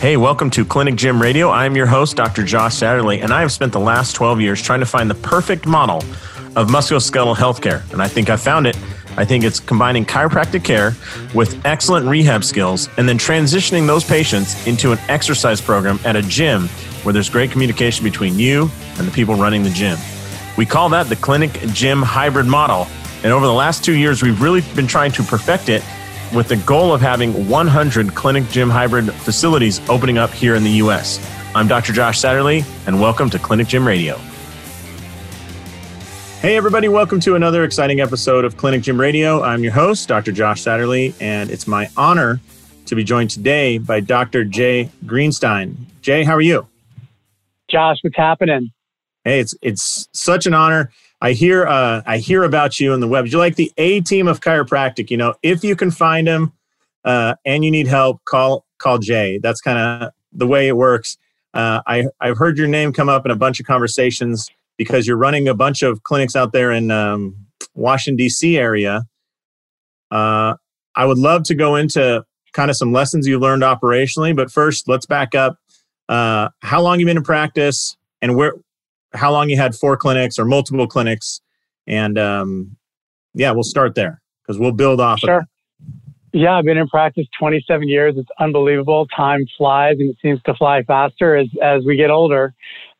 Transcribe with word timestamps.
Hey, 0.00 0.16
welcome 0.16 0.48
to 0.50 0.64
Clinic 0.64 0.94
Gym 0.94 1.20
Radio. 1.20 1.50
I'm 1.50 1.74
your 1.74 1.86
host, 1.86 2.16
Dr. 2.16 2.44
Josh 2.44 2.74
Satterley, 2.74 3.22
and 3.22 3.32
I 3.32 3.40
have 3.40 3.50
spent 3.50 3.72
the 3.72 3.80
last 3.80 4.14
12 4.14 4.40
years 4.40 4.62
trying 4.62 4.80
to 4.80 4.86
find 4.86 5.10
the 5.10 5.16
perfect 5.16 5.66
model 5.66 5.98
of 6.54 6.68
musculoskeletal 6.68 7.34
healthcare. 7.34 7.90
And 7.92 8.00
I 8.00 8.08
think 8.08 8.30
I 8.30 8.36
found 8.36 8.66
it. 8.66 8.76
I 9.16 9.24
think 9.24 9.42
it's 9.42 9.58
combining 9.58 10.04
chiropractic 10.04 10.62
care 10.62 10.94
with 11.34 11.60
excellent 11.66 12.06
rehab 12.06 12.44
skills 12.44 12.88
and 12.96 13.08
then 13.08 13.18
transitioning 13.18 13.86
those 13.88 14.04
patients 14.04 14.64
into 14.68 14.92
an 14.92 14.98
exercise 15.08 15.60
program 15.60 15.98
at 16.04 16.14
a 16.14 16.22
gym 16.22 16.68
where 17.02 17.12
there's 17.12 17.28
great 17.28 17.50
communication 17.50 18.04
between 18.04 18.38
you 18.38 18.70
and 18.98 19.08
the 19.08 19.10
people 19.10 19.34
running 19.34 19.64
the 19.64 19.70
gym. 19.70 19.98
We 20.56 20.64
call 20.66 20.88
that 20.90 21.08
the 21.08 21.16
clinic 21.16 21.50
gym 21.72 22.02
hybrid 22.02 22.46
model. 22.46 22.86
And 23.24 23.32
over 23.32 23.46
the 23.46 23.52
last 23.52 23.84
two 23.84 23.96
years, 23.96 24.22
we've 24.22 24.40
really 24.40 24.60
been 24.76 24.86
trying 24.86 25.10
to 25.12 25.24
perfect 25.24 25.68
it 25.68 25.82
with 26.34 26.48
the 26.48 26.56
goal 26.56 26.92
of 26.92 27.00
having 27.00 27.48
100 27.48 28.14
clinic 28.14 28.48
gym 28.50 28.68
hybrid 28.68 29.12
facilities 29.12 29.80
opening 29.88 30.18
up 30.18 30.30
here 30.30 30.54
in 30.54 30.62
the 30.62 30.70
US. 30.82 31.18
I'm 31.54 31.66
Dr. 31.66 31.92
Josh 31.92 32.20
Satterley, 32.20 32.64
and 32.86 33.00
welcome 33.00 33.30
to 33.30 33.38
Clinic 33.38 33.66
Gym 33.68 33.86
Radio. 33.86 34.16
Hey, 36.40 36.56
everybody, 36.56 36.88
welcome 36.88 37.18
to 37.20 37.34
another 37.34 37.64
exciting 37.64 38.00
episode 38.00 38.44
of 38.44 38.56
Clinic 38.56 38.82
Gym 38.82 39.00
Radio. 39.00 39.42
I'm 39.42 39.64
your 39.64 39.72
host, 39.72 40.08
Dr. 40.08 40.30
Josh 40.30 40.62
Satterley, 40.62 41.14
and 41.20 41.50
it's 41.50 41.66
my 41.66 41.88
honor 41.96 42.40
to 42.86 42.94
be 42.94 43.02
joined 43.02 43.30
today 43.30 43.78
by 43.78 44.00
Dr. 44.00 44.44
Jay 44.44 44.90
Greenstein. 45.04 45.74
Jay, 46.02 46.24
how 46.24 46.34
are 46.34 46.40
you? 46.40 46.66
Josh, 47.68 47.98
what's 48.02 48.16
happening? 48.16 48.70
Hey, 49.24 49.40
it's 49.40 49.54
it's 49.62 50.08
such 50.12 50.46
an 50.46 50.54
honor. 50.54 50.90
I 51.20 51.32
hear 51.32 51.66
uh, 51.66 52.02
I 52.06 52.18
hear 52.18 52.44
about 52.44 52.78
you 52.78 52.92
in 52.92 53.00
the 53.00 53.08
web. 53.08 53.26
You're 53.26 53.40
like 53.40 53.56
the 53.56 53.72
A 53.76 54.00
team 54.00 54.28
of 54.28 54.40
chiropractic. 54.40 55.10
You 55.10 55.16
know, 55.16 55.34
if 55.42 55.64
you 55.64 55.74
can 55.74 55.90
find 55.90 56.28
him 56.28 56.52
uh, 57.04 57.34
and 57.44 57.64
you 57.64 57.70
need 57.70 57.86
help, 57.88 58.24
call 58.24 58.64
call 58.78 58.98
Jay. 58.98 59.38
That's 59.42 59.60
kind 59.60 59.78
of 59.78 60.12
the 60.32 60.46
way 60.46 60.68
it 60.68 60.76
works. 60.76 61.16
Uh, 61.54 61.80
I 61.86 62.04
I've 62.20 62.38
heard 62.38 62.56
your 62.56 62.68
name 62.68 62.92
come 62.92 63.08
up 63.08 63.24
in 63.24 63.32
a 63.32 63.36
bunch 63.36 63.58
of 63.58 63.66
conversations 63.66 64.48
because 64.76 65.06
you're 65.06 65.16
running 65.16 65.48
a 65.48 65.54
bunch 65.54 65.82
of 65.82 66.04
clinics 66.04 66.36
out 66.36 66.52
there 66.52 66.70
in 66.70 66.90
um, 66.90 67.34
Washington 67.74 68.16
D.C. 68.16 68.56
area. 68.56 69.02
Uh, 70.10 70.54
I 70.94 71.04
would 71.04 71.18
love 71.18 71.42
to 71.44 71.54
go 71.54 71.74
into 71.74 72.24
kind 72.52 72.70
of 72.70 72.76
some 72.76 72.92
lessons 72.92 73.26
you 73.26 73.38
learned 73.38 73.62
operationally, 73.62 74.34
but 74.34 74.50
first, 74.50 74.88
let's 74.88 75.06
back 75.06 75.34
up. 75.34 75.58
Uh, 76.08 76.48
how 76.62 76.80
long 76.80 77.00
you 77.00 77.06
been 77.06 77.16
in 77.16 77.22
practice, 77.22 77.96
and 78.22 78.36
where 78.36 78.54
how 79.14 79.32
long 79.32 79.48
you 79.48 79.56
had 79.56 79.74
four 79.74 79.96
clinics 79.96 80.38
or 80.38 80.44
multiple 80.44 80.86
clinics, 80.86 81.40
and 81.86 82.18
um, 82.18 82.76
yeah, 83.34 83.50
we'll 83.52 83.62
start 83.64 83.94
there 83.94 84.20
because 84.42 84.58
we'll 84.58 84.72
build 84.72 85.00
off. 85.00 85.20
Sure. 85.20 85.40
Of 85.40 85.46
yeah, 86.32 86.56
I've 86.56 86.64
been 86.64 86.76
in 86.76 86.88
practice 86.88 87.26
27 87.38 87.88
years. 87.88 88.14
It's 88.16 88.28
unbelievable. 88.38 89.06
Time 89.08 89.46
flies, 89.56 89.96
and 89.98 90.10
it 90.10 90.16
seems 90.20 90.40
to 90.42 90.54
fly 90.54 90.82
faster 90.82 91.36
as 91.36 91.48
as 91.62 91.84
we 91.84 91.96
get 91.96 92.10
older. 92.10 92.54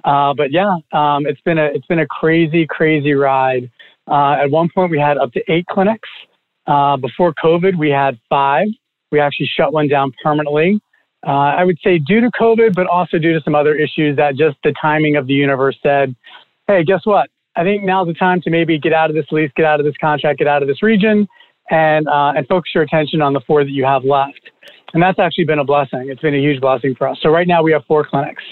Uh, 0.04 0.32
but 0.34 0.50
yeah, 0.50 0.74
um, 0.92 1.26
it's 1.26 1.40
been 1.42 1.58
a 1.58 1.66
it's 1.66 1.86
been 1.86 1.98
a 1.98 2.06
crazy, 2.06 2.66
crazy 2.66 3.12
ride. 3.12 3.70
Uh, 4.10 4.36
at 4.42 4.50
one 4.50 4.68
point, 4.74 4.90
we 4.90 4.98
had 4.98 5.18
up 5.18 5.32
to 5.32 5.42
eight 5.52 5.66
clinics. 5.66 6.08
Uh, 6.66 6.96
before 6.96 7.34
COVID, 7.42 7.78
we 7.78 7.90
had 7.90 8.18
five. 8.28 8.66
We 9.10 9.20
actually 9.20 9.50
shut 9.54 9.72
one 9.72 9.88
down 9.88 10.12
permanently. 10.22 10.80
Uh, 11.26 11.30
I 11.30 11.64
would 11.64 11.78
say 11.82 11.98
due 11.98 12.20
to 12.20 12.30
COVID, 12.40 12.74
but 12.74 12.86
also 12.86 13.18
due 13.18 13.32
to 13.32 13.40
some 13.42 13.54
other 13.54 13.74
issues 13.74 14.16
that 14.16 14.36
just 14.36 14.56
the 14.62 14.72
timing 14.80 15.16
of 15.16 15.26
the 15.26 15.34
universe 15.34 15.76
said, 15.82 16.14
hey, 16.66 16.84
guess 16.84 17.00
what? 17.04 17.28
I 17.56 17.64
think 17.64 17.82
now's 17.82 18.06
the 18.06 18.14
time 18.14 18.40
to 18.42 18.50
maybe 18.50 18.78
get 18.78 18.92
out 18.92 19.10
of 19.10 19.16
this 19.16 19.26
lease, 19.32 19.50
get 19.56 19.64
out 19.64 19.80
of 19.80 19.86
this 19.86 19.96
contract, 20.00 20.38
get 20.38 20.46
out 20.46 20.62
of 20.62 20.68
this 20.68 20.80
region, 20.80 21.26
and 21.70 22.06
uh, 22.06 22.32
and 22.36 22.46
focus 22.46 22.70
your 22.74 22.84
attention 22.84 23.20
on 23.20 23.32
the 23.32 23.40
four 23.40 23.64
that 23.64 23.70
you 23.70 23.84
have 23.84 24.04
left. 24.04 24.50
And 24.94 25.02
that's 25.02 25.18
actually 25.18 25.44
been 25.44 25.58
a 25.58 25.64
blessing. 25.64 26.08
It's 26.08 26.20
been 26.20 26.34
a 26.34 26.40
huge 26.40 26.60
blessing 26.60 26.94
for 26.94 27.08
us. 27.08 27.18
So 27.20 27.30
right 27.30 27.48
now 27.48 27.62
we 27.62 27.72
have 27.72 27.84
four 27.86 28.06
clinics. 28.06 28.42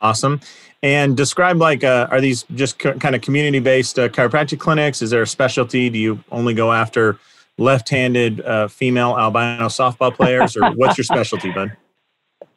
Awesome. 0.00 0.40
And 0.82 1.16
describe 1.16 1.58
like, 1.58 1.84
uh, 1.84 2.08
are 2.10 2.20
these 2.20 2.44
just 2.54 2.80
co- 2.80 2.98
kind 2.98 3.14
of 3.14 3.22
community 3.22 3.60
based 3.60 3.98
uh, 3.98 4.08
chiropractic 4.08 4.58
clinics? 4.58 5.00
Is 5.00 5.10
there 5.10 5.22
a 5.22 5.26
specialty? 5.26 5.88
Do 5.88 5.98
you 5.98 6.24
only 6.32 6.54
go 6.54 6.72
after 6.72 7.18
left 7.56 7.88
handed 7.88 8.40
uh, 8.40 8.66
female 8.66 9.16
albino 9.16 9.66
softball 9.66 10.12
players, 10.12 10.56
or 10.56 10.72
what's 10.72 10.98
your 10.98 11.04
specialty, 11.04 11.52
bud? 11.52 11.76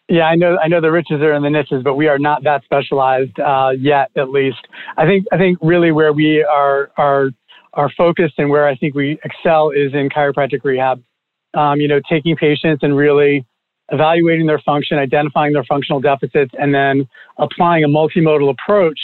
Yeah, 0.08 0.24
I 0.24 0.36
know. 0.36 0.58
I 0.64 0.68
know 0.68 0.82
the 0.82 0.92
riches 0.92 1.22
are 1.22 1.34
in 1.34 1.42
the 1.42 1.50
niches, 1.50 1.82
but 1.84 1.96
we 1.96 2.08
are 2.08 2.20
not 2.20 2.44
that 2.44 2.64
specialized 2.64 3.40
uh, 3.40 3.72
yet. 3.78 4.12
At 4.16 4.30
least, 4.30 4.68
I 4.98 5.06
think. 5.06 5.26
I 5.32 5.38
think 5.38 5.58
really 5.62 5.92
where 5.92 6.14
we 6.14 6.44
are 6.44 6.92
are 6.98 7.30
are 7.74 7.90
focused 7.98 8.36
and 8.38 8.50
where 8.50 8.68
I 8.68 8.76
think 8.76 8.94
we 8.94 9.20
excel 9.24 9.72
is 9.72 9.94
in 9.94 10.10
chiropractic 10.10 10.64
rehab. 10.64 11.02
Um, 11.56 11.80
you 11.80 11.88
know, 11.88 12.00
taking 12.08 12.36
patients 12.36 12.84
and 12.84 12.96
really 12.96 13.46
evaluating 13.92 14.46
their 14.46 14.60
function, 14.60 15.00
identifying 15.00 15.54
their 15.54 15.64
functional 15.64 16.00
deficits, 16.00 16.52
and 16.60 16.74
then 16.74 17.08
applying 17.40 17.84
a 17.84 17.88
multimodal 17.88 18.52
approach 18.52 19.00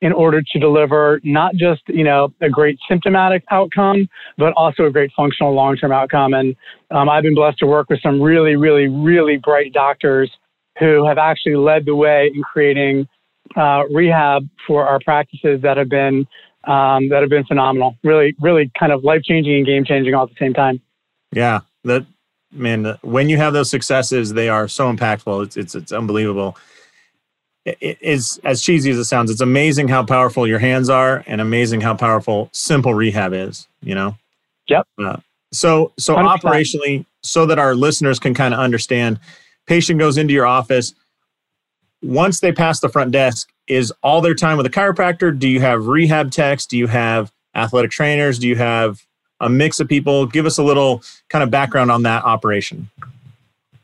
in 0.00 0.12
order 0.12 0.40
to 0.40 0.58
deliver 0.58 1.20
not 1.22 1.54
just 1.54 1.82
you 1.88 2.04
know 2.04 2.32
a 2.40 2.48
great 2.48 2.78
symptomatic 2.88 3.44
outcome, 3.50 4.08
but 4.38 4.54
also 4.54 4.84
a 4.84 4.90
great 4.90 5.10
functional 5.14 5.52
long-term 5.52 5.92
outcome. 5.92 6.32
And 6.32 6.56
um, 6.92 7.10
I've 7.10 7.24
been 7.24 7.34
blessed 7.34 7.58
to 7.58 7.66
work 7.66 7.90
with 7.90 8.00
some 8.00 8.22
really, 8.22 8.56
really, 8.56 8.88
really 8.88 9.36
bright 9.36 9.74
doctors 9.74 10.30
who 10.78 11.06
have 11.06 11.18
actually 11.18 11.56
led 11.56 11.86
the 11.86 11.94
way 11.94 12.30
in 12.34 12.42
creating 12.42 13.08
uh, 13.56 13.84
rehab 13.90 14.48
for 14.66 14.86
our 14.86 14.98
practices 15.04 15.60
that 15.62 15.76
have 15.76 15.88
been 15.88 16.26
um, 16.64 17.08
that 17.10 17.20
have 17.20 17.30
been 17.30 17.44
phenomenal. 17.44 17.96
Really, 18.02 18.34
really 18.40 18.70
kind 18.78 18.92
of 18.92 19.04
life 19.04 19.22
changing 19.22 19.54
and 19.54 19.66
game 19.66 19.84
changing 19.84 20.14
all 20.14 20.24
at 20.24 20.30
the 20.30 20.36
same 20.38 20.52
time. 20.52 20.80
Yeah, 21.32 21.60
that 21.84 22.06
man. 22.52 22.98
When 23.02 23.28
you 23.28 23.36
have 23.36 23.52
those 23.52 23.70
successes, 23.70 24.32
they 24.32 24.48
are 24.48 24.68
so 24.68 24.92
impactful. 24.92 25.44
It's 25.44 25.56
it's 25.56 25.74
it's 25.74 25.92
unbelievable. 25.92 26.56
It 27.64 27.98
is 28.00 28.40
as 28.44 28.62
cheesy 28.62 28.90
as 28.90 28.98
it 28.98 29.04
sounds. 29.04 29.30
It's 29.30 29.40
amazing 29.40 29.88
how 29.88 30.04
powerful 30.04 30.46
your 30.46 30.60
hands 30.60 30.88
are, 30.88 31.24
and 31.26 31.40
amazing 31.40 31.80
how 31.80 31.94
powerful 31.94 32.48
simple 32.52 32.94
rehab 32.94 33.32
is. 33.32 33.68
You 33.82 33.94
know. 33.94 34.16
Yep. 34.68 34.86
Uh, 34.98 35.16
so 35.52 35.92
so 35.98 36.16
100%. 36.16 36.40
operationally, 36.40 37.06
so 37.22 37.46
that 37.46 37.58
our 37.58 37.74
listeners 37.74 38.18
can 38.18 38.34
kind 38.34 38.54
of 38.54 38.60
understand 38.60 39.20
patient 39.66 39.98
goes 39.98 40.16
into 40.16 40.32
your 40.32 40.46
office. 40.46 40.94
Once 42.02 42.40
they 42.40 42.52
pass 42.52 42.80
the 42.80 42.88
front 42.88 43.10
desk, 43.10 43.50
is 43.66 43.92
all 44.02 44.20
their 44.20 44.34
time 44.34 44.56
with 44.56 44.66
a 44.66 44.70
chiropractor? 44.70 45.36
Do 45.36 45.48
you 45.48 45.60
have 45.60 45.86
rehab 45.86 46.30
techs? 46.30 46.66
Do 46.66 46.76
you 46.78 46.86
have 46.86 47.32
athletic 47.54 47.90
trainers? 47.90 48.38
Do 48.38 48.48
you 48.48 48.56
have 48.56 49.04
a 49.40 49.48
mix 49.48 49.80
of 49.80 49.88
people? 49.88 50.26
Give 50.26 50.46
us 50.46 50.58
a 50.58 50.62
little 50.62 51.02
kind 51.28 51.42
of 51.42 51.50
background 51.50 51.90
on 51.90 52.02
that 52.02 52.24
operation. 52.24 52.88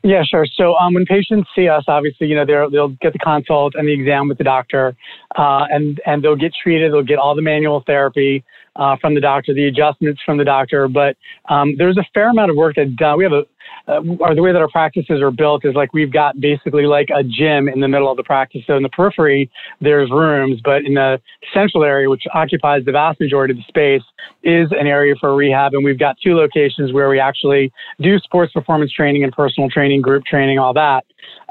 Yeah, 0.05 0.23
sure. 0.23 0.45
So 0.45 0.75
um, 0.75 0.95
when 0.95 1.05
patients 1.05 1.49
see 1.55 1.69
us, 1.69 1.85
obviously, 1.87 2.27
you 2.27 2.35
know, 2.35 2.45
they'll 2.69 2.89
get 2.89 3.13
the 3.13 3.19
consult 3.19 3.73
and 3.75 3.87
the 3.87 3.93
exam 3.93 4.27
with 4.27 4.37
the 4.37 4.43
doctor, 4.43 4.97
uh, 5.37 5.65
and 5.69 6.01
and 6.05 6.21
they'll 6.21 6.35
get 6.35 6.51
treated. 6.61 6.91
They'll 6.91 7.03
get 7.03 7.19
all 7.19 7.35
the 7.35 7.41
manual 7.41 7.83
therapy 7.87 8.43
uh, 8.75 8.97
from 8.99 9.15
the 9.15 9.21
doctor, 9.21 9.53
the 9.53 9.65
adjustments 9.65 10.21
from 10.25 10.37
the 10.37 10.43
doctor. 10.43 10.89
But 10.89 11.15
um, 11.47 11.75
there's 11.77 11.97
a 11.97 12.05
fair 12.13 12.29
amount 12.29 12.51
of 12.51 12.57
work 12.57 12.75
that 12.75 12.97
done. 12.97 13.17
We 13.17 13.23
have 13.23 13.31
a 13.31 13.45
uh, 13.87 14.01
or 14.19 14.35
the 14.35 14.41
way 14.41 14.51
that 14.51 14.61
our 14.61 14.69
practices 14.69 15.21
are 15.21 15.31
built 15.31 15.65
is 15.65 15.75
like 15.75 15.93
we've 15.93 16.11
got 16.11 16.39
basically 16.39 16.85
like 16.85 17.09
a 17.13 17.23
gym 17.23 17.67
in 17.67 17.79
the 17.79 17.87
middle 17.87 18.09
of 18.09 18.17
the 18.17 18.23
practice. 18.23 18.61
So 18.65 18.77
in 18.77 18.83
the 18.83 18.89
periphery, 18.89 19.49
there's 19.81 20.09
rooms, 20.09 20.61
but 20.63 20.85
in 20.85 20.93
the 20.93 21.19
central 21.53 21.83
area, 21.83 22.09
which 22.09 22.23
occupies 22.33 22.83
the 22.85 22.91
vast 22.91 23.19
majority 23.19 23.53
of 23.53 23.57
the 23.57 23.63
space, 23.67 24.03
is 24.43 24.67
an 24.71 24.87
area 24.87 25.15
for 25.19 25.35
rehab. 25.35 25.73
And 25.73 25.83
we've 25.83 25.99
got 25.99 26.15
two 26.23 26.35
locations 26.35 26.93
where 26.93 27.09
we 27.09 27.19
actually 27.19 27.71
do 28.01 28.17
sports 28.19 28.53
performance 28.53 28.91
training 28.91 29.23
and 29.23 29.33
personal 29.33 29.69
training, 29.69 30.01
group 30.01 30.23
training, 30.25 30.59
all 30.59 30.73
that. 30.73 31.03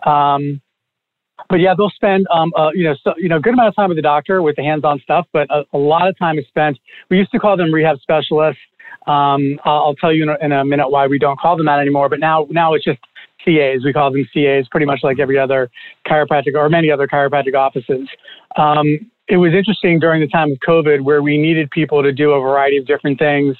Um, 0.09 0.61
but 1.49 1.61
yeah, 1.61 1.75
they'll 1.77 1.91
spend 1.91 2.27
um, 2.33 2.51
uh, 2.57 2.71
you 2.75 2.85
know 2.85 2.95
so, 3.03 3.15
you 3.17 3.29
know 3.29 3.37
a 3.37 3.41
good 3.41 3.53
amount 3.53 3.69
of 3.69 3.77
time 3.77 3.89
with 3.89 3.99
the 3.99 4.03
doctor 4.03 4.43
with 4.43 4.57
the 4.57 4.63
hands-on 4.63 5.01
stuff, 5.01 5.27
but 5.33 5.47
a, 5.51 5.65
a 5.73 5.79
lot 5.79 6.09
of 6.09 6.17
time 6.19 6.39
is 6.39 6.47
spent. 6.49 6.79
We 7.11 7.19
used 7.19 7.31
to 7.33 7.39
call 7.39 7.57
them 7.57 7.73
rehab 7.73 7.99
specialists. 8.01 8.61
Um, 9.07 9.59
I'll 9.65 9.95
tell 9.97 10.13
you 10.13 10.23
in 10.23 10.29
a, 10.29 10.37
in 10.41 10.53
a, 10.53 10.65
minute 10.65 10.89
why 10.89 11.07
we 11.07 11.19
don't 11.19 11.39
call 11.39 11.57
them 11.57 11.67
that 11.67 11.81
anymore. 11.81 12.09
But 12.09 12.21
now, 12.21 12.47
now 12.51 12.75
it's 12.75 12.85
just 12.85 13.01
CAs. 13.45 13.85
We 13.85 13.93
call 13.93 14.13
them 14.13 14.25
CAs, 14.33 14.69
pretty 14.71 14.87
much 14.87 15.01
like 15.03 15.19
every 15.19 15.39
other 15.39 15.71
chiropractic 16.07 16.55
or 16.55 16.69
many 16.69 16.91
other 16.91 17.07
chiropractic 17.07 17.55
offices. 17.55 18.09
Um, 18.57 19.11
it 19.29 19.37
was 19.37 19.53
interesting 19.55 19.99
during 19.99 20.21
the 20.21 20.29
time 20.29 20.53
of 20.53 20.59
COVID 20.67 21.03
where 21.03 21.23
we 21.23 21.39
needed 21.39 21.71
people 21.71 22.03
to 22.03 22.13
do 22.13 22.33
a 22.33 22.41
variety 22.41 22.77
of 22.77 22.87
different 22.87 23.19
things. 23.19 23.57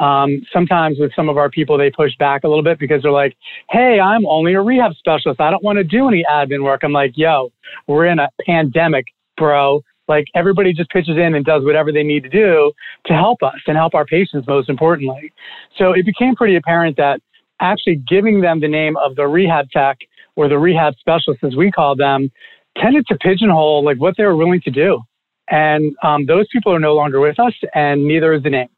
Um, 0.00 0.42
sometimes 0.52 0.98
with 0.98 1.12
some 1.14 1.28
of 1.28 1.36
our 1.36 1.48
people, 1.48 1.78
they 1.78 1.90
push 1.90 2.10
back 2.18 2.44
a 2.44 2.48
little 2.48 2.64
bit 2.64 2.78
because 2.78 3.02
they're 3.02 3.12
like, 3.12 3.36
"Hey, 3.70 4.00
I'm 4.00 4.26
only 4.26 4.54
a 4.54 4.60
rehab 4.60 4.92
specialist. 4.94 5.40
I 5.40 5.50
don't 5.50 5.62
want 5.62 5.78
to 5.78 5.84
do 5.84 6.08
any 6.08 6.24
admin 6.28 6.64
work." 6.64 6.82
I'm 6.82 6.92
like, 6.92 7.12
"Yo, 7.16 7.52
we're 7.86 8.06
in 8.06 8.18
a 8.18 8.28
pandemic, 8.44 9.06
bro. 9.36 9.82
Like 10.08 10.26
everybody 10.34 10.72
just 10.72 10.90
pitches 10.90 11.16
in 11.16 11.34
and 11.34 11.44
does 11.44 11.64
whatever 11.64 11.92
they 11.92 12.02
need 12.02 12.22
to 12.24 12.28
do 12.28 12.72
to 13.06 13.12
help 13.12 13.42
us 13.42 13.58
and 13.66 13.76
help 13.76 13.94
our 13.94 14.04
patients, 14.04 14.46
most 14.46 14.68
importantly. 14.68 15.32
So 15.78 15.92
it 15.92 16.04
became 16.04 16.34
pretty 16.34 16.56
apparent 16.56 16.96
that 16.96 17.20
actually 17.60 18.02
giving 18.08 18.40
them 18.40 18.60
the 18.60 18.68
name 18.68 18.96
of 18.96 19.16
the 19.16 19.26
rehab 19.26 19.70
tech 19.70 19.98
or 20.36 20.48
the 20.48 20.58
rehab 20.58 20.94
specialist, 20.98 21.42
as 21.44 21.56
we 21.56 21.70
call 21.70 21.96
them, 21.96 22.30
tended 22.76 23.06
to 23.06 23.16
pigeonhole 23.16 23.84
like 23.84 23.98
what 23.98 24.16
they 24.16 24.24
were 24.24 24.36
willing 24.36 24.60
to 24.62 24.70
do. 24.70 25.00
And 25.48 25.94
um, 26.02 26.26
those 26.26 26.46
people 26.52 26.74
are 26.74 26.80
no 26.80 26.94
longer 26.94 27.20
with 27.20 27.38
us, 27.38 27.52
and 27.74 28.06
neither 28.06 28.32
is 28.32 28.42
the 28.42 28.50
name. 28.50 28.68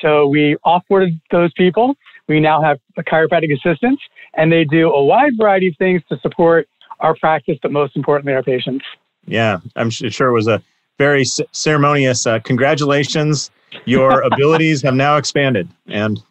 So 0.00 0.26
we 0.26 0.56
offboarded 0.64 1.20
those 1.30 1.52
people. 1.54 1.94
We 2.28 2.40
now 2.40 2.62
have 2.62 2.78
chiropractic 2.98 3.52
assistants, 3.52 4.02
and 4.34 4.52
they 4.52 4.64
do 4.64 4.90
a 4.90 5.04
wide 5.04 5.32
variety 5.38 5.68
of 5.68 5.74
things 5.78 6.02
to 6.10 6.18
support 6.20 6.68
our 7.00 7.16
practice, 7.16 7.56
but 7.62 7.72
most 7.72 7.96
importantly, 7.96 8.34
our 8.34 8.42
patients. 8.42 8.84
Yeah, 9.26 9.58
I'm 9.76 9.90
sure 9.90 10.28
it 10.28 10.32
was 10.32 10.46
a 10.46 10.62
very 11.00 11.24
ceremonious 11.24 12.26
uh, 12.26 12.38
congratulations. 12.40 13.50
Your 13.86 14.20
abilities 14.32 14.82
have 14.82 14.94
now 14.94 15.16
expanded, 15.16 15.66
and 15.86 16.22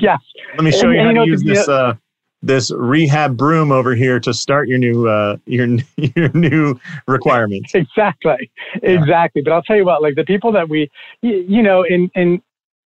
yes. 0.00 0.18
Let 0.56 0.64
me 0.64 0.72
show 0.72 0.88
and, 0.88 0.94
you 0.94 1.02
how 1.02 1.12
to 1.12 1.30
use 1.30 1.44
this 1.44 1.68
uh, 1.68 1.94
this 2.42 2.72
rehab 2.72 3.36
broom 3.36 3.70
over 3.70 3.94
here 3.94 4.18
to 4.18 4.34
start 4.34 4.66
your 4.66 4.78
new 4.78 5.06
uh, 5.06 5.36
your 5.46 5.68
your 6.16 6.28
new 6.34 6.78
requirements. 7.06 7.72
exactly, 7.74 8.50
yeah. 8.82 8.90
exactly. 8.90 9.42
But 9.42 9.52
I'll 9.52 9.62
tell 9.62 9.76
you 9.76 9.84
what, 9.84 10.02
like 10.02 10.16
the 10.16 10.24
people 10.24 10.50
that 10.52 10.68
we, 10.68 10.90
you, 11.22 11.44
you 11.48 11.62
know, 11.62 11.84
in 11.84 12.10
in 12.16 12.42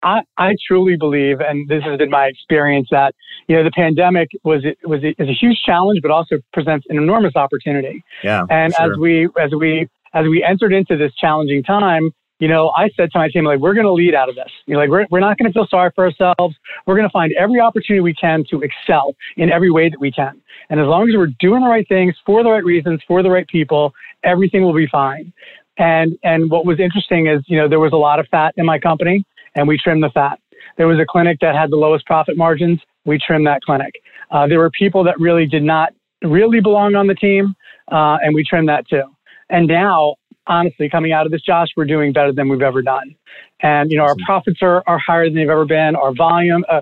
I, 0.03 0.21
I 0.37 0.55
truly 0.67 0.95
believe, 0.95 1.39
and 1.39 1.67
this 1.67 1.83
has 1.83 1.97
been 1.97 2.09
my 2.09 2.25
experience, 2.27 2.87
that 2.91 3.13
you 3.47 3.55
know 3.55 3.63
the 3.63 3.71
pandemic 3.71 4.29
was 4.43 4.63
was 4.83 5.01
is 5.03 5.27
a 5.27 5.33
huge 5.33 5.59
challenge, 5.65 5.99
but 6.01 6.11
also 6.11 6.37
presents 6.53 6.85
an 6.89 6.97
enormous 6.97 7.35
opportunity. 7.35 8.03
Yeah. 8.23 8.45
And 8.49 8.73
sure. 8.73 8.93
as 8.93 8.97
we 8.97 9.29
as 9.39 9.51
we 9.51 9.87
as 10.13 10.25
we 10.25 10.43
entered 10.43 10.73
into 10.73 10.97
this 10.97 11.13
challenging 11.15 11.63
time, 11.63 12.11
you 12.39 12.47
know, 12.47 12.69
I 12.77 12.89
said 12.95 13.11
to 13.11 13.17
my 13.17 13.29
team, 13.29 13.45
like, 13.45 13.59
we're 13.59 13.73
going 13.73 13.85
to 13.85 13.91
lead 13.91 14.13
out 14.13 14.29
of 14.29 14.35
this. 14.35 14.51
You 14.67 14.75
know, 14.75 14.79
like, 14.79 14.89
we're, 14.89 15.07
we're 15.09 15.19
not 15.19 15.37
going 15.37 15.51
to 15.51 15.53
feel 15.53 15.67
sorry 15.69 15.91
for 15.95 16.05
ourselves. 16.05 16.55
We're 16.85 16.95
going 16.95 17.07
to 17.07 17.11
find 17.11 17.33
every 17.33 17.59
opportunity 17.59 18.01
we 18.01 18.13
can 18.13 18.43
to 18.51 18.61
excel 18.61 19.15
in 19.37 19.51
every 19.51 19.71
way 19.71 19.89
that 19.89 19.99
we 19.99 20.11
can. 20.11 20.39
And 20.69 20.79
as 20.79 20.85
long 20.85 21.09
as 21.09 21.15
we're 21.15 21.33
doing 21.39 21.61
the 21.61 21.67
right 21.67 21.87
things 21.87 22.15
for 22.25 22.43
the 22.43 22.49
right 22.49 22.63
reasons, 22.63 23.01
for 23.07 23.23
the 23.23 23.29
right 23.29 23.47
people, 23.47 23.93
everything 24.23 24.63
will 24.63 24.75
be 24.75 24.87
fine. 24.87 25.33
And, 25.79 26.17
and 26.23 26.49
what 26.51 26.65
was 26.65 26.79
interesting 26.79 27.27
is, 27.27 27.41
you 27.47 27.57
know, 27.57 27.67
there 27.67 27.79
was 27.79 27.93
a 27.93 27.97
lot 27.97 28.19
of 28.19 28.27
fat 28.29 28.53
in 28.57 28.65
my 28.65 28.77
company 28.79 29.23
and 29.55 29.67
we 29.67 29.77
trimmed 29.77 30.03
the 30.03 30.09
fat. 30.09 30.39
There 30.77 30.87
was 30.87 30.99
a 30.99 31.05
clinic 31.05 31.39
that 31.41 31.55
had 31.55 31.71
the 31.71 31.75
lowest 31.75 32.05
profit 32.05 32.37
margins. 32.37 32.79
We 33.05 33.19
trimmed 33.19 33.47
that 33.47 33.61
clinic. 33.61 33.93
Uh, 34.31 34.47
there 34.47 34.59
were 34.59 34.69
people 34.69 35.03
that 35.05 35.19
really 35.19 35.45
did 35.45 35.63
not 35.63 35.93
really 36.23 36.59
belong 36.59 36.95
on 36.95 37.07
the 37.07 37.15
team, 37.15 37.55
uh, 37.91 38.17
and 38.21 38.33
we 38.33 38.43
trimmed 38.43 38.69
that 38.69 38.87
too. 38.87 39.03
And 39.49 39.67
now, 39.67 40.15
honestly, 40.45 40.89
coming 40.89 41.11
out 41.11 41.25
of 41.25 41.31
this, 41.31 41.41
Josh, 41.41 41.69
we're 41.75 41.85
doing 41.85 42.13
better 42.13 42.31
than 42.31 42.49
we've 42.49 42.61
ever 42.61 42.81
done. 42.81 43.15
And 43.61 43.91
you 43.91 43.97
know, 43.97 44.03
our 44.03 44.15
profits 44.25 44.59
are, 44.61 44.83
are 44.87 44.99
higher 44.99 45.25
than 45.25 45.35
they've 45.35 45.49
ever 45.49 45.65
been. 45.65 45.95
Our 45.95 46.13
volume, 46.13 46.63
uh, 46.69 46.81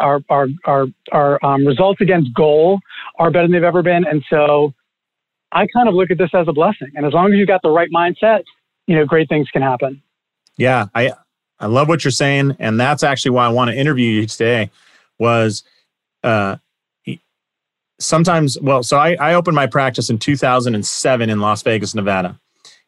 our 0.00 0.20
our 0.28 0.48
our 0.64 0.86
our 1.12 1.44
um, 1.44 1.66
results 1.66 2.00
against 2.00 2.34
goal 2.34 2.80
are 3.18 3.30
better 3.30 3.44
than 3.44 3.52
they've 3.52 3.62
ever 3.62 3.82
been. 3.82 4.04
And 4.06 4.24
so, 4.28 4.74
I 5.52 5.66
kind 5.72 5.88
of 5.88 5.94
look 5.94 6.10
at 6.10 6.18
this 6.18 6.30
as 6.34 6.48
a 6.48 6.52
blessing. 6.52 6.90
And 6.94 7.06
as 7.06 7.12
long 7.12 7.32
as 7.32 7.38
you've 7.38 7.48
got 7.48 7.62
the 7.62 7.70
right 7.70 7.90
mindset, 7.94 8.42
you 8.86 8.96
know, 8.96 9.04
great 9.04 9.28
things 9.28 9.48
can 9.52 9.62
happen. 9.62 10.02
Yeah, 10.56 10.86
I 10.94 11.12
I 11.60 11.66
love 11.66 11.88
what 11.88 12.04
you're 12.04 12.10
saying, 12.10 12.56
and 12.58 12.78
that's 12.78 13.02
actually 13.02 13.32
why 13.32 13.46
I 13.46 13.48
want 13.48 13.70
to 13.70 13.76
interview 13.76 14.10
you 14.10 14.26
today. 14.26 14.70
Was 15.18 15.64
uh, 16.22 16.56
sometimes 17.98 18.58
well, 18.60 18.82
so 18.82 18.98
I, 18.98 19.16
I 19.20 19.34
opened 19.34 19.54
my 19.54 19.66
practice 19.66 20.10
in 20.10 20.18
2007 20.18 21.30
in 21.30 21.40
Las 21.40 21.62
Vegas, 21.62 21.94
Nevada, 21.94 22.38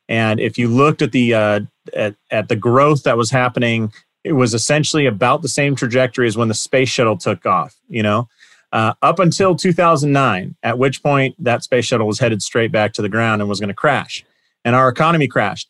and 0.09 0.41
if 0.41 0.59
you 0.59 0.69
looked 0.69 1.03
at 1.03 1.13
the 1.13 1.35
uh, 1.35 1.61
at, 1.95 2.15
at 2.31 2.49
the 2.49 2.57
growth 2.57 3.03
that 3.05 3.17
was 3.17 3.31
happening, 3.31 3.93
it 4.25 4.33
was 4.33 4.55
essentially 4.55 5.07
about 5.07 5.43
the 5.43 5.49
same 5.49 5.75
trajectory 5.75 6.27
as 6.27 6.37
when 6.37 6.49
the 6.49 6.55
space 6.55 6.89
shuttle 6.89 7.17
took 7.17 7.47
off. 7.47 7.77
You 7.89 8.03
know, 8.03 8.29
uh, 8.73 8.95
up 9.03 9.19
until 9.19 9.55
2009, 9.57 10.57
at 10.63 10.79
which 10.79 11.03
point 11.03 11.35
that 11.43 11.63
space 11.63 11.85
shuttle 11.85 12.07
was 12.07 12.19
headed 12.19 12.43
straight 12.43 12.73
back 12.73 12.93
to 12.95 13.03
the 13.03 13.09
ground 13.09 13.43
and 13.43 13.49
was 13.49 13.61
going 13.61 13.69
to 13.69 13.75
crash, 13.75 14.25
and 14.65 14.75
our 14.75 14.89
economy 14.89 15.29
crashed. 15.29 15.69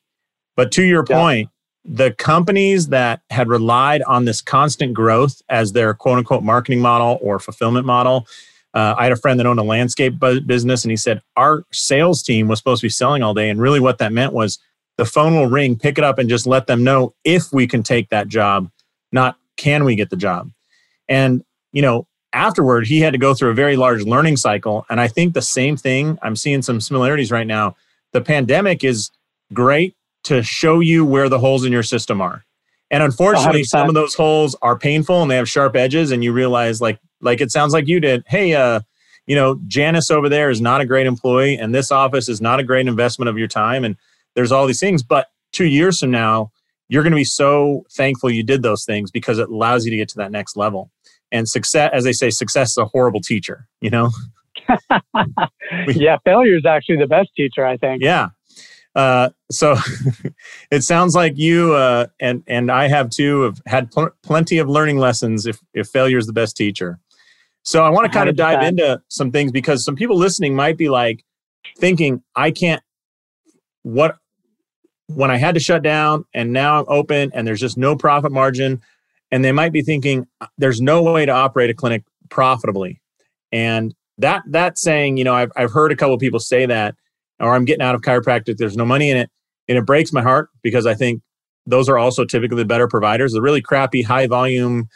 But 0.56 0.72
to 0.72 0.82
your 0.82 1.04
yeah. 1.08 1.16
point, 1.16 1.50
the 1.84 2.12
companies 2.12 2.88
that 2.88 3.22
had 3.30 3.48
relied 3.48 4.02
on 4.02 4.24
this 4.24 4.40
constant 4.42 4.92
growth 4.92 5.40
as 5.48 5.72
their 5.72 5.94
quote 5.94 6.18
unquote 6.18 6.42
marketing 6.42 6.80
model 6.80 7.18
or 7.22 7.38
fulfillment 7.38 7.86
model. 7.86 8.26
Uh, 8.78 8.94
I 8.96 9.02
had 9.02 9.12
a 9.12 9.16
friend 9.16 9.40
that 9.40 9.46
owned 9.46 9.58
a 9.58 9.64
landscape 9.64 10.20
business, 10.46 10.84
and 10.84 10.92
he 10.92 10.96
said 10.96 11.20
our 11.34 11.64
sales 11.72 12.22
team 12.22 12.46
was 12.46 12.60
supposed 12.60 12.80
to 12.82 12.84
be 12.84 12.90
selling 12.90 13.24
all 13.24 13.34
day. 13.34 13.50
And 13.50 13.60
really, 13.60 13.80
what 13.80 13.98
that 13.98 14.12
meant 14.12 14.32
was 14.32 14.60
the 14.96 15.04
phone 15.04 15.34
will 15.34 15.48
ring, 15.48 15.76
pick 15.76 15.98
it 15.98 16.04
up, 16.04 16.16
and 16.16 16.28
just 16.28 16.46
let 16.46 16.68
them 16.68 16.84
know 16.84 17.12
if 17.24 17.52
we 17.52 17.66
can 17.66 17.82
take 17.82 18.08
that 18.10 18.28
job, 18.28 18.70
not 19.10 19.36
can 19.56 19.82
we 19.82 19.96
get 19.96 20.10
the 20.10 20.16
job. 20.16 20.52
And, 21.08 21.42
you 21.72 21.82
know, 21.82 22.06
afterward, 22.32 22.86
he 22.86 23.00
had 23.00 23.14
to 23.14 23.18
go 23.18 23.34
through 23.34 23.50
a 23.50 23.54
very 23.54 23.76
large 23.76 24.04
learning 24.04 24.36
cycle. 24.36 24.86
And 24.88 25.00
I 25.00 25.08
think 25.08 25.34
the 25.34 25.42
same 25.42 25.76
thing, 25.76 26.16
I'm 26.22 26.36
seeing 26.36 26.62
some 26.62 26.80
similarities 26.80 27.32
right 27.32 27.48
now. 27.48 27.74
The 28.12 28.20
pandemic 28.20 28.84
is 28.84 29.10
great 29.52 29.96
to 30.22 30.40
show 30.44 30.78
you 30.78 31.04
where 31.04 31.28
the 31.28 31.40
holes 31.40 31.64
in 31.64 31.72
your 31.72 31.82
system 31.82 32.20
are. 32.20 32.44
And 32.90 33.02
unfortunately, 33.02 33.62
100%. 33.62 33.66
some 33.66 33.88
of 33.88 33.94
those 33.94 34.14
holes 34.14 34.56
are 34.62 34.78
painful 34.78 35.20
and 35.22 35.30
they 35.30 35.36
have 35.36 35.48
sharp 35.48 35.76
edges, 35.76 36.10
and 36.10 36.24
you 36.24 36.32
realize, 36.32 36.80
like, 36.80 36.98
like 37.20 37.40
it 37.40 37.50
sounds 37.50 37.72
like 37.72 37.86
you 37.86 38.00
did. 38.00 38.24
Hey, 38.26 38.54
uh, 38.54 38.80
you 39.26 39.36
know, 39.36 39.60
Janice 39.66 40.10
over 40.10 40.28
there 40.28 40.48
is 40.50 40.60
not 40.60 40.80
a 40.80 40.86
great 40.86 41.06
employee, 41.06 41.56
and 41.56 41.74
this 41.74 41.92
office 41.92 42.28
is 42.28 42.40
not 42.40 42.60
a 42.60 42.64
great 42.64 42.88
investment 42.88 43.28
of 43.28 43.36
your 43.36 43.48
time. 43.48 43.84
And 43.84 43.96
there's 44.34 44.50
all 44.50 44.66
these 44.66 44.80
things. 44.80 45.02
But 45.02 45.26
two 45.52 45.66
years 45.66 46.00
from 46.00 46.10
now, 46.10 46.50
you're 46.88 47.02
going 47.02 47.12
to 47.12 47.16
be 47.16 47.24
so 47.24 47.84
thankful 47.92 48.30
you 48.30 48.42
did 48.42 48.62
those 48.62 48.86
things 48.86 49.10
because 49.10 49.38
it 49.38 49.50
allows 49.50 49.84
you 49.84 49.90
to 49.90 49.96
get 49.98 50.08
to 50.10 50.16
that 50.16 50.32
next 50.32 50.56
level. 50.56 50.90
And 51.30 51.46
success, 51.46 51.90
as 51.92 52.04
they 52.04 52.12
say, 52.12 52.30
success 52.30 52.70
is 52.70 52.78
a 52.78 52.86
horrible 52.86 53.20
teacher. 53.20 53.68
You 53.82 53.90
know. 53.90 54.10
yeah, 55.88 56.16
failure 56.24 56.56
is 56.56 56.64
actually 56.66 56.96
the 56.96 57.06
best 57.06 57.28
teacher, 57.36 57.66
I 57.66 57.76
think. 57.76 58.02
Yeah, 58.02 58.28
uh, 58.98 59.30
so 59.48 59.76
it 60.72 60.82
sounds 60.82 61.14
like 61.14 61.38
you 61.38 61.72
uh, 61.72 62.08
and 62.18 62.42
and 62.48 62.68
I 62.68 62.88
have 62.88 63.10
too 63.10 63.42
have 63.42 63.62
had 63.64 63.92
pl- 63.92 64.10
plenty 64.24 64.58
of 64.58 64.68
learning 64.68 64.98
lessons. 64.98 65.46
If 65.46 65.60
if 65.72 65.86
failure 65.86 66.18
is 66.18 66.26
the 66.26 66.32
best 66.32 66.56
teacher, 66.56 66.98
so 67.62 67.84
I 67.84 67.90
want 67.90 68.10
to 68.10 68.18
kind 68.18 68.28
of 68.28 68.34
dive 68.34 68.60
into 68.64 69.00
some 69.06 69.30
things 69.30 69.52
because 69.52 69.84
some 69.84 69.94
people 69.94 70.16
listening 70.16 70.56
might 70.56 70.76
be 70.76 70.88
like 70.88 71.24
thinking, 71.78 72.24
I 72.34 72.50
can't. 72.50 72.82
What 73.84 74.16
when 75.06 75.30
I 75.30 75.36
had 75.36 75.54
to 75.54 75.60
shut 75.60 75.84
down 75.84 76.24
and 76.34 76.52
now 76.52 76.80
I'm 76.80 76.86
open 76.88 77.30
and 77.32 77.46
there's 77.46 77.60
just 77.60 77.78
no 77.78 77.94
profit 77.94 78.32
margin, 78.32 78.82
and 79.30 79.44
they 79.44 79.52
might 79.52 79.72
be 79.72 79.82
thinking 79.82 80.26
there's 80.58 80.80
no 80.80 81.04
way 81.04 81.24
to 81.24 81.32
operate 81.32 81.70
a 81.70 81.74
clinic 81.74 82.02
profitably, 82.30 83.00
and 83.52 83.94
that 84.18 84.42
that 84.48 84.76
saying, 84.76 85.18
you 85.18 85.22
know, 85.22 85.34
I've 85.34 85.52
I've 85.54 85.70
heard 85.70 85.92
a 85.92 85.96
couple 85.96 86.14
of 86.14 86.20
people 86.20 86.40
say 86.40 86.66
that 86.66 86.96
or 87.40 87.54
I'm 87.54 87.64
getting 87.64 87.82
out 87.82 87.94
of 87.94 88.02
chiropractic, 88.02 88.56
there's 88.56 88.76
no 88.76 88.84
money 88.84 89.10
in 89.10 89.16
it. 89.16 89.30
And 89.68 89.76
it 89.76 89.84
breaks 89.84 90.12
my 90.12 90.22
heart 90.22 90.48
because 90.62 90.86
I 90.86 90.94
think 90.94 91.22
those 91.66 91.88
are 91.88 91.98
also 91.98 92.24
typically 92.24 92.56
the 92.58 92.64
better 92.64 92.88
providers. 92.88 93.32
The 93.32 93.42
really 93.42 93.60
crappy, 93.60 94.02
high 94.02 94.26
volume 94.26 94.88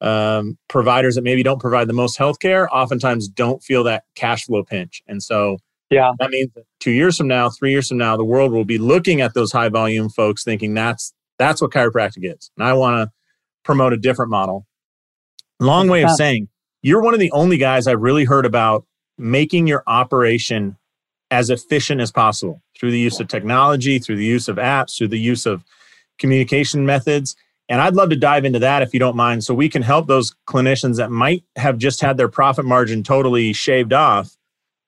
um, 0.00 0.58
providers 0.68 1.14
that 1.14 1.22
maybe 1.22 1.42
don't 1.42 1.60
provide 1.60 1.88
the 1.88 1.94
most 1.94 2.18
healthcare 2.18 2.68
oftentimes 2.72 3.28
don't 3.28 3.62
feel 3.62 3.84
that 3.84 4.04
cash 4.14 4.44
flow 4.44 4.64
pinch. 4.64 5.02
And 5.06 5.22
so 5.22 5.58
yeah, 5.90 6.12
that 6.18 6.30
means 6.30 6.52
that 6.54 6.64
two 6.80 6.90
years 6.90 7.16
from 7.16 7.28
now, 7.28 7.50
three 7.50 7.70
years 7.70 7.88
from 7.88 7.98
now, 7.98 8.16
the 8.16 8.24
world 8.24 8.52
will 8.52 8.64
be 8.64 8.78
looking 8.78 9.20
at 9.20 9.34
those 9.34 9.52
high 9.52 9.68
volume 9.68 10.08
folks 10.08 10.44
thinking 10.44 10.74
that's 10.74 11.14
that's 11.38 11.60
what 11.60 11.70
chiropractic 11.70 12.30
is. 12.34 12.50
And 12.56 12.66
I 12.66 12.72
want 12.74 12.96
to 13.08 13.12
promote 13.64 13.92
a 13.92 13.96
different 13.96 14.30
model. 14.30 14.66
Long 15.60 15.88
way 15.88 16.02
of 16.02 16.10
saying 16.10 16.48
you're 16.82 17.02
one 17.02 17.14
of 17.14 17.20
the 17.20 17.30
only 17.32 17.56
guys 17.56 17.86
I've 17.86 18.00
really 18.00 18.24
heard 18.24 18.44
about 18.44 18.84
making 19.16 19.66
your 19.66 19.82
operation 19.86 20.76
as 21.34 21.50
efficient 21.50 22.00
as 22.00 22.12
possible 22.12 22.62
through 22.78 22.92
the 22.92 22.98
use 22.98 23.18
of 23.18 23.26
technology, 23.26 23.98
through 23.98 24.14
the 24.14 24.24
use 24.24 24.46
of 24.46 24.56
apps, 24.56 24.96
through 24.96 25.08
the 25.08 25.18
use 25.18 25.46
of 25.46 25.64
communication 26.16 26.86
methods. 26.86 27.34
And 27.68 27.80
I'd 27.80 27.94
love 27.94 28.10
to 28.10 28.16
dive 28.16 28.44
into 28.44 28.60
that 28.60 28.82
if 28.82 28.94
you 28.94 29.00
don't 29.00 29.16
mind, 29.16 29.42
so 29.42 29.52
we 29.52 29.68
can 29.68 29.82
help 29.82 30.06
those 30.06 30.32
clinicians 30.46 30.96
that 30.98 31.10
might 31.10 31.42
have 31.56 31.76
just 31.76 32.00
had 32.00 32.16
their 32.18 32.28
profit 32.28 32.64
margin 32.64 33.02
totally 33.02 33.52
shaved 33.52 33.92
off 33.92 34.36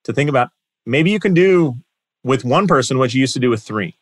to 0.05 0.13
think 0.13 0.31
about 0.31 0.51
maybe 0.85 1.11
you 1.11 1.19
can 1.19 1.35
do 1.35 1.75
with 2.23 2.45
one 2.45 2.69
person 2.69 2.97
what 2.97 3.13
you 3.13 3.21
used 3.21 3.35
to 3.35 3.41
do 3.41 3.51
with 3.51 3.63
three. 3.63 3.97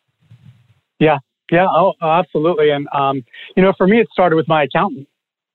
Yeah, 0.99 1.19
yeah, 1.51 1.67
oh, 1.67 1.95
absolutely. 2.03 2.71
And 2.71 2.87
um, 2.93 3.25
you 3.57 3.63
know, 3.63 3.73
for 3.79 3.87
me, 3.87 4.01
it 4.01 4.09
started 4.13 4.37
with 4.37 4.49
my 4.49 4.65
accountant, 4.65 5.09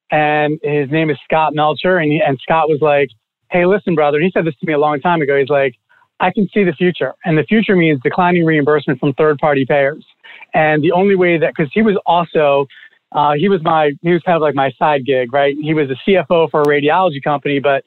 and 0.10 0.60
his 0.64 0.90
name 0.90 1.12
is 1.12 1.18
Scott 1.24 1.54
Melcher, 1.54 1.98
and 2.00 2.12
he, 2.12 2.20
and 2.26 2.40
Scott 2.42 2.68
was 2.68 2.80
like, 2.82 3.10
"Hey, 3.52 3.68
listen, 3.68 3.94
brother." 3.94 4.18
And 4.18 4.26
he 4.26 4.32
said 4.32 4.46
this 4.46 4.56
to 4.56 4.66
me 4.66 4.74
a 4.74 4.80
long 4.80 5.00
time 5.02 5.22
ago. 5.22 5.38
He's 5.38 5.50
like, 5.50 5.76
I 6.20 6.32
can 6.32 6.48
see 6.54 6.64
the 6.64 6.74
future. 6.74 7.14
And 7.26 7.38
the 7.38 7.44
future 7.44 7.76
means 7.76 8.02
declining 8.02 8.46
reimbursement 8.46 9.00
from 9.00 9.14
third 9.14 9.38
party 9.38 9.66
payers. 9.66 10.06
And 10.54 10.84
the 10.84 10.92
only 10.92 11.16
way 11.16 11.38
that, 11.38 11.54
because 11.56 11.72
he 11.74 11.82
was 11.82 11.96
also, 12.06 12.68
uh, 13.12 13.34
he 13.34 13.50
was 13.50 13.62
my, 13.64 13.92
he 14.02 14.12
was 14.12 14.22
kind 14.24 14.36
of 14.36 14.42
like 14.42 14.56
my 14.56 14.72
side 14.78 15.06
gig, 15.06 15.34
right? 15.34 15.56
He 15.60 15.74
was 15.74 15.90
a 15.90 16.10
CFO 16.10 16.52
for 16.52 16.62
a 16.62 16.66
radiology 16.66 17.24
company, 17.24 17.60
but 17.60 17.84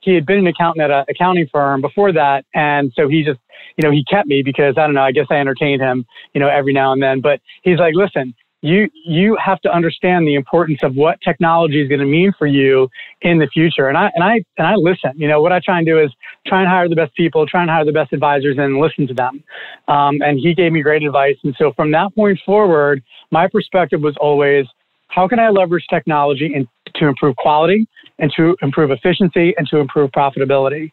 he 0.00 0.14
had 0.14 0.26
been 0.26 0.38
an 0.38 0.46
accountant 0.46 0.84
at 0.84 0.90
an 0.90 1.04
accounting 1.08 1.48
firm 1.52 1.80
before 1.80 2.12
that. 2.12 2.44
And 2.54 2.92
so 2.94 3.08
he 3.08 3.24
just, 3.24 3.40
you 3.76 3.82
know, 3.86 3.92
he 3.92 4.04
kept 4.04 4.28
me 4.28 4.42
because 4.44 4.74
I 4.78 4.82
don't 4.82 4.94
know, 4.94 5.02
I 5.02 5.12
guess 5.12 5.26
I 5.30 5.34
entertained 5.34 5.82
him, 5.82 6.06
you 6.34 6.40
know, 6.40 6.48
every 6.48 6.72
now 6.72 6.92
and 6.92 7.02
then. 7.02 7.20
But 7.20 7.40
he's 7.62 7.78
like, 7.78 7.94
listen, 7.94 8.34
you 8.62 8.88
you 9.04 9.36
have 9.44 9.60
to 9.60 9.72
understand 9.72 10.26
the 10.26 10.34
importance 10.34 10.80
of 10.82 10.94
what 10.94 11.20
technology 11.20 11.82
is 11.82 11.88
going 11.88 12.00
to 12.00 12.06
mean 12.06 12.32
for 12.38 12.46
you 12.46 12.88
in 13.22 13.38
the 13.38 13.46
future. 13.46 13.88
And 13.88 13.96
I 13.96 14.10
and 14.14 14.24
I 14.24 14.42
and 14.58 14.66
I 14.66 14.74
listen. 14.76 15.12
You 15.16 15.28
know 15.28 15.40
what 15.40 15.52
I 15.52 15.60
try 15.60 15.78
and 15.78 15.86
do 15.86 16.00
is 16.00 16.10
try 16.46 16.60
and 16.60 16.68
hire 16.68 16.88
the 16.88 16.96
best 16.96 17.14
people, 17.14 17.46
try 17.46 17.62
and 17.62 17.70
hire 17.70 17.84
the 17.84 17.92
best 17.92 18.12
advisors, 18.12 18.56
and 18.58 18.78
listen 18.78 19.06
to 19.08 19.14
them. 19.14 19.44
Um, 19.88 20.20
and 20.22 20.38
he 20.38 20.54
gave 20.54 20.72
me 20.72 20.82
great 20.82 21.02
advice. 21.02 21.36
And 21.44 21.54
so 21.58 21.72
from 21.72 21.90
that 21.92 22.14
point 22.14 22.38
forward, 22.44 23.02
my 23.30 23.46
perspective 23.48 24.00
was 24.00 24.16
always, 24.20 24.66
how 25.08 25.28
can 25.28 25.38
I 25.38 25.50
leverage 25.50 25.84
technology 25.90 26.52
and 26.54 26.66
to 26.96 27.06
improve 27.06 27.36
quality 27.36 27.86
and 28.18 28.32
to 28.36 28.56
improve 28.62 28.90
efficiency 28.90 29.54
and 29.56 29.66
to 29.68 29.78
improve 29.78 30.10
profitability. 30.10 30.90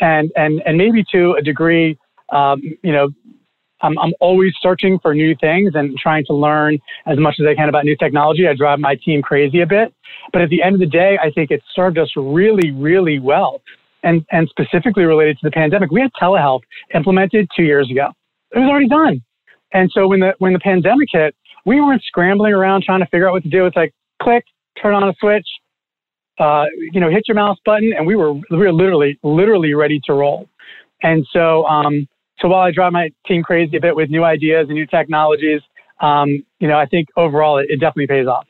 And, 0.00 0.30
and, 0.36 0.62
and 0.66 0.76
maybe 0.76 1.04
to 1.12 1.32
a 1.32 1.42
degree, 1.42 1.98
um, 2.30 2.62
you 2.82 2.92
know, 2.92 3.10
I'm, 3.82 3.98
I'm 3.98 4.12
always 4.20 4.52
searching 4.60 4.98
for 5.00 5.14
new 5.14 5.34
things 5.40 5.72
and 5.74 5.96
trying 5.98 6.24
to 6.26 6.34
learn 6.34 6.78
as 7.06 7.18
much 7.18 7.36
as 7.40 7.46
I 7.46 7.54
can 7.54 7.68
about 7.68 7.84
new 7.84 7.96
technology. 7.96 8.46
I 8.46 8.54
drive 8.54 8.78
my 8.78 8.96
team 8.96 9.22
crazy 9.22 9.60
a 9.60 9.66
bit. 9.66 9.92
But 10.32 10.42
at 10.42 10.48
the 10.48 10.62
end 10.62 10.74
of 10.74 10.80
the 10.80 10.86
day, 10.86 11.18
I 11.22 11.30
think 11.30 11.50
it 11.50 11.62
served 11.74 11.98
us 11.98 12.10
really, 12.16 12.70
really 12.70 13.18
well. 13.18 13.60
And, 14.02 14.24
and 14.30 14.48
specifically 14.48 15.04
related 15.04 15.38
to 15.38 15.48
the 15.48 15.52
pandemic, 15.52 15.90
we 15.90 16.00
had 16.00 16.10
telehealth 16.20 16.62
implemented 16.94 17.48
two 17.56 17.64
years 17.64 17.90
ago. 17.90 18.08
It 18.54 18.58
was 18.58 18.68
already 18.68 18.88
done. 18.88 19.22
And 19.72 19.90
so 19.92 20.08
when 20.08 20.20
the, 20.20 20.34
when 20.38 20.52
the 20.52 20.58
pandemic 20.58 21.08
hit, 21.12 21.34
we 21.64 21.80
weren't 21.80 22.02
scrambling 22.02 22.52
around 22.52 22.82
trying 22.82 23.00
to 23.00 23.06
figure 23.06 23.28
out 23.28 23.32
what 23.32 23.44
to 23.44 23.48
do. 23.48 23.64
It's 23.66 23.76
like, 23.76 23.94
click, 24.20 24.44
turn 24.80 24.94
on 24.94 25.08
a 25.08 25.14
switch, 25.20 25.46
uh, 26.38 26.64
you 26.92 27.00
know, 27.00 27.10
hit 27.10 27.24
your 27.28 27.34
mouse 27.34 27.58
button, 27.64 27.92
and 27.96 28.06
we 28.06 28.16
were 28.16 28.32
we 28.32 28.56
were 28.56 28.72
literally 28.72 29.18
literally 29.22 29.74
ready 29.74 30.00
to 30.06 30.14
roll. 30.14 30.48
And 31.02 31.26
so, 31.32 31.64
um, 31.66 32.08
so 32.42 32.48
while 32.48 32.60
I 32.60 32.72
drive 32.72 32.92
my 32.92 33.10
team 33.26 33.42
crazy 33.42 33.76
a 33.76 33.80
bit 33.80 33.94
with 33.94 34.10
new 34.10 34.24
ideas 34.24 34.66
and 34.68 34.74
new 34.74 34.86
technologies, 34.86 35.62
um, 36.00 36.44
you 36.58 36.66
know, 36.66 36.76
I 36.76 36.86
think 36.86 37.08
overall 37.16 37.58
it, 37.58 37.66
it, 37.70 37.76
definitely 37.76 38.08
pays 38.08 38.26
off. 38.26 38.46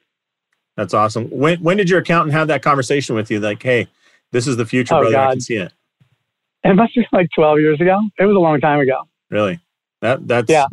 That's 0.77 0.95
awesome. 0.95 1.27
When 1.27 1.61
when 1.61 1.77
did 1.77 1.91
your 1.91 2.01
accountant 2.01 2.33
have 2.33 2.49
that 2.49 2.63
conversation 2.63 3.15
with 3.15 3.31
you? 3.31 3.39
Like, 3.39 3.63
hey, 3.63 3.87
this 4.33 4.47
is 4.47 4.57
the 4.57 4.65
future, 4.65 4.95
oh, 4.95 5.01
brother. 5.01 5.15
God. 5.15 5.29
I 5.29 5.33
can 5.33 5.41
see 5.43 5.57
it. 5.57 5.73
It 6.65 6.75
must 6.75 6.95
be 6.95 7.07
like 7.13 7.29
12 7.35 7.61
years 7.61 7.81
ago. 7.81 8.01
It 8.19 8.25
was 8.25 8.35
a 8.35 8.39
long 8.39 8.59
time 8.61 8.81
ago. 8.81 9.03
Really? 9.31 9.61
That 10.01 10.27
that's 10.27 10.51
yeah. 10.51 10.67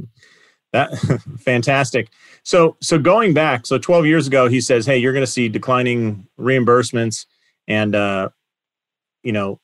That 0.72 0.98
fantastic. 1.40 2.10
So 2.44 2.78
so 2.80 2.98
going 2.98 3.34
back, 3.34 3.68
so 3.68 3.78
12 3.78 4.06
years 4.06 4.28
ago, 4.28 4.48
he 4.48 4.62
says, 4.62 4.86
"Hey, 4.86 4.98
you're 4.98 5.14
going 5.14 5.26
to 5.26 5.32
see 5.32 5.50
declining 5.50 6.28
reimbursements, 6.40 7.26
and 7.68 7.94
uh, 7.94 8.30
you 9.24 9.34
know, 9.34 9.60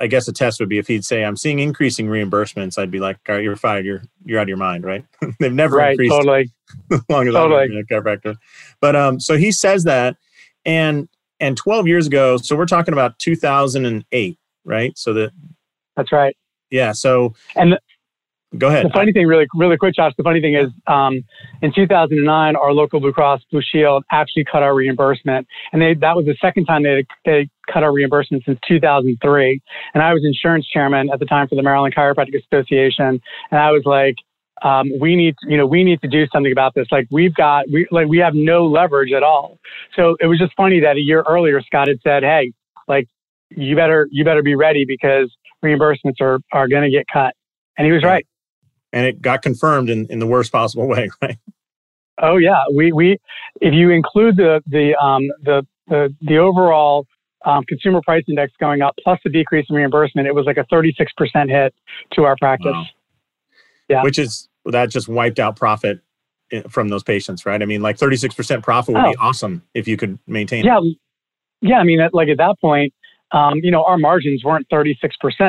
I 0.00 0.06
guess 0.06 0.28
a 0.28 0.32
test 0.32 0.60
would 0.60 0.68
be 0.68 0.78
if 0.78 0.86
he'd 0.86 1.04
say, 1.04 1.24
"I'm 1.24 1.36
seeing 1.36 1.58
increasing 1.58 2.06
reimbursements." 2.06 2.78
I'd 2.78 2.90
be 2.90 3.00
like, 3.00 3.18
"All 3.28 3.34
right, 3.34 3.44
you're 3.44 3.56
fired. 3.56 3.84
You're 3.84 4.02
you're 4.24 4.38
out 4.38 4.42
of 4.42 4.48
your 4.48 4.58
mind, 4.58 4.84
right?" 4.84 5.04
They've 5.40 5.52
never 5.52 5.76
right, 5.76 5.92
increased 5.92 6.12
totally. 6.12 6.50
as 6.92 7.02
long 7.08 7.28
as 7.28 7.34
totally. 7.34 7.64
I'm 7.64 7.76
a 7.76 7.82
chiropractor. 7.82 8.36
But 8.80 8.96
um, 8.96 9.20
so 9.20 9.36
he 9.36 9.52
says 9.52 9.84
that, 9.84 10.16
and 10.64 11.08
and 11.40 11.56
12 11.56 11.86
years 11.86 12.06
ago, 12.06 12.36
so 12.36 12.56
we're 12.56 12.66
talking 12.66 12.92
about 12.92 13.18
2008, 13.18 14.38
right? 14.64 14.98
So 14.98 15.12
that 15.14 15.30
that's 15.96 16.12
right. 16.12 16.36
Yeah. 16.70 16.92
So 16.92 17.34
and 17.56 17.78
Go 18.56 18.68
ahead. 18.68 18.86
The 18.86 18.90
funny 18.90 19.12
thing, 19.12 19.26
really, 19.26 19.46
really 19.54 19.76
quick, 19.76 19.94
Josh. 19.94 20.12
The 20.16 20.22
funny 20.22 20.40
thing 20.40 20.54
is, 20.54 20.70
um, 20.86 21.22
in 21.60 21.70
2009, 21.74 22.56
our 22.56 22.72
local 22.72 22.98
Blue 22.98 23.12
Cross 23.12 23.42
Blue 23.50 23.60
Shield 23.60 24.04
actually 24.10 24.44
cut 24.50 24.62
our 24.62 24.74
reimbursement, 24.74 25.46
and 25.72 25.82
they, 25.82 25.92
that 26.00 26.16
was 26.16 26.24
the 26.24 26.34
second 26.40 26.64
time 26.64 26.82
they 26.82 27.04
they 27.26 27.50
cut 27.70 27.82
our 27.82 27.92
reimbursement 27.92 28.44
since 28.46 28.58
2003. 28.66 29.60
And 29.92 30.02
I 30.02 30.14
was 30.14 30.24
insurance 30.24 30.66
chairman 30.66 31.10
at 31.12 31.18
the 31.18 31.26
time 31.26 31.46
for 31.46 31.56
the 31.56 31.62
Maryland 31.62 31.94
Chiropractic 31.94 32.42
Association, 32.50 33.20
and 33.50 33.60
I 33.60 33.70
was 33.70 33.82
like, 33.84 34.14
um, 34.62 34.90
we 34.98 35.14
need, 35.14 35.34
you 35.42 35.58
know, 35.58 35.66
we 35.66 35.84
need 35.84 36.00
to 36.00 36.08
do 36.08 36.26
something 36.32 36.50
about 36.50 36.74
this. 36.74 36.86
Like 36.90 37.06
we've 37.10 37.34
got, 37.34 37.66
we 37.70 37.86
like 37.90 38.08
we 38.08 38.16
have 38.18 38.32
no 38.34 38.64
leverage 38.64 39.12
at 39.12 39.22
all. 39.22 39.58
So 39.94 40.16
it 40.20 40.26
was 40.26 40.38
just 40.38 40.54
funny 40.56 40.80
that 40.80 40.96
a 40.96 41.00
year 41.00 41.22
earlier, 41.28 41.60
Scott 41.60 41.88
had 41.88 41.98
said, 42.02 42.22
hey, 42.22 42.54
like 42.88 43.08
you 43.50 43.76
better 43.76 44.08
you 44.10 44.24
better 44.24 44.42
be 44.42 44.54
ready 44.54 44.86
because 44.88 45.30
reimbursements 45.62 46.22
are 46.22 46.38
are 46.50 46.66
going 46.66 46.84
to 46.84 46.90
get 46.90 47.04
cut, 47.12 47.34
and 47.76 47.84
he 47.84 47.92
was 47.92 48.02
right 48.02 48.24
and 48.92 49.06
it 49.06 49.20
got 49.20 49.42
confirmed 49.42 49.90
in, 49.90 50.06
in 50.06 50.18
the 50.18 50.26
worst 50.26 50.52
possible 50.52 50.86
way, 50.86 51.08
right? 51.22 51.38
Oh 52.20 52.36
yeah, 52.36 52.64
we 52.74 52.92
we 52.92 53.18
if 53.60 53.74
you 53.74 53.90
include 53.90 54.36
the 54.36 54.60
the 54.66 54.96
um, 54.96 55.28
the, 55.42 55.66
the 55.86 56.14
the 56.20 56.38
overall 56.38 57.06
um, 57.44 57.64
consumer 57.64 58.00
price 58.04 58.24
index 58.28 58.52
going 58.58 58.82
up 58.82 58.94
plus 59.02 59.18
the 59.24 59.30
decrease 59.30 59.66
in 59.70 59.76
reimbursement, 59.76 60.26
it 60.26 60.34
was 60.34 60.44
like 60.44 60.56
a 60.56 60.64
36% 60.64 60.94
hit 61.48 61.74
to 62.12 62.24
our 62.24 62.36
practice. 62.36 62.72
Wow. 62.72 62.84
Yeah, 63.88 64.02
which 64.02 64.18
is 64.18 64.48
that 64.66 64.90
just 64.90 65.08
wiped 65.08 65.38
out 65.38 65.56
profit 65.56 66.00
eh, 66.52 66.62
from 66.68 66.88
those 66.88 67.02
patients, 67.02 67.46
right? 67.46 67.62
I 67.62 67.64
mean, 67.64 67.80
like 67.80 67.96
36% 67.96 68.62
profit 68.62 68.94
would 68.94 69.04
oh. 69.04 69.10
be 69.12 69.16
awesome 69.16 69.62
if 69.74 69.88
you 69.88 69.96
could 69.96 70.18
maintain. 70.26 70.64
Yeah, 70.64 70.78
it. 70.82 70.96
yeah. 71.62 71.78
I 71.78 71.84
mean, 71.84 72.00
like 72.12 72.28
at 72.28 72.36
that 72.38 72.56
point, 72.60 72.92
um, 73.32 73.60
you 73.62 73.70
know, 73.70 73.84
our 73.84 73.98
margins 73.98 74.44
weren't 74.44 74.68
36%. 74.70 74.96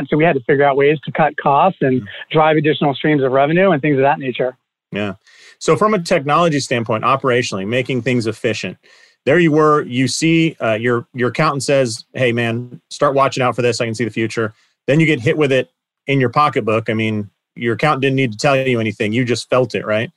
So 0.09 0.17
we 0.17 0.23
had 0.23 0.33
to 0.33 0.41
figure 0.41 0.63
out 0.63 0.75
ways 0.75 0.99
to 1.05 1.11
cut 1.11 1.37
costs 1.37 1.79
and 1.81 2.07
drive 2.31 2.57
additional 2.57 2.93
streams 2.93 3.23
of 3.23 3.31
revenue 3.31 3.71
and 3.71 3.81
things 3.81 3.97
of 3.97 4.03
that 4.03 4.19
nature. 4.19 4.57
Yeah. 4.91 5.15
So 5.59 5.75
from 5.75 5.93
a 5.93 5.99
technology 5.99 6.59
standpoint, 6.59 7.03
operationally, 7.03 7.67
making 7.67 8.01
things 8.01 8.27
efficient, 8.27 8.77
there 9.25 9.39
you 9.39 9.51
were. 9.51 9.83
You 9.83 10.07
see, 10.07 10.55
uh, 10.59 10.73
your 10.73 11.05
your 11.13 11.29
accountant 11.29 11.63
says, 11.63 12.05
"Hey, 12.13 12.31
man, 12.31 12.81
start 12.89 13.13
watching 13.13 13.43
out 13.43 13.55
for 13.55 13.61
this. 13.61 13.81
I 13.81 13.85
can 13.85 13.93
see 13.93 14.05
the 14.05 14.09
future." 14.09 14.53
Then 14.87 14.99
you 14.99 15.05
get 15.05 15.19
hit 15.19 15.37
with 15.37 15.51
it 15.51 15.69
in 16.07 16.19
your 16.19 16.29
pocketbook. 16.29 16.89
I 16.89 16.93
mean, 16.93 17.29
your 17.55 17.75
accountant 17.75 18.01
didn't 18.01 18.15
need 18.15 18.31
to 18.31 18.37
tell 18.37 18.55
you 18.55 18.79
anything. 18.79 19.13
You 19.13 19.25
just 19.25 19.49
felt 19.49 19.75
it, 19.75 19.85
right? 19.85 20.09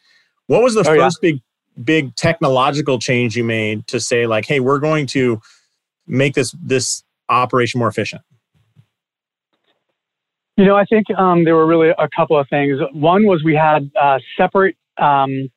What 0.47 0.63
was 0.63 0.75
the 0.75 0.81
oh, 0.81 0.85
first 0.85 1.19
yeah. 1.23 1.33
big 1.33 1.43
big 1.85 2.17
technological 2.17 2.99
change 2.99 3.37
you 3.37 3.45
made 3.45 3.87
to 3.89 4.01
say, 4.01 4.27
like, 4.27 4.47
"Hey, 4.47 4.61
we're 4.61 4.79
going 4.79 5.07
to 5.09 5.43
make 6.07 6.35
this 6.35 6.55
this 6.63 7.03
operation 7.33 7.79
more 7.79 7.89
efficient? 7.89 8.23
You 10.57 10.67
know, 10.67 10.77
I 10.77 10.85
think 10.85 11.07
um, 11.17 11.45
there 11.45 11.57
were 11.57 11.67
really 11.67 11.89
a 11.89 12.09
couple 12.15 12.39
of 12.39 12.47
things. 12.49 12.79
One 12.93 13.25
was 13.25 13.43
we 13.43 13.55
had 13.55 13.91
uh, 14.01 14.19
separate, 14.37 14.77
um, 14.99 15.51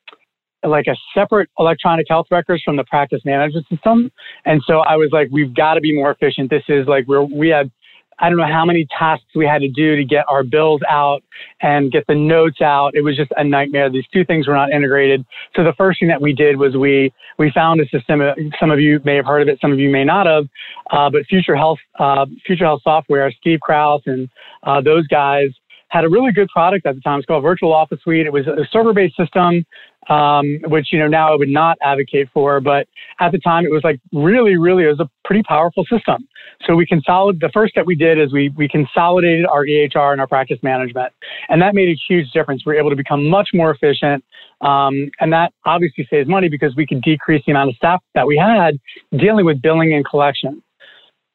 like 0.64 0.88
a 0.88 0.96
separate 1.14 1.50
electronic 1.60 2.06
health 2.10 2.28
records 2.32 2.64
from 2.64 2.78
the 2.78 2.86
practice 2.86 3.22
management 3.26 3.68
system, 3.70 4.12
and 4.46 4.62
so 4.66 4.80
I 4.80 4.96
was 4.96 5.10
like, 5.12 5.28
we've 5.32 5.54
got 5.54 5.74
to 5.76 5.82
be 5.82 5.94
more 5.94 6.12
efficient. 6.12 6.50
This 6.50 6.64
is 6.70 6.88
like 6.88 7.06
we're 7.08 7.22
we 7.22 7.50
had 7.50 7.70
I 8.20 8.30
don't 8.30 8.38
know 8.38 8.48
how 8.48 8.66
many 8.66 8.88
tasks 8.98 9.26
we 9.36 9.46
had 9.46 9.60
to 9.60 9.68
do 9.68 9.96
to 9.96 10.04
get 10.04 10.26
our 10.30 10.44
bills 10.44 10.82
out 10.90 11.24
and 11.62 11.92
get 11.92 12.06
the 12.08 12.16
notes 12.16 12.62
out. 12.62 12.92
It 12.96 13.02
was 13.02 13.18
just 13.18 13.32
a 13.36 13.44
nightmare. 13.44 13.90
These 13.90 14.08
two 14.14 14.24
things 14.24 14.48
were 14.48 14.54
not 14.54 14.72
integrated. 14.72 15.26
So 15.56 15.64
the 15.64 15.74
first 15.78 16.00
thing 16.00 16.10
that 16.10 16.22
we 16.22 16.34
did 16.34 16.58
was 16.58 16.76
we 16.76 17.14
we 17.38 17.52
found 17.52 17.82
a 17.82 17.86
system. 17.90 18.22
Some 18.60 18.72
of 18.72 18.80
you 18.80 19.00
may 19.04 19.16
have 19.16 19.26
heard 19.26 19.42
of 19.42 19.48
it, 19.50 19.60
some 19.60 19.72
of 19.72 19.80
you 19.80 19.90
may 19.90 20.04
not 20.04 20.28
have. 20.28 20.46
Uh, 20.92 21.10
but 21.10 21.26
Future 21.28 21.56
Health, 21.56 21.80
uh, 22.00 22.26
Future 22.46 22.66
Health 22.66 22.82
Software, 22.84 23.32
Steve 23.32 23.60
Kraus 23.60 24.02
and 24.06 24.30
uh, 24.64 24.82
those 24.82 25.06
guys 25.08 25.50
had 25.90 26.04
a 26.04 26.10
really 26.10 26.32
good 26.32 26.50
product 26.50 26.86
at 26.86 26.96
the 26.96 27.02
time. 27.02 27.20
It's 27.20 27.26
called 27.26 27.44
Virtual 27.44 27.74
Office 27.74 28.00
Suite. 28.02 28.26
It 28.26 28.34
was 28.34 28.48
a 28.48 28.68
server-based 28.72 29.16
system, 29.16 29.66
um, 30.10 30.60
which 30.66 30.88
you 30.92 31.00
know 31.00 31.08
now 31.08 31.34
I 31.34 31.36
would 31.36 31.50
not 31.50 31.78
advocate 31.82 32.30
for, 32.34 32.60
but 32.60 32.88
at 33.20 33.32
the 33.32 33.40
time 33.40 33.66
it 33.66 33.72
was 33.72 33.84
like 33.84 34.00
really, 34.14 34.58
really 34.58 34.84
it 34.84 34.88
was 34.88 35.00
a 35.00 35.10
pretty 35.26 35.44
powerful 35.44 35.84
system. 35.86 36.28
So 36.66 36.76
we 36.76 36.86
consolidated. 36.86 37.42
The 37.42 37.52
first 37.54 37.72
step 37.72 37.86
we 37.86 37.96
did 37.96 38.20
is 38.20 38.32
we 38.32 38.50
we 38.56 38.68
consolidated 38.68 39.46
our 39.46 39.66
EHR 39.66 40.12
and 40.12 40.22
our 40.22 40.28
practice 40.28 40.60
management, 40.64 41.14
and 41.50 41.62
that 41.62 41.74
made 41.74 41.90
a 41.90 41.98
huge 42.08 42.32
difference. 42.32 42.64
We 42.66 42.74
were 42.74 42.80
able 42.80 42.90
to 42.92 42.96
become 42.96 43.30
much 43.30 43.50
more 43.54 43.72
efficient, 43.72 44.24
um, 44.62 45.10
and 45.20 45.32
that 45.34 45.54
obviously 45.66 46.08
saves 46.10 46.30
money 46.30 46.50
because 46.50 46.76
we 46.76 46.86
could 46.86 47.02
decrease 47.02 47.44
the 47.46 47.52
amount 47.52 47.70
of 47.70 47.76
staff 47.76 48.02
that 48.14 48.28
we 48.28 48.38
had 48.38 48.80
dealing 49.20 49.46
with 49.46 49.62
billing 49.62 49.94
and 49.94 50.06
collection. 50.06 50.62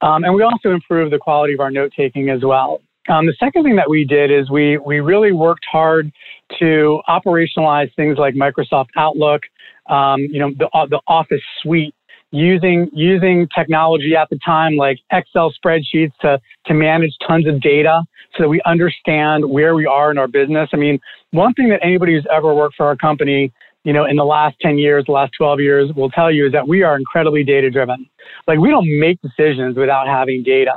Um, 0.03 0.25
and 0.25 0.35
we 0.35 0.43
also 0.43 0.71
improved 0.71 1.13
the 1.13 1.19
quality 1.19 1.53
of 1.53 1.61
our 1.61 1.71
note 1.71 1.93
taking 1.95 2.31
as 2.31 2.41
well. 2.43 2.81
Um, 3.09 3.27
the 3.27 3.35
second 3.41 3.65
thing 3.65 3.77
that 3.77 3.89
we 3.89 4.05
did 4.05 4.31
is 4.31 4.51
we 4.51 4.79
we 4.79 5.01
really 5.01 5.33
worked 5.33 5.65
hard 5.71 6.13
to 6.59 7.01
operationalize 7.09 7.95
things 7.95 8.19
like 8.19 8.35
Microsoft 8.35 8.89
Outlook, 8.97 9.43
um, 9.89 10.21
you 10.21 10.39
know, 10.39 10.51
the 10.59 10.69
uh, 10.75 10.87
the 10.87 11.01
Office 11.07 11.41
suite, 11.63 11.95
using 12.31 12.91
using 12.93 13.49
technology 13.57 14.15
at 14.17 14.29
the 14.29 14.39
time 14.45 14.77
like 14.77 14.99
Excel 15.11 15.53
spreadsheets 15.53 16.13
to 16.21 16.39
to 16.67 16.75
manage 16.75 17.13
tons 17.27 17.47
of 17.47 17.61
data 17.61 18.03
so 18.37 18.45
that 18.45 18.49
we 18.49 18.61
understand 18.67 19.49
where 19.49 19.75
we 19.75 19.87
are 19.87 20.11
in 20.11 20.19
our 20.19 20.29
business. 20.29 20.69
I 20.73 20.77
mean, 20.77 21.01
one 21.31 21.55
thing 21.55 21.69
that 21.71 21.81
anybody 21.83 22.15
who's 22.15 22.27
ever 22.31 22.55
worked 22.55 22.77
for 22.77 22.87
our 22.87 22.97
company 22.97 23.53
you 23.85 23.93
know, 23.93 24.05
in 24.05 24.17
the 24.17 24.25
last 24.25 24.57
10 24.61 24.77
years, 24.77 25.05
the 25.07 25.13
last 25.13 25.33
12 25.39 25.61
years 25.61 25.91
will 25.97 26.11
tell 26.11 26.31
you 26.31 26.47
is 26.47 26.53
that 26.53 26.69
we 26.69 26.83
are 26.83 26.99
incredibly 26.99 27.43
data 27.43 27.71
driven. 27.71 28.07
Like 28.47 28.59
we 28.59 28.69
don't 28.69 28.87
make 29.01 29.19
decisions 29.23 29.77
without 29.77 30.07
having 30.07 30.43
data. 30.43 30.73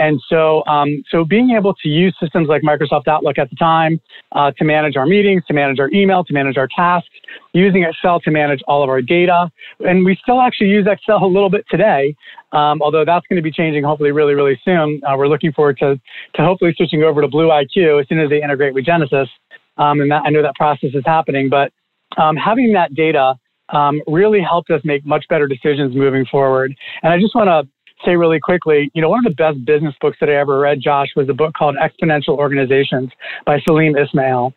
And 0.00 0.18
so, 0.30 0.64
um, 0.64 1.04
so 1.10 1.26
being 1.26 1.50
able 1.50 1.74
to 1.74 1.88
use 1.88 2.16
systems 2.18 2.48
like 2.48 2.62
Microsoft 2.62 3.06
Outlook 3.06 3.36
at 3.38 3.50
the 3.50 3.56
time 3.56 4.00
uh, 4.32 4.50
to 4.52 4.64
manage 4.64 4.96
our 4.96 5.04
meetings, 5.04 5.42
to 5.46 5.52
manage 5.52 5.78
our 5.78 5.90
email, 5.92 6.24
to 6.24 6.32
manage 6.32 6.56
our 6.56 6.68
tasks, 6.74 7.10
using 7.52 7.84
Excel 7.84 8.18
to 8.20 8.30
manage 8.30 8.60
all 8.66 8.82
of 8.82 8.88
our 8.88 9.02
data, 9.02 9.50
and 9.80 10.02
we 10.02 10.18
still 10.22 10.40
actually 10.40 10.68
use 10.68 10.86
Excel 10.90 11.22
a 11.22 11.26
little 11.26 11.50
bit 11.50 11.66
today. 11.70 12.16
Um, 12.52 12.80
although 12.82 13.04
that's 13.04 13.26
going 13.28 13.36
to 13.36 13.42
be 13.42 13.52
changing 13.52 13.84
hopefully 13.84 14.10
really, 14.10 14.34
really 14.34 14.58
soon. 14.64 15.00
Uh, 15.06 15.16
we're 15.16 15.28
looking 15.28 15.52
forward 15.52 15.76
to, 15.78 16.00
to 16.34 16.42
hopefully 16.42 16.72
switching 16.76 17.02
over 17.02 17.20
to 17.20 17.28
Blue 17.28 17.48
IQ 17.48 18.00
as 18.00 18.08
soon 18.08 18.18
as 18.18 18.30
they 18.30 18.42
integrate 18.42 18.74
with 18.74 18.86
Genesis. 18.86 19.28
Um, 19.76 20.00
and 20.00 20.10
that, 20.10 20.22
I 20.24 20.30
know 20.30 20.42
that 20.42 20.54
process 20.54 20.90
is 20.94 21.04
happening, 21.04 21.48
but 21.50 21.72
um, 22.16 22.36
having 22.36 22.72
that 22.72 22.94
data 22.94 23.34
um, 23.68 24.00
really 24.06 24.40
helped 24.40 24.70
us 24.70 24.80
make 24.84 25.04
much 25.06 25.26
better 25.28 25.46
decisions 25.46 25.94
moving 25.94 26.24
forward. 26.26 26.74
And 27.02 27.12
I 27.12 27.20
just 27.20 27.34
want 27.34 27.48
to 27.48 27.70
say 28.04 28.16
really 28.16 28.40
quickly, 28.40 28.90
you 28.94 29.02
know, 29.02 29.08
one 29.08 29.24
of 29.24 29.30
the 29.30 29.36
best 29.36 29.64
business 29.64 29.94
books 30.00 30.16
that 30.20 30.28
I 30.28 30.36
ever 30.36 30.58
read, 30.58 30.80
Josh, 30.80 31.08
was 31.16 31.28
a 31.28 31.34
book 31.34 31.54
called 31.54 31.76
Exponential 31.76 32.36
Organizations 32.36 33.10
by 33.46 33.60
Salim 33.60 33.96
Ismail. 33.96 34.52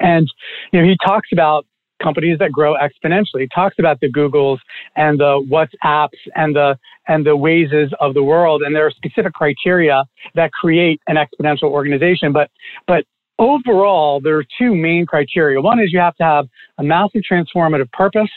And, 0.00 0.30
you 0.72 0.80
know, 0.80 0.86
he 0.86 0.96
talks 1.04 1.28
about 1.32 1.66
companies 2.02 2.38
that 2.38 2.52
grow 2.52 2.74
exponentially. 2.74 3.40
He 3.40 3.48
talks 3.54 3.76
about 3.78 4.00
the 4.00 4.10
Googles 4.10 4.58
and 4.96 5.18
the 5.18 5.40
WhatsApps 5.50 6.18
and 6.34 6.54
the 6.54 6.78
and 7.08 7.24
the 7.24 7.36
Wazes 7.36 7.92
of 8.00 8.14
the 8.14 8.22
world, 8.22 8.62
and 8.62 8.74
there 8.74 8.86
are 8.86 8.90
specific 8.90 9.32
criteria 9.32 10.04
that 10.34 10.52
create 10.52 11.00
an 11.06 11.16
exponential 11.16 11.70
organization. 11.70 12.32
But 12.32 12.50
but 12.86 13.04
overall, 13.38 14.20
there 14.20 14.36
are 14.36 14.44
two 14.58 14.74
main 14.74 15.06
criteria. 15.06 15.60
One 15.60 15.80
is 15.80 15.92
you 15.92 16.00
have 16.00 16.16
to 16.16 16.24
have 16.24 16.46
a 16.78 16.82
massive 16.82 17.22
transformative 17.30 17.90
purpose, 17.92 18.30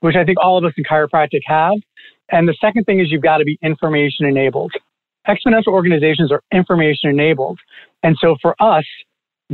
which 0.00 0.16
I 0.16 0.24
think 0.24 0.38
all 0.40 0.58
of 0.58 0.64
us 0.64 0.72
in 0.76 0.84
chiropractic 0.84 1.40
have. 1.46 1.74
And 2.30 2.48
the 2.48 2.56
second 2.60 2.84
thing 2.84 3.00
is 3.00 3.10
you've 3.10 3.22
got 3.22 3.38
to 3.38 3.44
be 3.44 3.58
information 3.62 4.26
enabled. 4.26 4.72
Exponential 5.28 5.68
organizations 5.68 6.32
are 6.32 6.42
information 6.52 7.10
enabled. 7.10 7.58
And 8.02 8.16
so 8.20 8.36
for 8.40 8.54
us, 8.60 8.84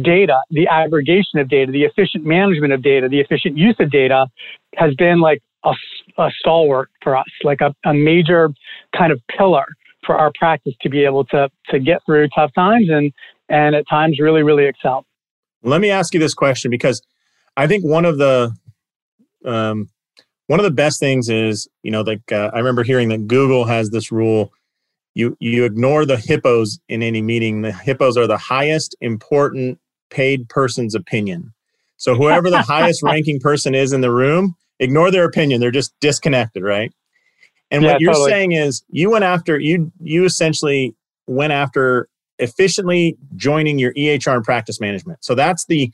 data, 0.00 0.36
the 0.50 0.68
aggregation 0.68 1.38
of 1.38 1.48
data, 1.48 1.72
the 1.72 1.84
efficient 1.84 2.24
management 2.24 2.72
of 2.72 2.82
data, 2.82 3.08
the 3.08 3.20
efficient 3.20 3.56
use 3.56 3.76
of 3.80 3.90
data 3.90 4.26
has 4.74 4.94
been 4.94 5.20
like 5.20 5.42
a, 5.64 5.72
a 6.18 6.30
stalwart 6.38 6.90
for 7.02 7.16
us, 7.16 7.26
like 7.42 7.60
a, 7.60 7.74
a 7.88 7.94
major 7.94 8.50
kind 8.96 9.12
of 9.12 9.20
pillar 9.36 9.64
for 10.04 10.16
our 10.16 10.30
practice 10.38 10.74
to 10.82 10.88
be 10.88 11.04
able 11.04 11.24
to, 11.24 11.48
to 11.70 11.80
get 11.80 12.00
through 12.06 12.28
tough 12.34 12.52
times 12.54 12.88
and, 12.90 13.12
and 13.48 13.74
at 13.74 13.88
times 13.88 14.18
really, 14.20 14.42
really 14.42 14.66
excel. 14.66 15.04
Let 15.62 15.80
me 15.80 15.90
ask 15.90 16.14
you 16.14 16.20
this 16.20 16.34
question 16.34 16.70
because 16.70 17.02
I 17.56 17.66
think 17.66 17.84
one 17.84 18.04
of 18.04 18.18
the 18.18 18.54
um, 19.44 19.88
one 20.46 20.60
of 20.60 20.64
the 20.64 20.70
best 20.70 21.00
things 21.00 21.28
is 21.28 21.68
you 21.82 21.90
know 21.90 22.02
like 22.02 22.32
uh, 22.32 22.50
I 22.52 22.58
remember 22.58 22.82
hearing 22.82 23.08
that 23.10 23.26
Google 23.26 23.64
has 23.64 23.90
this 23.90 24.12
rule 24.12 24.52
you 25.14 25.36
you 25.40 25.64
ignore 25.64 26.04
the 26.04 26.16
hippos 26.16 26.78
in 26.88 27.02
any 27.02 27.22
meeting 27.22 27.62
the 27.62 27.72
hippos 27.72 28.16
are 28.16 28.26
the 28.26 28.38
highest 28.38 28.94
important 29.00 29.78
paid 30.10 30.48
person's 30.48 30.94
opinion. 30.94 31.52
So 31.96 32.14
whoever 32.14 32.50
the 32.50 32.62
highest 32.62 33.02
ranking 33.02 33.40
person 33.40 33.74
is 33.74 33.92
in 33.92 34.02
the 34.02 34.10
room, 34.10 34.54
ignore 34.78 35.10
their 35.10 35.24
opinion. 35.24 35.60
They're 35.60 35.70
just 35.70 35.94
disconnected, 36.00 36.62
right? 36.62 36.92
And 37.70 37.82
yeah, 37.82 37.92
what 37.92 38.00
you're 38.00 38.12
totally. 38.12 38.30
saying 38.30 38.52
is 38.52 38.84
you 38.90 39.10
went 39.10 39.24
after 39.24 39.58
you 39.58 39.90
you 40.00 40.24
essentially 40.24 40.94
went 41.26 41.52
after 41.52 42.08
efficiently 42.38 43.16
joining 43.34 43.78
your 43.78 43.94
EHR 43.94 44.36
and 44.36 44.44
practice 44.44 44.80
management. 44.80 45.24
So 45.24 45.34
that's 45.34 45.64
the 45.64 45.90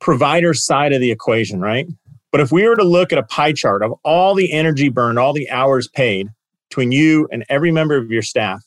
provider 0.00 0.54
side 0.54 0.92
of 0.92 1.00
the 1.00 1.10
equation, 1.10 1.60
right? 1.60 1.88
But 2.30 2.40
if 2.40 2.52
we 2.52 2.68
were 2.68 2.76
to 2.76 2.84
look 2.84 3.12
at 3.12 3.18
a 3.18 3.22
pie 3.22 3.52
chart 3.52 3.82
of 3.82 3.92
all 4.04 4.34
the 4.34 4.52
energy 4.52 4.88
burned, 4.88 5.18
all 5.18 5.32
the 5.32 5.48
hours 5.50 5.88
paid 5.88 6.28
between 6.68 6.92
you 6.92 7.28
and 7.32 7.44
every 7.48 7.72
member 7.72 7.96
of 7.96 8.10
your 8.10 8.22
staff, 8.22 8.62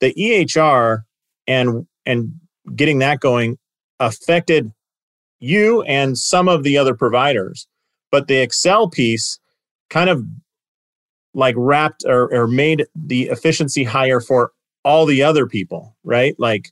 the 0.00 0.12
EHR 0.14 1.02
and 1.46 1.86
and 2.06 2.32
getting 2.76 2.98
that 2.98 3.20
going 3.20 3.58
affected 3.98 4.72
you 5.38 5.82
and 5.82 6.16
some 6.18 6.48
of 6.48 6.62
the 6.62 6.76
other 6.76 6.94
providers. 6.94 7.66
But 8.10 8.28
the 8.28 8.38
Excel 8.38 8.88
piece 8.88 9.38
kind 9.88 10.10
of 10.10 10.24
like 11.34 11.54
wrapped 11.56 12.04
or, 12.06 12.32
or 12.34 12.46
made 12.46 12.86
the 12.94 13.28
efficiency 13.28 13.84
higher 13.84 14.20
for 14.20 14.52
all 14.84 15.06
the 15.06 15.22
other 15.22 15.46
people, 15.46 15.96
right? 16.04 16.34
Like, 16.38 16.70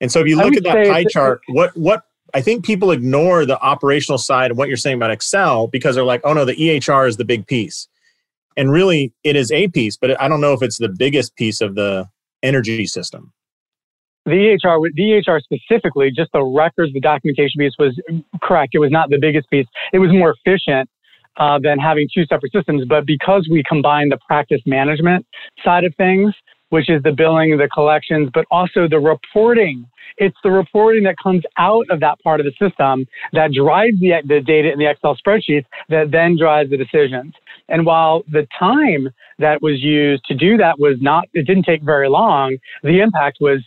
and 0.00 0.10
so 0.10 0.20
if 0.20 0.26
you 0.26 0.36
look 0.36 0.54
at 0.56 0.64
that 0.64 0.86
pie 0.86 1.04
chart, 1.04 1.40
what 1.48 1.76
what 1.76 2.04
I 2.34 2.40
think 2.40 2.64
people 2.64 2.90
ignore 2.90 3.44
the 3.46 3.60
operational 3.60 4.18
side 4.18 4.50
of 4.50 4.58
what 4.58 4.68
you're 4.68 4.76
saying 4.76 4.96
about 4.96 5.10
Excel 5.10 5.66
because 5.66 5.94
they're 5.94 6.04
like, 6.04 6.20
oh 6.24 6.32
no, 6.32 6.44
the 6.44 6.54
EHR 6.54 7.08
is 7.08 7.16
the 7.16 7.24
big 7.24 7.46
piece. 7.46 7.88
And 8.56 8.70
really, 8.70 9.12
it 9.24 9.36
is 9.36 9.50
a 9.52 9.68
piece, 9.68 9.96
but 9.96 10.20
I 10.20 10.28
don't 10.28 10.40
know 10.40 10.52
if 10.52 10.62
it's 10.62 10.78
the 10.78 10.88
biggest 10.88 11.36
piece 11.36 11.60
of 11.60 11.74
the 11.74 12.08
energy 12.42 12.86
system 12.86 13.32
the 14.26 14.58
EHR, 14.64 14.88
the 14.94 15.02
EHR 15.02 15.40
specifically, 15.40 16.10
just 16.10 16.30
the 16.32 16.42
records, 16.42 16.92
the 16.92 17.00
documentation 17.00 17.58
piece 17.58 17.74
was 17.78 17.98
correct. 18.42 18.74
It 18.74 18.78
was 18.78 18.90
not 18.90 19.10
the 19.10 19.18
biggest 19.20 19.48
piece. 19.50 19.66
It 19.92 19.98
was 19.98 20.10
more 20.12 20.34
efficient 20.44 20.88
uh, 21.36 21.58
than 21.62 21.78
having 21.78 22.08
two 22.14 22.24
separate 22.26 22.52
systems. 22.52 22.84
But 22.88 23.06
because 23.06 23.48
we 23.50 23.62
combined 23.68 24.12
the 24.12 24.18
practice 24.26 24.60
management 24.66 25.26
side 25.64 25.84
of 25.84 25.94
things, 25.96 26.34
which 26.70 26.88
is 26.88 27.02
the 27.02 27.12
billing, 27.12 27.56
the 27.56 27.68
collections, 27.68 28.30
but 28.32 28.46
also 28.50 28.88
the 28.88 28.98
reporting. 28.98 29.86
It's 30.16 30.36
the 30.42 30.50
reporting 30.50 31.04
that 31.04 31.16
comes 31.22 31.42
out 31.58 31.84
of 31.90 32.00
that 32.00 32.18
part 32.20 32.40
of 32.40 32.46
the 32.46 32.52
system 32.52 33.06
that 33.32 33.52
drives 33.52 33.98
the, 34.00 34.14
the 34.26 34.40
data 34.40 34.72
in 34.72 34.78
the 34.78 34.90
Excel 34.90 35.16
spreadsheets 35.16 35.66
that 35.88 36.10
then 36.10 36.36
drives 36.36 36.70
the 36.70 36.76
decisions. 36.76 37.34
And 37.68 37.86
while 37.86 38.22
the 38.30 38.46
time 38.58 39.08
that 39.38 39.62
was 39.62 39.80
used 39.80 40.24
to 40.26 40.34
do 40.34 40.56
that 40.56 40.78
was 40.78 40.96
not, 41.00 41.28
it 41.34 41.46
didn't 41.46 41.64
take 41.64 41.82
very 41.82 42.08
long, 42.08 42.56
the 42.82 43.00
impact 43.00 43.38
was 43.40 43.60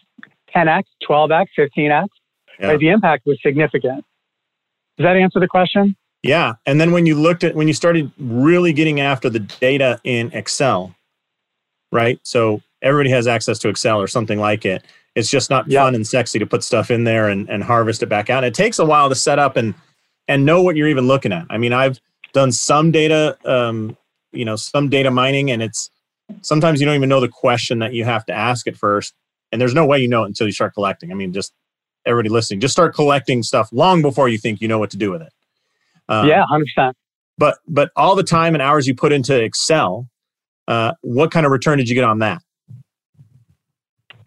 10x, 0.55 0.83
12x, 1.09 1.45
15x. 1.57 2.07
Yeah. 2.59 2.67
Right? 2.67 2.79
The 2.79 2.89
impact 2.89 3.25
was 3.25 3.39
significant. 3.41 4.05
Does 4.97 5.05
that 5.05 5.15
answer 5.15 5.39
the 5.39 5.47
question? 5.47 5.95
Yeah. 6.21 6.53
And 6.65 6.79
then 6.79 6.91
when 6.91 7.05
you 7.05 7.15
looked 7.15 7.43
at, 7.43 7.55
when 7.55 7.67
you 7.67 7.73
started 7.73 8.11
really 8.17 8.73
getting 8.73 8.99
after 8.99 9.29
the 9.29 9.39
data 9.39 9.99
in 10.03 10.31
Excel, 10.33 10.95
right? 11.91 12.19
So 12.23 12.61
everybody 12.83 13.09
has 13.09 13.27
access 13.27 13.57
to 13.59 13.69
Excel 13.69 13.99
or 13.99 14.07
something 14.07 14.39
like 14.39 14.65
it. 14.65 14.85
It's 15.15 15.29
just 15.29 15.49
not 15.49 15.69
yeah. 15.69 15.83
fun 15.83 15.95
and 15.95 16.05
sexy 16.05 16.39
to 16.39 16.45
put 16.45 16.63
stuff 16.63 16.91
in 16.91 17.03
there 17.03 17.29
and, 17.29 17.49
and 17.49 17.63
harvest 17.63 18.03
it 18.03 18.07
back 18.07 18.29
out. 18.29 18.43
It 18.43 18.53
takes 18.53 18.79
a 18.79 18.85
while 18.85 19.09
to 19.09 19.15
set 19.15 19.39
up 19.39 19.57
and 19.57 19.73
and 20.27 20.45
know 20.45 20.61
what 20.61 20.75
you're 20.75 20.87
even 20.87 21.07
looking 21.07 21.33
at. 21.33 21.45
I 21.49 21.57
mean, 21.57 21.73
I've 21.73 21.99
done 22.31 22.51
some 22.51 22.91
data, 22.91 23.37
um, 23.45 23.97
you 24.31 24.45
know, 24.45 24.55
some 24.55 24.89
data 24.89 25.11
mining, 25.11 25.51
and 25.51 25.61
it's 25.61 25.89
sometimes 26.41 26.79
you 26.79 26.85
don't 26.85 26.95
even 26.95 27.09
know 27.09 27.19
the 27.19 27.27
question 27.27 27.79
that 27.79 27.93
you 27.93 28.05
have 28.05 28.25
to 28.27 28.33
ask 28.33 28.67
at 28.67 28.77
first 28.77 29.13
and 29.53 29.61
there's 29.61 29.75
no 29.75 29.85
way 29.85 29.99
you 29.99 30.07
know 30.07 30.23
it 30.23 30.27
until 30.27 30.47
you 30.47 30.51
start 30.51 30.73
collecting. 30.73 31.11
I 31.11 31.13
mean, 31.13 31.31
just 31.31 31.53
everybody 32.07 32.27
listening, 32.27 32.59
just 32.59 32.73
start 32.73 32.95
collecting 32.95 33.43
stuff 33.43 33.69
long 33.71 34.01
before 34.01 34.27
you 34.27 34.39
think 34.39 34.59
you 34.59 34.67
know 34.67 34.79
what 34.79 34.89
to 34.91 34.97
do 34.97 35.11
with 35.11 35.21
it. 35.21 35.31
Um, 36.09 36.27
yeah, 36.27 36.43
hundred 36.49 36.65
percent. 36.75 36.97
But 37.37 37.59
but 37.67 37.91
all 37.95 38.15
the 38.15 38.23
time 38.23 38.55
and 38.55 38.63
hours 38.63 38.87
you 38.87 38.95
put 38.95 39.13
into 39.13 39.39
Excel, 39.39 40.09
uh, 40.67 40.93
what 41.01 41.31
kind 41.31 41.45
of 41.45 41.51
return 41.51 41.77
did 41.77 41.87
you 41.87 41.93
get 41.93 42.03
on 42.03 42.17
that? 42.19 42.41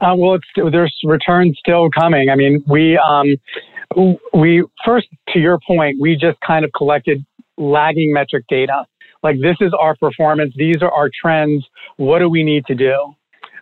Uh, 0.01 0.15
well, 0.17 0.39
there's 0.71 0.95
returns 1.05 1.57
still 1.59 1.89
coming. 1.91 2.31
I 2.31 2.35
mean, 2.35 2.63
we 2.67 2.99
um, 2.99 3.37
we 4.35 4.65
first 4.85 5.09
to 5.31 5.39
your 5.39 5.59
point, 5.67 5.97
we 6.01 6.17
just 6.17 6.39
kind 6.47 6.65
of 6.65 6.71
collected 6.77 7.25
lagging 7.57 8.13
metric 8.13 8.45
data. 8.49 8.85
Like 9.23 9.37
this 9.41 9.57
is 9.61 9.73
our 9.79 9.97
performance. 9.97 10.55
These 10.57 10.83
are 10.83 10.91
our 10.91 11.11
trends. 11.21 11.65
What 11.97 12.19
do 12.19 12.29
we 12.29 12.43
need 12.43 12.67
to 12.67 12.75
do? 12.75 13.15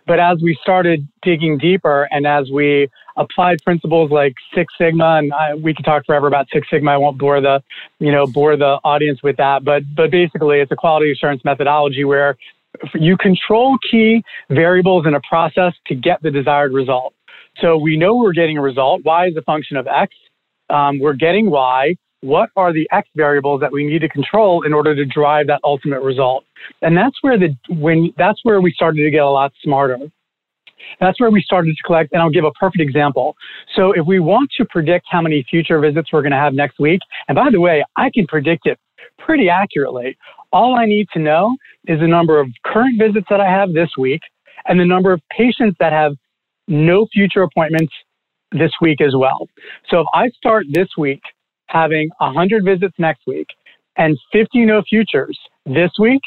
But 0.07 0.19
as 0.19 0.37
we 0.43 0.57
started 0.61 1.07
digging 1.23 1.57
deeper 1.57 2.07
and 2.11 2.27
as 2.27 2.49
we 2.53 2.89
applied 3.17 3.57
principles 3.63 4.11
like 4.11 4.33
Six 4.53 4.71
Sigma, 4.77 5.17
and 5.17 5.33
I, 5.33 5.55
we 5.55 5.73
could 5.73 5.85
talk 5.85 6.05
forever 6.05 6.27
about 6.27 6.47
Six 6.53 6.67
Sigma. 6.69 6.91
I 6.91 6.97
won't 6.97 7.17
bore 7.17 7.41
the, 7.41 7.63
you 7.99 8.11
know, 8.11 8.27
bore 8.27 8.55
the 8.55 8.79
audience 8.83 9.23
with 9.23 9.37
that. 9.37 9.63
But 9.63 9.83
but 9.95 10.11
basically, 10.11 10.59
it's 10.59 10.71
a 10.71 10.75
quality 10.75 11.11
assurance 11.11 11.43
methodology 11.43 12.03
where 12.03 12.37
you 12.93 13.17
control 13.17 13.77
key 13.89 14.23
variables 14.49 15.05
in 15.07 15.15
a 15.15 15.21
process 15.27 15.73
to 15.87 15.95
get 15.95 16.21
the 16.21 16.31
desired 16.31 16.73
result. 16.73 17.13
So 17.61 17.77
we 17.77 17.97
know 17.97 18.15
we're 18.15 18.33
getting 18.33 18.57
a 18.57 18.61
result. 18.61 19.01
Y 19.05 19.27
is 19.27 19.37
a 19.37 19.41
function 19.41 19.77
of 19.77 19.87
X. 19.87 20.13
Um, 20.69 20.99
we're 20.99 21.13
getting 21.13 21.49
Y 21.49 21.95
what 22.25 22.49
are 22.55 22.73
the 22.73 22.87
X 22.91 23.07
variables 23.15 23.61
that 23.61 23.71
we 23.71 23.85
need 23.85 23.99
to 23.99 24.09
control 24.09 24.63
in 24.63 24.73
order 24.73 24.95
to 24.95 25.05
drive 25.05 25.45
that 25.47 25.59
ultimate 25.63 26.01
result? 26.01 26.43
And 26.81 26.97
that's 26.97 27.15
where 27.21 27.37
the 27.37 27.55
when 27.69 28.13
that's 28.17 28.39
where 28.43 28.61
we 28.61 28.71
started 28.71 29.03
to 29.03 29.11
get 29.11 29.21
a 29.21 29.29
lot 29.29 29.53
smarter. 29.63 29.99
That's 30.99 31.19
where 31.19 31.31
we 31.31 31.41
started 31.41 31.75
to 31.75 31.83
collect, 31.83 32.11
and 32.11 32.21
I'll 32.21 32.29
give 32.29 32.43
a 32.43 32.51
perfect 32.51 32.81
example. 32.81 33.35
So 33.75 33.91
if 33.91 34.05
we 34.05 34.19
want 34.19 34.49
to 34.57 34.65
predict 34.65 35.05
how 35.09 35.21
many 35.21 35.45
future 35.49 35.79
visits 35.79 36.11
we're 36.11 36.21
going 36.21 36.31
to 36.31 36.37
have 36.37 36.53
next 36.53 36.79
week, 36.79 36.99
and 37.27 37.35
by 37.35 37.49
the 37.51 37.59
way, 37.59 37.83
I 37.95 38.09
can 38.13 38.27
predict 38.27 38.65
it 38.65 38.79
pretty 39.19 39.49
accurately. 39.49 40.17
All 40.55 40.77
I 40.77 40.85
need 40.85 41.07
to 41.11 41.19
know 41.19 41.53
is 41.85 41.99
the 41.99 42.07
number 42.07 42.39
of 42.39 42.47
current 42.65 42.97
visits 42.97 43.27
that 43.29 43.41
I 43.41 43.49
have 43.49 43.73
this 43.73 43.89
week 43.97 44.21
and 44.65 44.79
the 44.79 44.85
number 44.85 45.11
of 45.11 45.21
patients 45.29 45.75
that 45.81 45.91
have 45.91 46.13
no 46.69 47.07
future 47.11 47.41
appointments 47.41 47.93
this 48.53 48.71
week 48.79 49.01
as 49.01 49.13
well. 49.17 49.49
So 49.89 49.99
if 49.99 50.07
I 50.13 50.29
start 50.29 50.67
this 50.71 50.87
week 50.97 51.19
having 51.67 52.09
100 52.19 52.63
visits 52.63 52.93
next 52.97 53.23
week 53.27 53.47
and 53.97 54.17
50 54.31 54.65
no 54.65 54.81
futures 54.87 55.37
this 55.65 55.91
week, 55.99 56.21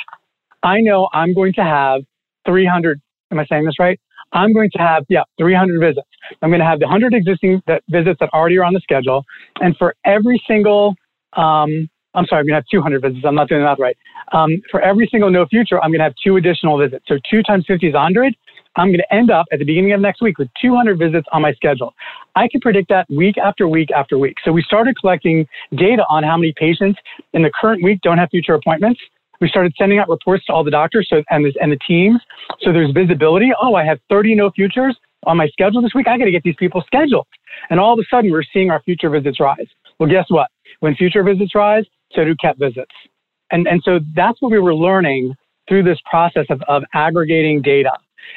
I 0.63 0.83
know 0.83 1.09
I'm 1.15 1.33
going 1.33 1.55
to 1.55 1.65
have 1.65 2.03
300. 2.47 3.01
Am 3.31 3.39
I 3.39 3.47
saying 3.47 3.65
this 3.65 3.79
right? 3.81 3.99
I'm 4.35 4.53
going 4.53 4.69
to 4.75 4.79
have, 4.79 5.05
yeah, 5.09 5.23
300 5.39 5.81
visits. 5.81 6.07
I'm 6.43 6.51
going 6.51 6.61
to 6.61 6.67
have 6.67 6.81
the 6.81 6.87
100 6.87 7.15
existing 7.15 7.63
visits 7.89 8.19
that 8.21 8.29
already 8.35 8.59
are 8.59 8.65
on 8.65 8.75
the 8.75 8.81
schedule. 8.81 9.25
And 9.63 9.75
for 9.79 9.95
every 10.05 10.39
single, 10.47 10.97
um, 11.33 11.89
I'm 12.15 12.25
sorry, 12.27 12.41
I'm 12.41 12.47
going 12.47 12.53
to 12.53 12.57
have 12.57 12.67
200 12.71 13.03
visits. 13.03 13.25
I'm 13.27 13.35
not 13.35 13.49
doing 13.49 13.63
that 13.63 13.79
right. 13.79 13.97
Um, 14.33 14.61
for 14.71 14.81
every 14.81 15.09
single 15.11 15.31
no 15.31 15.47
future, 15.47 15.83
I'm 15.83 15.91
going 15.91 15.99
to 15.99 16.05
have 16.05 16.15
two 16.23 16.37
additional 16.37 16.79
visits. 16.79 17.05
So 17.07 17.19
two 17.31 17.43
times 17.43 17.65
50 17.69 17.89
is 17.89 17.95
100. 17.95 18.35
I'm 18.77 18.89
going 18.89 18.99
to 18.99 19.15
end 19.15 19.31
up 19.31 19.47
at 19.53 19.59
the 19.59 19.65
beginning 19.65 19.93
of 19.93 20.01
next 20.01 20.23
week 20.23 20.39
with 20.39 20.49
200 20.61 20.99
visits 20.99 21.27
on 21.33 21.43
my 21.43 21.53
schedule. 21.53 21.95
I 22.37 22.49
can 22.49 22.61
predict 22.61 22.89
that 22.91 23.07
week 23.11 23.37
after 23.37 23.67
week 23.67 23.91
after 23.91 24.19
week. 24.19 24.37
So 24.45 24.53
we 24.53 24.63
started 24.63 24.97
collecting 24.99 25.47
data 25.77 26.05
on 26.09 26.23
how 26.23 26.37
many 26.37 26.55
patients 26.57 26.99
in 27.33 27.43
the 27.43 27.51
current 27.61 27.83
week 27.83 28.01
don't 28.03 28.19
have 28.19 28.31
future 28.31 28.55
appointments. 28.55 29.01
We 29.41 29.49
started 29.49 29.73
sending 29.79 29.99
out 29.99 30.09
reports 30.09 30.47
to 30.47 30.53
all 30.53 30.65
the 30.65 30.71
doctors 30.71 31.09
so, 31.11 31.23
and, 31.31 31.45
the, 31.45 31.53
and 31.61 31.73
the 31.73 31.79
teams. 31.87 32.21
So 32.61 32.73
there's 32.73 32.91
visibility. 32.93 33.51
Oh, 33.61 33.75
I 33.75 33.85
have 33.85 33.99
30 34.09 34.35
no 34.35 34.51
futures 34.51 34.97
on 35.27 35.37
my 35.37 35.49
schedule 35.49 35.83
this 35.83 35.93
week. 35.95 36.09
I 36.09 36.19
got 36.19 36.25
to 36.25 36.31
get 36.31 36.43
these 36.43 36.57
people 36.59 36.83
scheduled. 36.87 37.27
And 37.71 37.81
all 37.81 37.93
of 37.93 37.99
a 37.99 38.05
sudden, 38.11 38.31
we're 38.31 38.45
seeing 38.53 38.71
our 38.71 38.83
future 38.83 39.11
visits 39.11 39.41
rise. 39.41 39.67
Well, 39.99 40.09
guess 40.09 40.27
what? 40.29 40.49
When 40.81 40.95
future 40.95 41.23
visits 41.23 41.55
rise, 41.55 41.85
so 42.13 42.25
do 42.25 42.35
kept 42.41 42.59
visits. 42.59 42.93
And, 43.51 43.67
and 43.67 43.83
so 43.85 44.01
that's 44.15 44.41
what 44.41 44.53
we 44.53 44.59
were 44.59 44.75
learning 44.75 45.35
through 45.69 45.85
this 45.85 45.99
process 46.09 46.47
of, 46.51 46.63
of 46.69 46.83
aggregating 46.95 47.63
data. 47.63 47.93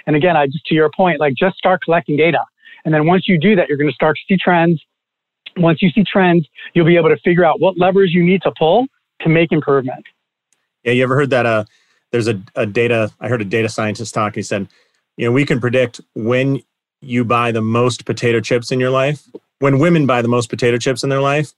And 0.08 0.16
again, 0.16 0.38
I 0.38 0.48
just 0.48 0.66
to 0.68 0.76
your 0.76 0.90
point, 0.96 1.20
like 1.20 1.34
just 1.36 1.58
start 1.58 1.82
collecting 1.84 2.18
data. 2.18 2.40
And 2.86 2.94
then 2.94 3.06
once 3.06 3.28
you 3.28 3.38
do 3.40 3.56
that, 3.56 3.68
you're 3.70 3.78
going 3.78 3.90
to 3.90 3.96
start 3.96 4.18
to 4.18 4.34
see 4.34 4.38
trends. 4.38 4.82
Once 5.58 5.82
you 5.82 5.90
see 5.92 6.04
trends, 6.04 6.48
you'll 6.74 6.86
be 6.86 6.98
able 6.98 7.10
to 7.10 7.18
figure 7.24 7.44
out 7.44 7.60
what 7.60 7.78
levers 7.78 8.12
you 8.14 8.24
need 8.24 8.42
to 8.44 8.52
pull 8.58 8.88
to 9.22 9.30
make 9.30 9.52
improvement. 9.52 10.06
Yeah, 10.84 10.94
you 10.94 11.04
ever 11.04 11.16
heard 11.16 11.30
that? 11.30 11.46
Uh, 11.46 11.66
there's 12.12 12.28
a, 12.28 12.42
a 12.56 12.66
data. 12.66 13.12
I 13.20 13.28
heard 13.28 13.42
a 13.42 13.46
data 13.46 13.70
scientist 13.70 14.14
talk. 14.14 14.36
He 14.36 14.42
said, 14.42 14.68
you 15.18 15.26
know, 15.26 15.32
we 15.32 15.46
can 15.46 15.60
predict 15.60 16.02
when 16.16 16.62
you 17.02 17.26
buy 17.26 17.52
the 17.52 17.62
most 17.62 18.06
potato 18.06 18.40
chips 18.40 18.72
in 18.72 18.80
your 18.80 18.90
life, 18.90 19.28
when 19.60 19.80
women 19.80 20.06
buy 20.06 20.22
the 20.22 20.28
most 20.28 20.50
potato 20.50 20.78
chips 20.78 21.04
in 21.04 21.10
their 21.10 21.22
life. 21.22 21.54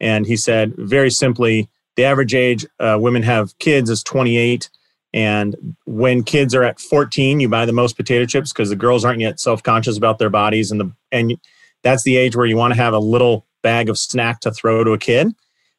And 0.00 0.26
he 0.26 0.36
said, 0.36 0.74
very 0.76 1.10
simply, 1.10 1.68
the 1.96 2.04
average 2.04 2.34
age 2.34 2.66
uh, 2.78 2.98
women 3.00 3.22
have 3.22 3.58
kids 3.58 3.90
is 3.90 4.02
28 4.02 4.70
and 5.16 5.56
when 5.86 6.22
kids 6.22 6.54
are 6.54 6.62
at 6.62 6.78
14 6.78 7.40
you 7.40 7.48
buy 7.48 7.66
the 7.66 7.72
most 7.72 7.96
potato 7.96 8.26
chips 8.26 8.52
because 8.52 8.68
the 8.68 8.76
girls 8.76 9.04
aren't 9.04 9.20
yet 9.20 9.40
self-conscious 9.40 9.96
about 9.96 10.18
their 10.18 10.30
bodies 10.30 10.70
and 10.70 10.80
the 10.80 10.92
and 11.10 11.36
that's 11.82 12.04
the 12.04 12.16
age 12.16 12.36
where 12.36 12.46
you 12.46 12.56
want 12.56 12.72
to 12.72 12.80
have 12.80 12.92
a 12.92 12.98
little 12.98 13.46
bag 13.62 13.88
of 13.88 13.98
snack 13.98 14.40
to 14.40 14.52
throw 14.52 14.84
to 14.84 14.92
a 14.92 14.98
kid 14.98 15.28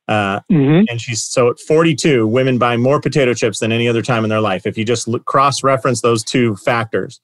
uh, 0.07 0.39
mm-hmm. 0.51 0.85
and 0.89 1.01
she's 1.01 1.23
so 1.23 1.49
at 1.49 1.59
42 1.59 2.27
women 2.27 2.57
buy 2.57 2.77
more 2.77 2.99
potato 2.99 3.33
chips 3.33 3.59
than 3.59 3.71
any 3.71 3.87
other 3.87 4.01
time 4.01 4.23
in 4.23 4.29
their 4.29 4.41
life 4.41 4.65
if 4.65 4.77
you 4.77 4.83
just 4.83 5.07
look, 5.07 5.25
cross-reference 5.25 6.01
those 6.01 6.23
two 6.23 6.55
factors 6.57 7.19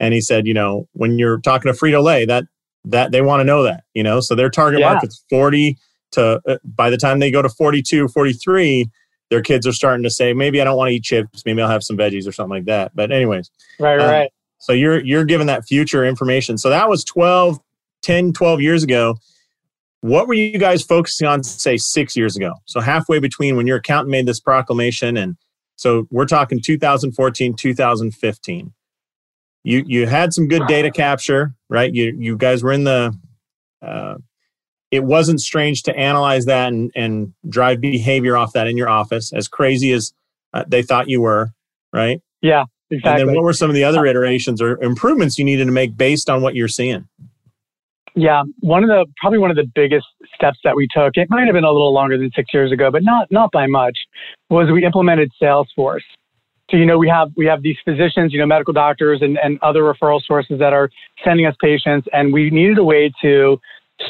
and 0.00 0.12
he 0.12 0.20
said 0.20 0.46
you 0.46 0.54
know 0.54 0.88
when 0.92 1.18
you're 1.18 1.38
talking 1.40 1.72
to 1.72 1.78
frito-lay 1.78 2.24
that 2.24 2.44
that 2.84 3.12
they 3.12 3.22
want 3.22 3.40
to 3.40 3.44
know 3.44 3.62
that 3.62 3.84
you 3.94 4.02
know 4.02 4.20
so 4.20 4.34
their 4.34 4.50
target 4.50 4.80
yeah. 4.80 4.92
market's 4.92 5.24
40 5.30 5.76
to 6.14 6.40
uh, 6.46 6.56
by 6.64 6.90
the 6.90 6.96
time 6.96 7.18
they 7.18 7.30
go 7.30 7.42
to 7.42 7.48
42 7.48 8.08
43 8.08 8.90
their 9.30 9.42
kids 9.42 9.66
are 9.66 9.72
starting 9.72 10.02
to 10.02 10.10
say 10.10 10.32
maybe 10.32 10.60
i 10.60 10.64
don't 10.64 10.76
want 10.76 10.90
to 10.90 10.94
eat 10.94 11.04
chips. 11.04 11.44
Maybe 11.44 11.60
i'll 11.62 11.68
have 11.68 11.82
some 11.82 11.96
veggies 11.96 12.26
or 12.26 12.32
something 12.32 12.50
like 12.50 12.64
that. 12.66 12.92
But 12.94 13.12
anyways 13.12 13.50
right 13.78 14.00
um, 14.00 14.10
right. 14.10 14.30
so 14.58 14.72
you're 14.72 15.00
you're 15.04 15.24
given 15.24 15.46
that 15.48 15.64
future 15.66 16.04
information. 16.04 16.58
So 16.58 16.70
that 16.70 16.88
was 16.88 17.04
12 17.04 17.58
10 18.02 18.32
12 18.32 18.60
years 18.60 18.82
ago. 18.82 19.16
What 20.00 20.28
were 20.28 20.34
you 20.34 20.58
guys 20.58 20.82
focusing 20.82 21.26
on 21.26 21.42
say 21.42 21.78
six 21.78 22.14
years 22.14 22.36
ago? 22.36 22.52
So 22.66 22.80
halfway 22.80 23.18
between 23.18 23.56
when 23.56 23.66
your 23.66 23.78
accountant 23.78 24.10
made 24.10 24.26
this 24.26 24.40
proclamation 24.40 25.16
and 25.16 25.36
so 25.76 26.06
we're 26.10 26.26
talking 26.26 26.60
2014 26.64 27.56
2015 27.58 28.72
you 29.64 29.82
you 29.86 30.06
had 30.06 30.32
some 30.32 30.46
good 30.46 30.66
data 30.68 30.90
capture 30.90 31.54
right? 31.74 31.92
You 31.92 32.16
you 32.18 32.36
guys 32.36 32.62
were 32.62 32.72
in 32.72 32.84
the 32.84 33.16
uh, 33.82 34.14
it 34.94 35.02
wasn't 35.02 35.40
strange 35.40 35.82
to 35.82 35.96
analyze 35.96 36.44
that 36.46 36.68
and, 36.68 36.92
and 36.94 37.32
drive 37.48 37.80
behavior 37.80 38.36
off 38.36 38.52
that 38.52 38.68
in 38.68 38.76
your 38.76 38.88
office, 38.88 39.32
as 39.32 39.48
crazy 39.48 39.90
as 39.90 40.12
uh, 40.52 40.64
they 40.68 40.82
thought 40.82 41.08
you 41.08 41.20
were, 41.20 41.50
right? 41.92 42.20
Yeah, 42.42 42.66
exactly. 42.90 43.22
And 43.22 43.28
then 43.28 43.34
what 43.34 43.42
were 43.42 43.52
some 43.52 43.68
of 43.68 43.74
the 43.74 43.82
other 43.82 44.06
iterations 44.06 44.62
or 44.62 44.80
improvements 44.80 45.36
you 45.36 45.44
needed 45.44 45.64
to 45.64 45.72
make 45.72 45.96
based 45.96 46.30
on 46.30 46.42
what 46.42 46.54
you're 46.54 46.68
seeing? 46.68 47.08
Yeah, 48.14 48.44
one 48.60 48.84
of 48.84 48.88
the 48.88 49.04
probably 49.20 49.40
one 49.40 49.50
of 49.50 49.56
the 49.56 49.68
biggest 49.74 50.06
steps 50.36 50.58
that 50.62 50.76
we 50.76 50.86
took, 50.94 51.16
it 51.16 51.28
might 51.28 51.46
have 51.46 51.54
been 51.54 51.64
a 51.64 51.72
little 51.72 51.92
longer 51.92 52.16
than 52.16 52.30
six 52.36 52.54
years 52.54 52.70
ago, 52.70 52.88
but 52.92 53.02
not 53.02 53.26
not 53.32 53.50
by 53.50 53.66
much, 53.66 53.98
was 54.48 54.70
we 54.70 54.84
implemented 54.84 55.32
Salesforce. 55.42 56.06
So 56.70 56.76
you 56.76 56.86
know 56.86 56.96
we 56.96 57.08
have 57.08 57.32
we 57.36 57.46
have 57.46 57.62
these 57.62 57.76
physicians, 57.84 58.32
you 58.32 58.38
know, 58.38 58.46
medical 58.46 58.72
doctors 58.72 59.20
and, 59.22 59.36
and 59.42 59.58
other 59.60 59.82
referral 59.82 60.22
sources 60.24 60.60
that 60.60 60.72
are 60.72 60.88
sending 61.24 61.46
us 61.46 61.56
patients, 61.60 62.06
and 62.12 62.32
we 62.32 62.50
needed 62.50 62.78
a 62.78 62.84
way 62.84 63.12
to 63.22 63.58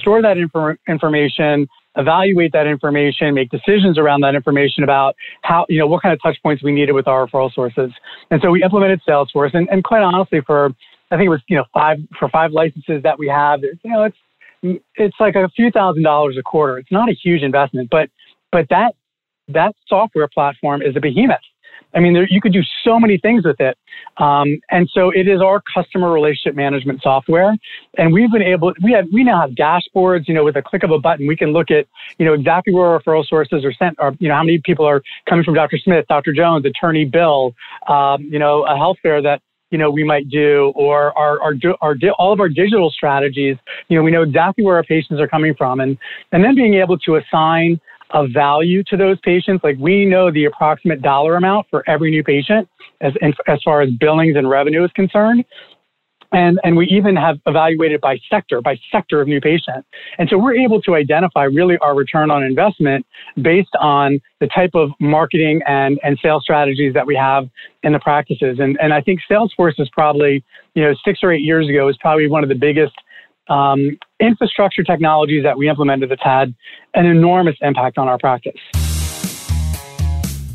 store 0.00 0.22
that 0.22 0.36
infor- 0.36 0.76
information, 0.88 1.66
evaluate 1.96 2.52
that 2.52 2.66
information, 2.66 3.34
make 3.34 3.50
decisions 3.50 3.98
around 3.98 4.20
that 4.22 4.34
information 4.34 4.82
about 4.82 5.14
how, 5.42 5.66
you 5.68 5.78
know, 5.78 5.86
what 5.86 6.02
kind 6.02 6.12
of 6.12 6.20
touch 6.22 6.36
points 6.42 6.62
we 6.62 6.72
needed 6.72 6.92
with 6.92 7.06
our 7.06 7.26
referral 7.26 7.52
sources. 7.52 7.90
And 8.30 8.40
so 8.42 8.50
we 8.50 8.62
implemented 8.62 9.00
Salesforce. 9.08 9.54
And, 9.54 9.68
and 9.70 9.84
quite 9.84 10.02
honestly, 10.02 10.40
for, 10.46 10.70
I 11.10 11.16
think 11.16 11.26
it 11.26 11.30
was, 11.30 11.42
you 11.48 11.56
know, 11.56 11.64
five, 11.72 11.98
for 12.18 12.28
five 12.28 12.52
licenses 12.52 13.02
that 13.02 13.18
we 13.18 13.28
have, 13.28 13.62
you 13.62 13.78
know, 13.84 14.04
it's, 14.04 14.82
it's 14.96 15.16
like 15.20 15.34
a 15.36 15.48
few 15.50 15.70
thousand 15.70 16.02
dollars 16.02 16.36
a 16.38 16.42
quarter. 16.42 16.78
It's 16.78 16.90
not 16.90 17.08
a 17.08 17.14
huge 17.14 17.42
investment, 17.42 17.88
but, 17.90 18.08
but 18.50 18.66
that, 18.70 18.94
that 19.48 19.74
software 19.86 20.28
platform 20.32 20.80
is 20.82 20.96
a 20.96 21.00
behemoth. 21.00 21.38
I 21.94 22.00
mean, 22.00 22.12
there, 22.14 22.26
you 22.28 22.40
could 22.40 22.52
do 22.52 22.62
so 22.84 22.98
many 22.98 23.18
things 23.18 23.44
with 23.44 23.60
it. 23.60 23.76
Um, 24.16 24.60
and 24.70 24.88
so 24.92 25.10
it 25.10 25.28
is 25.28 25.40
our 25.40 25.62
customer 25.74 26.12
relationship 26.12 26.56
management 26.56 27.02
software. 27.02 27.54
And 27.96 28.12
we've 28.12 28.30
been 28.30 28.42
able, 28.42 28.72
we 28.82 28.92
have, 28.92 29.06
we 29.12 29.24
now 29.24 29.40
have 29.40 29.50
dashboards, 29.50 30.26
you 30.26 30.34
know, 30.34 30.44
with 30.44 30.56
a 30.56 30.62
click 30.62 30.82
of 30.82 30.90
a 30.90 30.98
button, 30.98 31.26
we 31.26 31.36
can 31.36 31.52
look 31.52 31.70
at, 31.70 31.86
you 32.18 32.26
know, 32.26 32.32
exactly 32.32 32.74
where 32.74 32.86
our 32.86 33.00
referral 33.00 33.26
sources 33.26 33.64
are 33.64 33.72
sent, 33.72 33.96
or, 33.98 34.14
you 34.18 34.28
know, 34.28 34.34
how 34.34 34.42
many 34.42 34.60
people 34.64 34.86
are 34.86 35.02
coming 35.28 35.44
from 35.44 35.54
Dr. 35.54 35.78
Smith, 35.78 36.04
Dr. 36.08 36.32
Jones, 36.32 36.64
attorney 36.64 37.04
Bill, 37.04 37.54
um, 37.88 38.22
you 38.22 38.38
know, 38.38 38.64
a 38.64 38.76
health 38.76 38.96
fair 39.02 39.22
that, 39.22 39.40
you 39.70 39.78
know, 39.78 39.90
we 39.90 40.04
might 40.04 40.28
do, 40.28 40.72
or 40.76 41.16
our, 41.18 41.40
our, 41.42 41.54
our, 41.80 41.96
all 42.18 42.32
of 42.32 42.38
our 42.38 42.48
digital 42.48 42.90
strategies, 42.90 43.56
you 43.88 43.96
know, 43.96 44.04
we 44.04 44.10
know 44.12 44.22
exactly 44.22 44.64
where 44.64 44.76
our 44.76 44.84
patients 44.84 45.20
are 45.20 45.26
coming 45.26 45.54
from. 45.54 45.80
And, 45.80 45.98
and 46.30 46.44
then 46.44 46.54
being 46.54 46.74
able 46.74 46.96
to 46.98 47.16
assign 47.16 47.80
of 48.14 48.30
value 48.32 48.82
to 48.84 48.96
those 48.96 49.18
patients. 49.20 49.62
Like 49.62 49.76
we 49.78 50.06
know 50.06 50.30
the 50.30 50.46
approximate 50.46 51.02
dollar 51.02 51.36
amount 51.36 51.66
for 51.68 51.82
every 51.88 52.10
new 52.10 52.24
patient 52.24 52.68
as, 53.00 53.12
as 53.46 53.58
far 53.62 53.82
as 53.82 53.90
billings 54.00 54.36
and 54.36 54.48
revenue 54.48 54.84
is 54.84 54.90
concerned. 54.92 55.44
And, 56.32 56.58
and 56.64 56.76
we 56.76 56.86
even 56.86 57.14
have 57.14 57.36
evaluated 57.46 58.00
by 58.00 58.18
sector, 58.28 58.60
by 58.60 58.76
sector 58.90 59.20
of 59.20 59.28
new 59.28 59.40
patient. 59.40 59.86
And 60.18 60.28
so 60.28 60.36
we're 60.36 60.56
able 60.56 60.82
to 60.82 60.96
identify 60.96 61.44
really 61.44 61.76
our 61.78 61.94
return 61.94 62.28
on 62.30 62.42
investment 62.42 63.06
based 63.40 63.74
on 63.80 64.20
the 64.40 64.48
type 64.48 64.72
of 64.74 64.90
marketing 65.00 65.60
and, 65.68 66.00
and 66.02 66.18
sales 66.20 66.42
strategies 66.42 66.92
that 66.94 67.06
we 67.06 67.14
have 67.14 67.48
in 67.84 67.92
the 67.92 68.00
practices. 68.00 68.58
And, 68.58 68.76
and 68.80 68.92
I 68.92 69.00
think 69.00 69.20
Salesforce 69.30 69.78
is 69.78 69.88
probably, 69.92 70.42
you 70.74 70.82
know, 70.82 70.92
six 71.04 71.20
or 71.22 71.32
eight 71.32 71.42
years 71.42 71.68
ago 71.68 71.88
is 71.88 71.96
probably 72.00 72.26
one 72.26 72.42
of 72.42 72.48
the 72.48 72.56
biggest 72.56 72.94
um, 73.48 73.98
infrastructure 74.20 74.82
technologies 74.82 75.42
that 75.42 75.56
we 75.56 75.68
implemented 75.68 76.10
that's 76.10 76.22
had 76.22 76.54
an 76.94 77.06
enormous 77.06 77.56
impact 77.60 77.98
on 77.98 78.08
our 78.08 78.18
practice. 78.18 78.60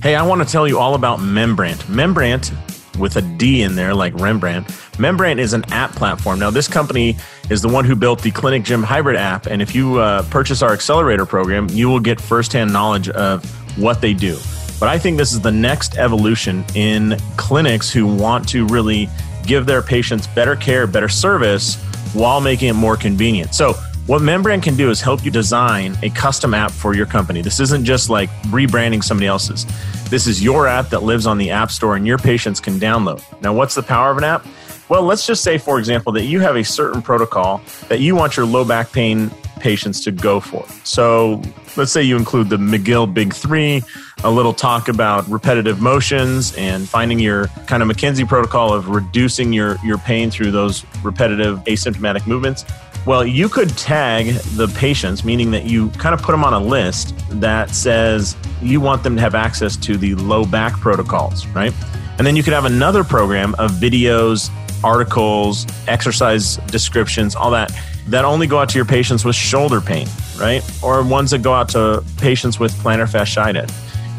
Hey, 0.01 0.15
I 0.15 0.25
want 0.25 0.41
to 0.41 0.49
tell 0.49 0.67
you 0.67 0.79
all 0.79 0.95
about 0.95 1.19
Membrandt. 1.19 1.83
Membrandt 1.83 2.55
with 2.97 3.15
a 3.15 3.21
D 3.21 3.63
in 3.63 3.75
there, 3.75 3.93
like 3.93 4.13
Rembrandt. 4.13 4.67
Membrandt 4.97 5.39
is 5.39 5.53
an 5.53 5.63
app 5.71 5.91
platform. 5.91 6.39
Now, 6.39 6.49
this 6.49 6.67
company 6.67 7.17
is 7.49 7.61
the 7.61 7.69
one 7.69 7.85
who 7.85 7.95
built 7.95 8.21
the 8.21 8.31
Clinic 8.31 8.63
Gym 8.63 8.83
Hybrid 8.83 9.15
app. 9.15 9.47
And 9.47 9.61
if 9.61 9.73
you 9.73 9.99
uh, 9.99 10.23
purchase 10.29 10.61
our 10.61 10.73
accelerator 10.73 11.25
program, 11.25 11.67
you 11.69 11.89
will 11.89 11.99
get 11.99 12.19
firsthand 12.19 12.71
knowledge 12.71 13.09
of 13.09 13.43
what 13.77 14.01
they 14.01 14.13
do. 14.13 14.37
But 14.79 14.89
I 14.89 14.97
think 14.97 15.17
this 15.17 15.33
is 15.33 15.41
the 15.41 15.51
next 15.51 15.97
evolution 15.97 16.63
in 16.75 17.17
clinics 17.35 17.91
who 17.91 18.07
want 18.07 18.47
to 18.49 18.65
really 18.67 19.09
give 19.45 19.65
their 19.65 19.81
patients 19.81 20.27
better 20.27 20.55
care, 20.55 20.87
better 20.87 21.09
service 21.09 21.77
while 22.13 22.41
making 22.41 22.69
it 22.69 22.73
more 22.73 22.97
convenient. 22.97 23.53
So, 23.53 23.73
what 24.07 24.23
Membrandt 24.23 24.63
can 24.63 24.75
do 24.75 24.89
is 24.89 25.01
help 25.01 25.23
you 25.23 25.29
design 25.29 25.95
a 26.01 26.09
custom 26.09 26.55
app 26.55 26.71
for 26.71 26.95
your 26.95 27.05
company. 27.05 27.43
This 27.43 27.59
isn't 27.59 27.85
just 27.85 28.09
like 28.09 28.27
rebranding 28.45 29.03
somebody 29.03 29.27
else's. 29.27 29.67
This 30.09 30.25
is 30.25 30.43
your 30.43 30.67
app 30.67 30.89
that 30.89 31.03
lives 31.03 31.27
on 31.27 31.37
the 31.37 31.51
App 31.51 31.69
Store 31.69 31.95
and 31.95 32.07
your 32.07 32.17
patients 32.17 32.59
can 32.59 32.79
download. 32.79 33.23
Now, 33.43 33.53
what's 33.53 33.75
the 33.75 33.83
power 33.83 34.09
of 34.09 34.17
an 34.17 34.23
app? 34.23 34.43
Well, 34.89 35.03
let's 35.03 35.27
just 35.27 35.43
say, 35.43 35.59
for 35.59 35.77
example, 35.77 36.11
that 36.13 36.25
you 36.25 36.39
have 36.39 36.55
a 36.55 36.63
certain 36.63 37.03
protocol 37.03 37.61
that 37.87 37.99
you 37.99 38.15
want 38.15 38.35
your 38.35 38.47
low 38.47 38.65
back 38.65 38.91
pain 38.91 39.29
patients 39.59 40.03
to 40.05 40.11
go 40.11 40.39
for. 40.39 40.65
So 40.83 41.41
let's 41.77 41.91
say 41.91 42.01
you 42.03 42.17
include 42.17 42.49
the 42.49 42.57
McGill 42.57 43.11
Big 43.13 43.33
Three, 43.33 43.83
a 44.23 44.31
little 44.31 44.53
talk 44.53 44.87
about 44.87 45.27
repetitive 45.29 45.81
motions 45.81 46.55
and 46.55 46.87
finding 46.87 47.19
your 47.19 47.47
kind 47.67 47.83
of 47.83 47.89
McKenzie 47.89 48.27
protocol 48.27 48.73
of 48.73 48.89
reducing 48.89 49.53
your, 49.53 49.77
your 49.83 49.97
pain 49.97 50.31
through 50.31 50.51
those 50.51 50.85
repetitive 51.03 51.59
asymptomatic 51.65 52.27
movements. 52.27 52.65
Well, 53.05 53.25
you 53.25 53.47
could 53.47 53.69
tag 53.77 54.33
the 54.55 54.67
patients, 54.67 55.23
meaning 55.23 55.51
that 55.51 55.63
you 55.63 55.89
kind 55.91 56.13
of 56.13 56.21
put 56.21 56.33
them 56.33 56.43
on 56.43 56.53
a 56.53 56.59
list 56.59 57.15
that 57.39 57.73
says 57.73 58.35
you 58.61 58.81
want 58.81 59.03
them 59.03 59.15
to 59.15 59.21
have 59.21 59.35
access 59.35 59.77
to 59.77 59.97
the 59.97 60.15
low 60.15 60.45
back 60.45 60.73
protocols, 60.73 61.47
right? 61.47 61.73
And 62.17 62.27
then 62.27 62.35
you 62.35 62.43
could 62.43 62.51
have 62.51 62.65
another 62.65 63.05
program 63.05 63.55
of 63.57 63.71
videos, 63.71 64.49
articles, 64.83 65.65
exercise 65.87 66.57
descriptions, 66.67 67.35
all 67.35 67.51
that 67.51 67.71
that 68.09 68.25
only 68.25 68.47
go 68.47 68.57
out 68.59 68.69
to 68.69 68.75
your 68.77 68.85
patients 68.85 69.23
with 69.23 69.35
shoulder 69.35 69.79
pain, 69.79 70.07
right? 70.39 70.63
Or 70.81 71.03
ones 71.03 71.31
that 71.31 71.43
go 71.43 71.53
out 71.53 71.69
to 71.69 72.03
patients 72.17 72.59
with 72.59 72.73
plantar 72.73 73.07
fasciitis. 73.07 73.71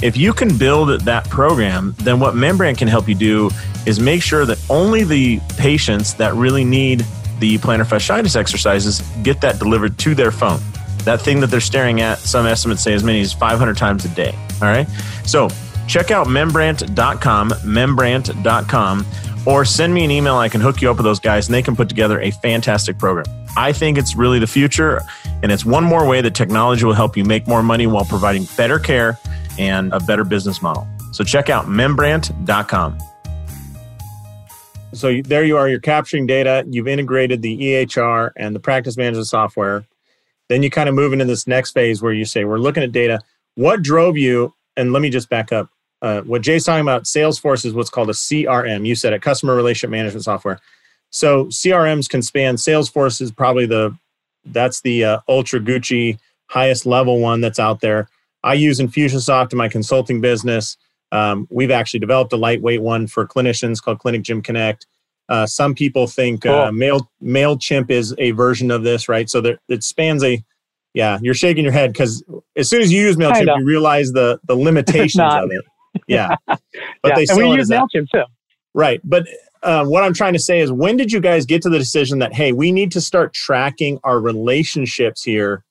If 0.02 0.16
you 0.16 0.32
can 0.32 0.56
build 0.56 1.00
that 1.02 1.28
program, 1.28 1.94
then 1.98 2.20
what 2.20 2.34
Membrandt 2.34 2.78
can 2.78 2.88
help 2.88 3.08
you 3.08 3.14
do 3.14 3.50
is 3.86 4.00
make 4.00 4.22
sure 4.22 4.46
that 4.46 4.58
only 4.70 5.04
the 5.04 5.40
patients 5.58 6.14
that 6.14 6.34
really 6.34 6.64
need 6.64 7.04
the 7.38 7.58
plantar 7.58 7.84
fasciitis 7.84 8.36
exercises 8.36 9.00
get 9.22 9.40
that 9.40 9.58
delivered 9.58 9.98
to 9.98 10.14
their 10.14 10.30
phone. 10.30 10.60
That 11.04 11.20
thing 11.20 11.40
that 11.40 11.48
they're 11.48 11.60
staring 11.60 12.00
at, 12.00 12.18
some 12.18 12.46
estimates 12.46 12.82
say 12.82 12.94
as 12.94 13.02
many 13.02 13.20
as 13.20 13.32
500 13.32 13.76
times 13.76 14.04
a 14.04 14.08
day. 14.10 14.34
All 14.62 14.68
right. 14.68 14.86
So 15.26 15.48
check 15.88 16.10
out 16.10 16.28
membrandt.com, 16.28 17.50
membrandt.com 17.50 19.06
or 19.46 19.64
send 19.64 19.94
me 19.94 20.04
an 20.04 20.10
email. 20.10 20.36
I 20.36 20.48
can 20.48 20.60
hook 20.60 20.80
you 20.80 20.90
up 20.90 20.96
with 20.96 21.04
those 21.04 21.20
guys 21.20 21.48
and 21.48 21.54
they 21.54 21.62
can 21.62 21.76
put 21.76 21.88
together 21.88 22.20
a 22.20 22.30
fantastic 22.30 22.98
program. 22.98 23.26
I 23.56 23.72
think 23.72 23.98
it's 23.98 24.14
really 24.14 24.38
the 24.38 24.46
future, 24.46 25.00
and 25.42 25.50
it's 25.50 25.64
one 25.64 25.84
more 25.84 26.06
way 26.06 26.20
that 26.20 26.34
technology 26.34 26.84
will 26.84 26.92
help 26.92 27.16
you 27.16 27.24
make 27.24 27.48
more 27.48 27.62
money 27.62 27.86
while 27.86 28.04
providing 28.04 28.46
better 28.56 28.78
care 28.78 29.18
and 29.58 29.92
a 29.92 30.00
better 30.00 30.24
business 30.24 30.62
model. 30.62 30.86
So 31.12 31.24
check 31.24 31.50
out 31.50 31.66
Membrandt.com. 31.66 32.98
So 34.92 35.20
there 35.22 35.44
you 35.44 35.56
are, 35.56 35.68
you're 35.68 35.80
capturing 35.80 36.26
data, 36.26 36.64
you've 36.68 36.88
integrated 36.88 37.42
the 37.42 37.56
EHR 37.56 38.30
and 38.36 38.54
the 38.54 38.60
practice 38.60 38.96
management 38.96 39.28
software. 39.28 39.84
Then 40.48 40.64
you 40.64 40.70
kind 40.70 40.88
of 40.88 40.96
move 40.96 41.12
into 41.12 41.24
this 41.24 41.46
next 41.46 41.72
phase 41.72 42.02
where 42.02 42.12
you 42.12 42.24
say, 42.24 42.44
We're 42.44 42.58
looking 42.58 42.82
at 42.82 42.90
data. 42.90 43.20
What 43.54 43.82
drove 43.82 44.16
you? 44.16 44.54
And 44.76 44.92
let 44.92 45.00
me 45.02 45.10
just 45.10 45.28
back 45.28 45.52
up. 45.52 45.68
Uh, 46.02 46.22
what 46.22 46.42
Jay's 46.42 46.64
talking 46.64 46.82
about, 46.82 47.04
Salesforce 47.04 47.64
is 47.64 47.74
what's 47.74 47.90
called 47.90 48.08
a 48.08 48.14
CRM. 48.14 48.86
You 48.86 48.94
said 48.94 49.12
it, 49.12 49.22
customer 49.22 49.54
relationship 49.54 49.90
management 49.90 50.24
software. 50.24 50.60
So 51.10 51.46
CRMs 51.46 52.08
can 52.08 52.22
span. 52.22 52.56
Salesforce 52.56 53.20
is 53.20 53.30
probably 53.30 53.66
the 53.66 53.96
that's 54.46 54.80
the 54.80 55.04
uh, 55.04 55.20
ultra 55.28 55.60
Gucci 55.60 56.18
highest 56.46 56.86
level 56.86 57.20
one 57.20 57.40
that's 57.40 57.58
out 57.58 57.80
there. 57.80 58.08
I 58.42 58.54
use 58.54 58.80
Infusionsoft 58.80 59.52
in 59.52 59.58
my 59.58 59.68
consulting 59.68 60.20
business. 60.20 60.76
Um, 61.12 61.46
we've 61.50 61.70
actually 61.70 62.00
developed 62.00 62.32
a 62.32 62.36
lightweight 62.36 62.80
one 62.80 63.06
for 63.06 63.26
clinicians 63.26 63.82
called 63.82 63.98
Clinic 63.98 64.22
Gym 64.22 64.40
Connect. 64.40 64.86
Uh, 65.28 65.46
some 65.46 65.74
people 65.74 66.06
think 66.06 66.44
uh, 66.46 66.48
cool. 66.48 66.58
uh, 66.60 66.72
Mail 66.72 67.10
Mailchimp 67.22 67.90
is 67.90 68.14
a 68.18 68.32
version 68.32 68.70
of 68.70 68.82
this, 68.82 69.08
right? 69.08 69.28
So 69.28 69.40
there, 69.40 69.58
it 69.68 69.84
spans 69.84 70.24
a. 70.24 70.42
Yeah, 70.92 71.20
you're 71.22 71.34
shaking 71.34 71.62
your 71.62 71.72
head 71.72 71.92
because 71.92 72.24
as 72.56 72.68
soon 72.68 72.82
as 72.82 72.92
you 72.92 73.00
use 73.00 73.16
Mailchimp, 73.16 73.60
you 73.60 73.64
realize 73.64 74.10
the 74.10 74.40
the 74.44 74.56
limitations 74.56 75.20
of 75.20 75.48
it. 75.52 75.64
Yeah, 76.06 76.36
but 76.46 76.58
yeah. 77.04 77.14
they 77.14 77.26
and 77.28 77.38
we 77.38 77.50
use 77.50 77.70
Mailchimp 77.70 78.08
too. 78.12 78.24
Right, 78.74 79.00
but 79.04 79.26
uh, 79.62 79.84
what 79.84 80.04
I'm 80.04 80.14
trying 80.14 80.32
to 80.32 80.38
say 80.38 80.60
is, 80.60 80.72
when 80.72 80.96
did 80.96 81.12
you 81.12 81.20
guys 81.20 81.44
get 81.44 81.62
to 81.62 81.68
the 81.68 81.78
decision 81.78 82.18
that 82.20 82.32
hey, 82.32 82.52
we 82.52 82.72
need 82.72 82.92
to 82.92 83.00
start 83.00 83.32
tracking 83.32 83.98
our 84.04 84.20
relationships 84.20 85.22
here 85.22 85.64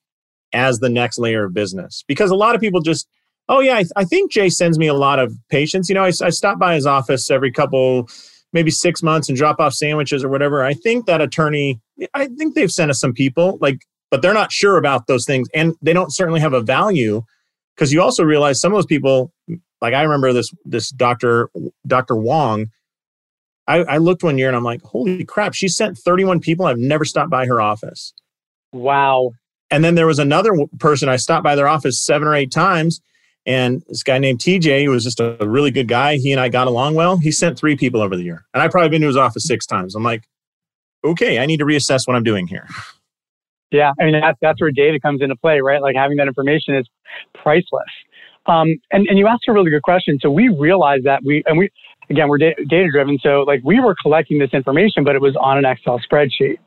as 0.52 0.78
the 0.78 0.88
next 0.88 1.18
layer 1.18 1.44
of 1.44 1.54
business? 1.54 2.04
Because 2.06 2.30
a 2.30 2.36
lot 2.36 2.54
of 2.54 2.60
people 2.60 2.80
just 2.80 3.08
oh 3.50 3.60
yeah, 3.60 3.76
I, 3.76 3.84
I, 3.96 4.04
think 4.04 4.30
Jay 4.30 4.48
sends 4.48 4.78
me 4.78 4.86
a 4.86 4.94
lot 4.94 5.18
of 5.18 5.36
patients. 5.50 5.88
You 5.90 5.96
know, 5.96 6.04
I, 6.04 6.12
I 6.22 6.30
stop 6.30 6.58
by 6.58 6.74
his 6.74 6.86
office 6.86 7.30
every 7.30 7.50
couple, 7.50 8.08
maybe 8.54 8.70
six 8.70 9.02
months 9.02 9.28
and 9.28 9.36
drop 9.36 9.60
off 9.60 9.74
sandwiches 9.74 10.24
or 10.24 10.28
whatever. 10.30 10.64
I 10.64 10.72
think 10.72 11.04
that 11.06 11.20
attorney, 11.20 11.80
I 12.14 12.28
think 12.28 12.54
they've 12.54 12.70
sent 12.70 12.90
us 12.90 13.00
some 13.00 13.12
people, 13.12 13.58
like, 13.60 13.80
but 14.10 14.22
they're 14.22 14.32
not 14.32 14.52
sure 14.52 14.78
about 14.78 15.06
those 15.08 15.26
things, 15.26 15.48
and 15.52 15.74
they 15.82 15.92
don't 15.92 16.14
certainly 16.14 16.40
have 16.40 16.54
a 16.54 16.62
value 16.62 17.22
because 17.74 17.92
you 17.92 18.00
also 18.00 18.22
realize 18.22 18.60
some 18.60 18.72
of 18.72 18.76
those 18.76 18.86
people, 18.86 19.32
like 19.80 19.94
I 19.94 20.02
remember 20.02 20.32
this 20.32 20.50
this 20.64 20.90
doctor 20.90 21.50
Doctor 21.86 22.16
Wong. 22.16 22.70
I, 23.66 23.84
I 23.84 23.96
looked 23.98 24.24
one 24.24 24.36
year 24.36 24.48
and 24.48 24.56
I'm 24.56 24.64
like, 24.64 24.82
holy 24.82 25.24
crap, 25.24 25.54
she 25.54 25.68
sent 25.68 25.96
31 25.96 26.40
people. 26.40 26.66
I've 26.66 26.78
never 26.78 27.04
stopped 27.04 27.30
by 27.30 27.46
her 27.46 27.60
office. 27.60 28.12
Wow. 28.72 29.30
And 29.70 29.84
then 29.84 29.94
there 29.94 30.08
was 30.08 30.18
another 30.18 30.50
person 30.80 31.08
I 31.08 31.14
stopped 31.16 31.44
by 31.44 31.54
their 31.54 31.68
office 31.68 32.04
seven 32.04 32.26
or 32.26 32.34
eight 32.34 32.50
times 32.50 33.00
and 33.46 33.82
this 33.88 34.02
guy 34.02 34.18
named 34.18 34.40
TJ, 34.40 34.84
who 34.84 34.90
was 34.90 35.04
just 35.04 35.20
a 35.20 35.36
really 35.40 35.70
good 35.70 35.88
guy, 35.88 36.16
he 36.16 36.30
and 36.32 36.40
I 36.40 36.48
got 36.48 36.66
along 36.66 36.94
well. 36.94 37.16
He 37.16 37.32
sent 37.32 37.58
three 37.58 37.76
people 37.76 38.02
over 38.02 38.16
the 38.16 38.22
year. 38.22 38.44
And 38.52 38.62
I've 38.62 38.70
probably 38.70 38.90
been 38.90 39.00
to 39.00 39.06
his 39.06 39.16
office 39.16 39.46
six 39.46 39.66
times. 39.66 39.94
I'm 39.94 40.02
like, 40.02 40.24
okay, 41.04 41.38
I 41.38 41.46
need 41.46 41.58
to 41.58 41.64
reassess 41.64 42.06
what 42.06 42.16
I'm 42.16 42.22
doing 42.22 42.46
here. 42.46 42.68
Yeah, 43.70 43.92
I 44.00 44.04
mean, 44.04 44.20
that's, 44.20 44.38
that's 44.42 44.60
where 44.60 44.72
data 44.72 44.98
comes 45.00 45.22
into 45.22 45.36
play, 45.36 45.60
right? 45.60 45.80
Like 45.80 45.96
having 45.96 46.16
that 46.18 46.26
information 46.26 46.74
is 46.74 46.86
priceless. 47.34 47.88
Um, 48.50 48.68
and, 48.90 49.06
and 49.08 49.18
you 49.18 49.26
asked 49.28 49.44
a 49.48 49.52
really 49.52 49.70
good 49.70 49.82
question. 49.82 50.18
So 50.20 50.30
we 50.30 50.48
realized 50.48 51.04
that 51.04 51.20
we, 51.24 51.42
and 51.46 51.56
we, 51.56 51.70
again, 52.10 52.28
we're 52.28 52.38
data 52.38 52.88
driven. 52.90 53.18
So 53.22 53.42
like 53.46 53.60
we 53.64 53.78
were 53.78 53.94
collecting 54.02 54.40
this 54.40 54.50
information, 54.52 55.04
but 55.04 55.14
it 55.14 55.20
was 55.20 55.36
on 55.40 55.56
an 55.58 55.64
Excel 55.64 56.00
spreadsheet. 56.00 56.58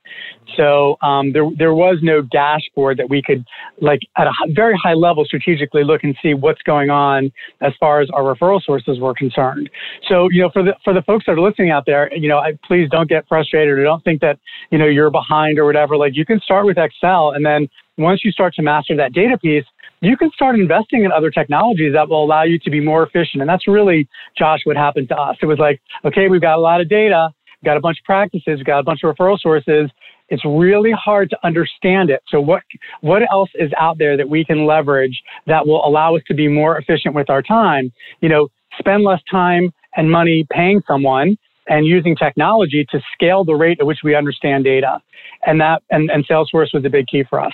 So 0.56 0.96
um, 1.02 1.34
there, 1.34 1.44
there 1.58 1.74
was 1.74 1.98
no 2.02 2.22
dashboard 2.22 2.98
that 3.00 3.10
we 3.10 3.22
could 3.22 3.44
like 3.82 4.00
at 4.18 4.28
a 4.28 4.32
very 4.54 4.76
high 4.82 4.94
level 4.94 5.26
strategically 5.26 5.84
look 5.84 6.04
and 6.04 6.16
see 6.24 6.34
what's 6.34 6.62
going 6.62 6.90
on 6.90 7.32
as 7.62 7.74
far 7.80 8.00
as 8.00 8.08
our 8.14 8.24
referral 8.24 8.62
sources 8.64 9.00
were 9.00 9.14
concerned. 9.14 9.70
So, 10.08 10.30
you 10.32 10.42
know, 10.42 10.50
for 10.54 10.64
the, 10.64 10.76
for 10.86 10.94
the 10.94 11.02
folks 11.02 11.26
that 11.26 11.34
are 11.34 11.42
listening 11.42 11.72
out 11.72 11.84
there, 11.86 12.10
you 12.16 12.30
know, 12.30 12.38
I, 12.38 12.54
please 12.66 12.88
don't 12.90 13.10
get 13.10 13.28
frustrated 13.28 13.78
or 13.78 13.84
don't 13.84 14.04
think 14.06 14.22
that, 14.22 14.40
you 14.72 14.78
know, 14.78 14.88
you're 14.88 15.12
behind 15.12 15.60
or 15.60 15.66
whatever. 15.66 15.98
Like 15.98 16.16
you 16.16 16.26
can 16.26 16.40
start 16.40 16.66
with 16.66 16.78
Excel 16.78 17.32
and 17.32 17.46
then 17.46 17.68
once 17.98 18.22
you 18.24 18.32
start 18.32 18.54
to 18.56 18.62
master 18.62 18.96
that 18.96 19.14
data 19.14 19.38
piece, 19.38 19.66
you 20.04 20.18
can 20.18 20.30
start 20.32 20.56
investing 20.56 21.06
in 21.06 21.12
other 21.12 21.32
technologies 21.32 21.94
that 21.94 22.10
will 22.10 22.24
allow 22.24 22.44
you 22.44 22.60
to 22.60 22.70
be 22.70 22.82
more 22.82 23.04
efficient. 23.04 23.42
And 23.42 23.50
that's 23.50 23.68
really, 23.68 24.08
Josh, 24.38 24.60
what 24.66 24.76
happened 24.76 25.08
to 25.10 25.16
us. 25.16 25.38
It 25.42 25.46
was 25.46 25.60
like, 25.60 25.82
okay, 26.04 26.28
we've 26.28 26.42
got 26.42 26.58
a 26.58 26.62
lot 26.62 26.82
of 26.82 26.90
data, 26.90 27.30
got 27.64 27.78
a 27.78 27.80
bunch 27.80 28.00
of 28.00 28.06
practices, 28.06 28.62
got 28.64 28.80
a 28.80 28.84
bunch 28.84 29.02
of 29.04 29.16
referral 29.16 29.40
sources. 29.40 29.90
It's 30.30 30.44
really 30.46 30.92
hard 30.92 31.30
to 31.30 31.38
understand 31.44 32.10
it. 32.10 32.22
So 32.28 32.42
what, 32.42 32.64
what 33.02 33.22
else 33.32 33.50
is 33.56 33.72
out 33.80 33.98
there 33.98 34.18
that 34.18 34.28
we 34.28 34.44
can 34.44 34.66
leverage 34.66 35.22
that 35.48 35.66
will 35.66 35.86
allow 35.86 36.16
us 36.16 36.22
to 36.28 36.34
be 36.34 36.48
more 36.48 36.78
efficient 36.78 37.16
with 37.16 37.30
our 37.30 37.42
time? 37.42 37.94
You 38.20 38.30
know, 38.30 38.50
spend 38.78 39.04
less 39.04 39.22
time 39.32 39.72
and 39.96 40.12
money 40.12 40.46
paying 40.52 40.82
someone 40.86 41.38
and 41.68 41.86
using 41.86 42.16
technology 42.16 42.86
to 42.92 43.00
scale 43.14 43.46
the 43.46 43.54
rate 43.54 43.78
at 43.80 43.86
which 43.86 44.00
we 44.04 44.16
understand 44.16 44.66
data. 44.66 45.02
And 45.46 45.62
that, 45.62 45.82
and, 45.92 46.10
and 46.10 46.28
Salesforce 46.28 46.74
was 46.74 46.84
a 46.84 46.90
big 46.90 47.08
key 47.08 47.24
for 47.24 47.40
us. 47.40 47.54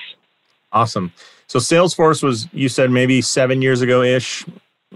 Awesome. 0.72 1.12
So 1.50 1.58
Salesforce 1.58 2.22
was 2.22 2.48
you 2.54 2.70
said 2.70 2.92
maybe 2.92 3.22
seven 3.22 3.62
years 3.62 3.82
ago 3.82 4.04
ish. 4.04 4.46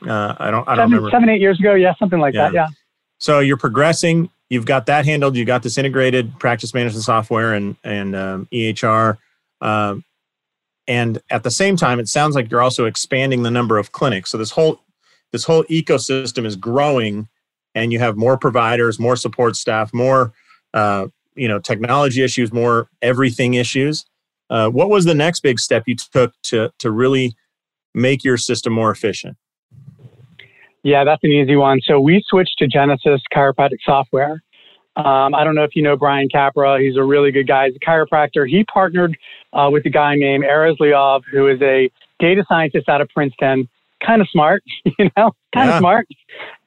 Uh, 0.08 0.36
I 0.38 0.52
don't 0.52 0.68
I 0.68 0.76
don't 0.76 0.84
seven, 0.84 0.92
remember 0.92 1.10
seven 1.10 1.30
eight 1.30 1.42
years 1.42 1.60
ago. 1.60 1.74
Yeah, 1.74 1.94
something 1.98 2.20
like 2.20 2.36
yeah. 2.36 2.44
that. 2.44 2.54
Yeah. 2.54 2.68
So 3.18 3.40
you're 3.40 3.58
progressing. 3.58 4.30
You've 4.50 4.66
got 4.66 4.86
that 4.86 5.04
handled. 5.06 5.36
You 5.36 5.46
got 5.46 5.64
this 5.64 5.80
integrated 5.80 6.40
practice 6.40 6.74
management 6.76 7.04
software 7.04 7.54
and 7.54 7.76
and 7.84 8.16
um, 8.16 8.48
EHR. 8.54 9.18
Um, 9.62 10.06
and 10.88 11.20
at 11.32 11.42
the 11.42 11.50
same 11.50 11.76
time, 11.76 12.00
it 12.00 12.08
sounds 12.08 12.36
like 12.36 12.52
you're 12.52 12.62
also 12.62 12.86
expanding 12.86 13.42
the 13.42 13.52
number 13.52 13.80
of 13.80 13.92
clinics. 13.92 14.30
So 14.30 14.38
this 14.38 14.52
whole 14.52 14.80
this 15.32 15.46
whole 15.46 15.64
ecosystem 15.64 16.46
is 16.46 16.56
growing, 16.56 17.30
and 17.74 17.92
you 17.92 17.98
have 17.98 18.16
more 18.16 18.38
providers, 18.38 19.00
more 19.00 19.16
support 19.16 19.56
staff, 19.56 19.92
more 19.92 20.34
uh, 20.76 21.08
you 21.34 21.48
know 21.48 21.58
technology 21.58 22.22
issues, 22.22 22.54
more 22.54 22.90
everything 23.02 23.56
issues. 23.56 24.06
Uh, 24.54 24.70
what 24.70 24.88
was 24.88 25.04
the 25.04 25.16
next 25.16 25.40
big 25.40 25.60
step 25.60 25.84
you 25.88 25.96
took 25.96 26.32
to 26.44 26.70
to 26.78 26.92
really 26.92 27.36
make 27.96 28.24
your 28.24 28.38
system 28.38 28.72
more 28.72 28.92
efficient? 28.92 29.36
Yeah, 30.84 31.04
that's 31.04 31.24
an 31.24 31.32
easy 31.32 31.56
one. 31.56 31.80
So 31.84 32.00
we 32.00 32.24
switched 32.28 32.60
to 32.60 32.68
Genesis 32.68 33.20
chiropractic 33.34 33.80
software. 33.84 34.44
Um, 34.96 35.34
I 35.34 35.44
don't 35.44 35.56
know 35.56 35.64
if 35.64 35.76
you 35.76 35.82
know 35.82 35.98
Brian 35.98 36.28
Capra. 36.32 36.80
He's 36.80 36.98
a 36.98 37.04
really 37.04 37.32
good 37.32 37.48
guy. 37.48 37.68
He's 37.68 37.78
a 37.78 37.80
chiropractor. 37.80 38.48
He 38.48 38.64
partnered 38.66 39.18
uh, 39.54 39.70
with 39.72 39.88
a 39.88 39.90
guy 39.90 40.16
named 40.16 40.44
Erez 40.44 40.78
Lirov, 40.80 41.24
who 41.32 41.48
is 41.48 41.60
a 41.64 41.90
data 42.20 42.46
scientist 42.48 42.88
out 42.90 43.02
of 43.02 43.10
Princeton. 43.10 43.68
Kind 44.06 44.22
of 44.22 44.30
smart, 44.30 44.62
you 44.86 45.10
know, 45.18 45.32
kind 45.52 45.70
of 45.70 45.76
yeah. 45.76 45.80
smart. 45.80 46.08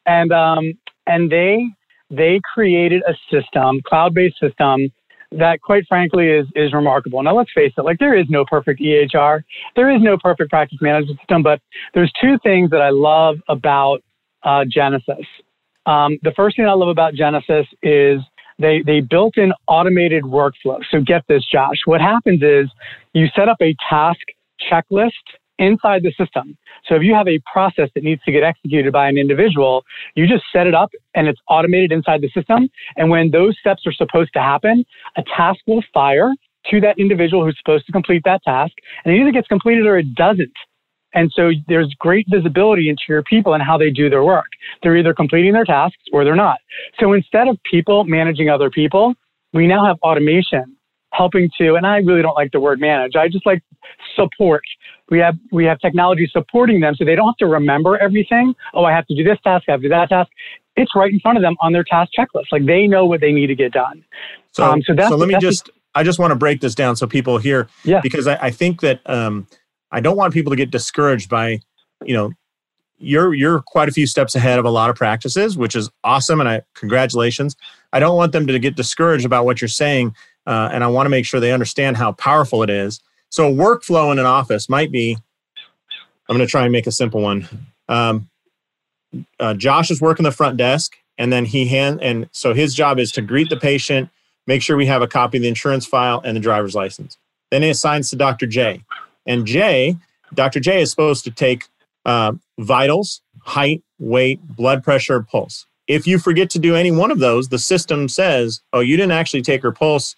And 0.07 0.33
um, 0.33 0.73
and 1.07 1.31
they 1.31 1.65
they 2.11 2.41
created 2.53 3.03
a 3.07 3.15
system, 3.31 3.81
cloud-based 3.87 4.41
system 4.41 4.91
that 5.39 5.61
quite 5.63 5.85
frankly 5.89 6.29
is 6.29 6.47
is 6.55 6.73
remarkable. 6.73 7.23
Now 7.23 7.37
let's 7.37 7.51
face 7.55 7.73
it, 7.77 7.83
like 7.83 7.99
there 7.99 8.17
is 8.17 8.27
no 8.29 8.45
perfect 8.45 8.81
EHR, 8.81 9.43
there 9.75 9.95
is 9.95 10.03
no 10.03 10.17
perfect 10.19 10.51
practice 10.51 10.79
management 10.81 11.19
system, 11.21 11.43
but 11.43 11.61
there's 11.95 12.13
two 12.21 12.39
things 12.43 12.71
that 12.71 12.81
I 12.81 12.91
love 12.91 13.37
about 13.49 14.03
uh, 14.43 14.65
Genesis. 14.69 15.27
Um, 15.87 16.19
the 16.23 16.33
first 16.35 16.57
thing 16.57 16.67
I 16.67 16.73
love 16.73 16.89
about 16.89 17.15
Genesis 17.15 17.67
is 17.83 18.21
they 18.59 18.83
they 18.85 19.01
built 19.01 19.37
in 19.37 19.53
automated 19.69 20.25
workflow. 20.25 20.79
So 20.91 21.01
get 21.01 21.23
this, 21.29 21.45
Josh. 21.51 21.79
What 21.85 22.01
happens 22.01 22.43
is 22.43 22.71
you 23.13 23.27
set 23.35 23.49
up 23.49 23.59
a 23.61 23.75
task 23.89 24.21
checklist 24.71 25.11
inside 25.59 26.03
the 26.03 26.13
system. 26.19 26.57
So 26.87 26.95
if 26.95 27.03
you 27.03 27.15
have 27.15 27.29
a 27.29 27.41
process 27.51 27.89
that 27.95 28.05
needs 28.05 28.23
to 28.25 28.33
get 28.33 28.43
executed 28.43 28.93
by 28.93 29.09
an 29.09 29.19
individual, 29.19 29.85
you 30.15 30.27
just 30.27 30.45
set 30.53 30.67
it 30.67 30.75
up 30.75 30.91
and 31.15 31.29
it's 31.29 31.41
automated 31.49 31.93
inside 31.93 32.21
the 32.21 32.31
system. 32.31 32.69
And 32.97 33.11
when 33.11 33.31
those 33.31 33.57
steps 33.59 33.83
are 33.87 33.93
supposed 33.93 34.33
to 34.35 34.41
happen, 34.41 34.85
a 35.17 35.23
task 35.37 35.61
will 35.67 35.83
fire 35.93 36.31
to 36.71 36.81
that 36.81 36.99
individual 36.99 37.45
who's 37.45 37.57
supposed 37.59 37.87
to 37.87 37.93
complete 37.93 38.23
that 38.25 38.43
task. 38.43 38.73
And 39.05 39.15
it 39.15 39.21
either 39.21 39.33
gets 39.33 39.49
completed 39.49 39.87
or 39.87 39.99
it 39.99 40.15
doesn't. 40.15 40.53
And 41.15 41.33
so 41.35 41.51
there's 41.67 41.95
great 41.99 42.27
visibility 42.29 42.91
into 42.91 43.03
your 43.09 43.23
people 43.23 43.55
and 43.55 43.63
how 43.63 43.79
they 43.79 43.91
do 43.91 44.11
their 44.11 44.25
work. 44.25 44.49
They're 44.83 44.97
either 44.97 45.15
completing 45.15 45.53
their 45.53 45.65
tasks 45.65 46.03
or 46.13 46.25
they're 46.25 46.37
not. 46.37 46.59
So 47.01 47.15
instead 47.15 47.49
of 47.49 47.57
people 47.71 48.05
managing 48.05 48.51
other 48.51 48.71
people, 48.71 49.15
we 49.55 49.67
now 49.67 49.87
have 49.87 49.97
automation 50.03 50.76
helping 51.17 51.51
to, 51.59 51.75
and 51.75 51.87
I 51.87 51.99
really 51.99 52.23
don't 52.23 52.35
like 52.35 52.53
the 52.53 52.61
word 52.61 52.81
manage. 52.81 53.17
I 53.17 53.29
just 53.29 53.47
like 53.47 53.63
support. 54.15 54.63
We 55.11 55.19
have 55.19 55.37
we 55.53 55.65
have 55.65 55.79
technology 55.79 56.29
supporting 56.33 56.81
them 56.81 56.95
so 56.97 57.05
they 57.05 57.15
don't 57.15 57.29
have 57.29 57.37
to 57.37 57.47
remember 57.47 57.97
everything. 57.99 58.55
Oh, 58.75 58.85
I 58.85 58.93
have 58.93 59.07
to 59.07 59.15
do 59.15 59.25
this 59.25 59.39
task, 59.45 59.65
I 59.69 59.73
have 59.73 59.81
to 59.81 59.85
do 59.85 59.89
that 59.91 60.09
task. 60.09 60.31
It's 60.77 60.93
right 60.95 61.11
in 61.11 61.21
front 61.21 61.39
of 61.39 61.43
them 61.43 61.57
on 61.61 61.73
their 61.73 61.85
task 61.85 62.13
checklist. 62.19 62.47
Like 62.53 62.67
they 62.67 62.87
know 62.87 63.07
what 63.07 63.21
they 63.21 63.33
need 63.33 63.47
to 63.47 63.55
get 63.55 63.73
done. 63.73 64.05
So, 64.53 64.65
um, 64.65 64.83
so, 64.83 64.95
so 64.97 65.17
let 65.17 65.29
me 65.29 65.37
just 65.41 65.71
I 65.95 66.03
just 66.03 66.19
want 66.19 66.31
to 66.31 66.37
break 66.37 66.61
this 66.61 66.75
down 66.75 66.95
so 66.97 67.07
people 67.07 67.39
hear 67.39 67.69
yeah. 67.83 68.01
because 68.03 68.27
I, 68.27 68.37
I 68.37 68.51
think 68.51 68.83
that 68.83 69.01
um, 69.07 69.47
I 69.91 70.01
don't 70.01 70.17
want 70.17 70.35
people 70.35 70.51
to 70.51 70.57
get 70.57 70.71
discouraged 70.71 71.31
by, 71.31 71.61
you 72.05 72.15
know, 72.15 72.33
you're 72.99 73.35
you're 73.35 73.61
quite 73.61 73.89
a 73.89 73.93
few 73.93 74.07
steps 74.07 74.35
ahead 74.35 74.59
of 74.59 74.65
a 74.65 74.71
lot 74.71 74.91
of 74.91 74.97
practices, 74.97 75.57
which 75.57 75.75
is 75.75 75.91
awesome. 76.05 76.41
And 76.41 76.49
I 76.49 76.63
congratulations. 76.75 77.57
I 77.93 77.99
don't 77.99 78.17
want 78.17 78.33
them 78.33 78.47
to 78.47 78.59
get 78.59 78.77
discouraged 78.77 79.25
about 79.25 79.45
what 79.45 79.61
you're 79.61 79.69
saying, 79.69 80.15
uh, 80.47 80.71
and 80.73 80.85
I 80.85 80.89
want 80.89 81.07
to 81.07 81.11
make 81.11 81.27
sure 81.27 81.41
they 81.41 81.53
understand 81.53 81.97
how 81.97 82.13
powerful 82.13 82.63
it 82.63 82.71
is. 82.71 83.01
So, 83.31 83.49
a 83.49 83.53
workflow 83.53 84.13
in 84.13 84.19
an 84.19 84.27
office 84.27 84.69
might 84.69 84.93
be. 84.93 85.19
I'm 86.29 86.37
going 86.37 86.47
to 86.47 86.51
try 86.51 86.65
and 86.65 86.73
make 86.73 86.89
a 86.89 86.93
simple 86.93 87.21
one. 87.21 87.49
Um, 87.89 88.29
uh, 89.39 89.55
Josh 89.55 89.91
is 89.91 90.01
working 90.01 90.25
the 90.25 90.33
front 90.33 90.57
desk, 90.57 90.97
and 91.19 91.33
then 91.33 91.45
he 91.45 91.67
hand 91.67 92.01
and 92.03 92.29
so 92.33 92.53
his 92.53 92.75
job 92.75 92.99
is 92.99 93.13
to 93.13 93.23
greet 93.23 93.49
the 93.49 93.57
patient, 93.57 94.11
make 94.47 94.63
sure 94.63 94.77
we 94.77 94.87
have 94.87 95.03
a 95.03 95.07
copy 95.07 95.39
of 95.39 95.43
the 95.43 95.49
insurance 95.49 95.87
file 95.87 96.21
and 96.25 96.37
the 96.37 96.41
driver's 96.41 96.75
license. 96.75 97.17
Then 97.51 97.63
he 97.63 97.71
assigns 97.71 98.11
to 98.11 98.17
Dr. 98.17 98.47
J, 98.47 98.83
and 99.25 99.47
J, 99.47 99.97
Dr. 100.35 100.61
J 100.61 100.83
is 100.83 100.91
supposed 100.91 101.25
to 101.25 101.31
take 101.31 101.65
uh, 102.05 102.33
vitals, 102.59 103.23
height, 103.41 103.83
weight, 103.99 104.41
blood 104.43 104.83
pressure, 104.83 105.23
pulse. 105.23 105.67
If 105.87 106.07
you 106.07 106.19
forget 106.19 106.51
to 106.51 106.59
do 106.59 106.75
any 106.75 106.91
one 106.91 107.13
of 107.13 107.21
those, 107.21 107.49
the 107.49 107.59
system 107.59 108.09
says, 108.09 108.61
"Oh, 108.73 108.81
you 108.81 108.97
didn't 108.97 109.13
actually 109.13 109.43
take 109.43 109.63
her 109.63 109.73
pulse, 109.73 110.17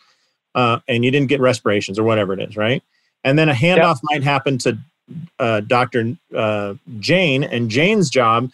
uh, 0.58 0.80
and 0.88 1.04
you 1.04 1.10
didn't 1.10 1.28
get 1.28 1.40
respirations 1.40 1.98
or 1.98 2.04
whatever 2.04 2.32
it 2.32 2.40
is, 2.40 2.56
right?" 2.56 2.82
And 3.24 3.38
then 3.38 3.48
a 3.48 3.54
handoff 3.54 3.96
yep. 3.96 3.98
might 4.04 4.22
happen 4.22 4.58
to 4.58 4.78
uh, 5.38 5.60
Dr. 5.60 6.16
Uh, 6.34 6.74
Jane, 6.98 7.44
and 7.44 7.70
Jane's 7.70 8.10
job 8.10 8.50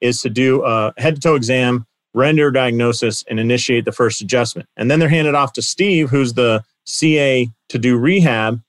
is 0.00 0.20
to 0.22 0.30
do 0.30 0.64
a 0.64 0.92
head 0.96 1.16
to 1.16 1.20
toe 1.20 1.34
exam, 1.34 1.86
render 2.14 2.50
diagnosis, 2.50 3.24
and 3.28 3.40
initiate 3.40 3.84
the 3.84 3.92
first 3.92 4.20
adjustment. 4.20 4.68
And 4.76 4.90
then 4.90 5.00
they're 5.00 5.08
handed 5.08 5.34
off 5.34 5.52
to 5.54 5.62
Steve, 5.62 6.10
who's 6.10 6.34
the 6.34 6.62
CA 6.84 7.48
to 7.68 7.78
do 7.78 7.96
rehab. 7.96 8.60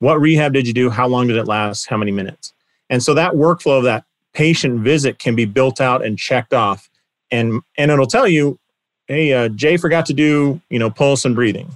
What 0.00 0.20
rehab 0.20 0.52
did 0.52 0.66
you 0.66 0.74
do? 0.74 0.90
How 0.90 1.06
long 1.06 1.28
did 1.28 1.36
it 1.36 1.46
last? 1.46 1.86
How 1.88 1.96
many 1.96 2.10
minutes? 2.10 2.52
And 2.90 3.02
so 3.02 3.14
that 3.14 3.32
workflow 3.32 3.78
of 3.78 3.84
that 3.84 4.04
patient 4.34 4.80
visit 4.80 5.18
can 5.18 5.34
be 5.34 5.44
built 5.44 5.80
out 5.80 6.04
and 6.04 6.18
checked 6.18 6.52
off. 6.52 6.90
And, 7.30 7.62
and 7.78 7.90
it'll 7.90 8.06
tell 8.06 8.28
you, 8.28 8.58
hey, 9.06 9.32
uh, 9.32 9.48
Jay 9.48 9.76
forgot 9.76 10.06
to 10.06 10.12
do, 10.14 10.60
you 10.68 10.78
know, 10.78 10.90
pulse 10.90 11.24
and 11.24 11.34
breathing. 11.34 11.70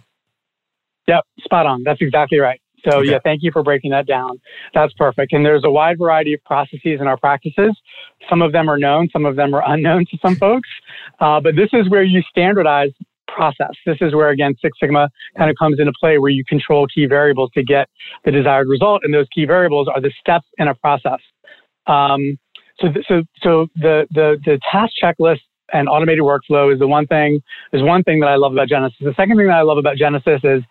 Yep, 1.08 1.24
spot 1.40 1.66
on. 1.66 1.82
That's 1.84 2.00
exactly 2.00 2.38
right. 2.38 2.60
So 2.84 2.98
okay. 2.98 3.10
yeah, 3.10 3.18
thank 3.24 3.42
you 3.42 3.50
for 3.50 3.62
breaking 3.62 3.90
that 3.90 4.06
down. 4.06 4.40
That's 4.72 4.92
perfect. 4.94 5.32
And 5.32 5.44
there's 5.44 5.64
a 5.64 5.70
wide 5.70 5.98
variety 5.98 6.34
of 6.34 6.44
processes 6.44 7.00
in 7.00 7.06
our 7.08 7.16
practices. 7.16 7.76
Some 8.28 8.40
of 8.40 8.52
them 8.52 8.68
are 8.68 8.78
known, 8.78 9.08
some 9.12 9.26
of 9.26 9.34
them 9.34 9.52
are 9.54 9.62
unknown 9.66 10.04
to 10.10 10.18
some 10.22 10.36
folks. 10.36 10.68
Uh, 11.18 11.40
but 11.40 11.56
this 11.56 11.70
is 11.72 11.90
where 11.90 12.04
you 12.04 12.22
standardize 12.30 12.90
process. 13.26 13.72
This 13.84 13.98
is 14.00 14.14
where 14.14 14.30
again 14.30 14.54
Six 14.60 14.78
Sigma 14.80 15.08
kind 15.36 15.50
of 15.50 15.56
comes 15.58 15.80
into 15.80 15.92
play, 15.98 16.18
where 16.18 16.30
you 16.30 16.44
control 16.44 16.86
key 16.92 17.06
variables 17.06 17.50
to 17.54 17.62
get 17.62 17.88
the 18.24 18.30
desired 18.30 18.68
result, 18.68 19.02
and 19.04 19.12
those 19.12 19.26
key 19.34 19.44
variables 19.44 19.88
are 19.88 20.00
the 20.00 20.12
steps 20.20 20.46
in 20.56 20.68
a 20.68 20.74
process. 20.74 21.20
Um, 21.86 22.38
so, 22.80 22.88
so, 23.08 23.22
so 23.42 23.66
the 23.76 24.06
the 24.12 24.38
the 24.44 24.58
task 24.70 24.92
checklist 25.02 25.40
and 25.72 25.88
automated 25.88 26.22
workflow 26.22 26.72
is 26.72 26.78
the 26.78 26.88
one 26.88 27.06
thing 27.06 27.40
is 27.72 27.82
one 27.82 28.02
thing 28.02 28.20
that 28.20 28.28
I 28.28 28.36
love 28.36 28.52
about 28.52 28.68
Genesis. 28.68 28.98
The 29.00 29.14
second 29.14 29.36
thing 29.36 29.48
that 29.48 29.56
I 29.56 29.62
love 29.62 29.78
about 29.78 29.96
Genesis 29.96 30.40
is 30.42 30.62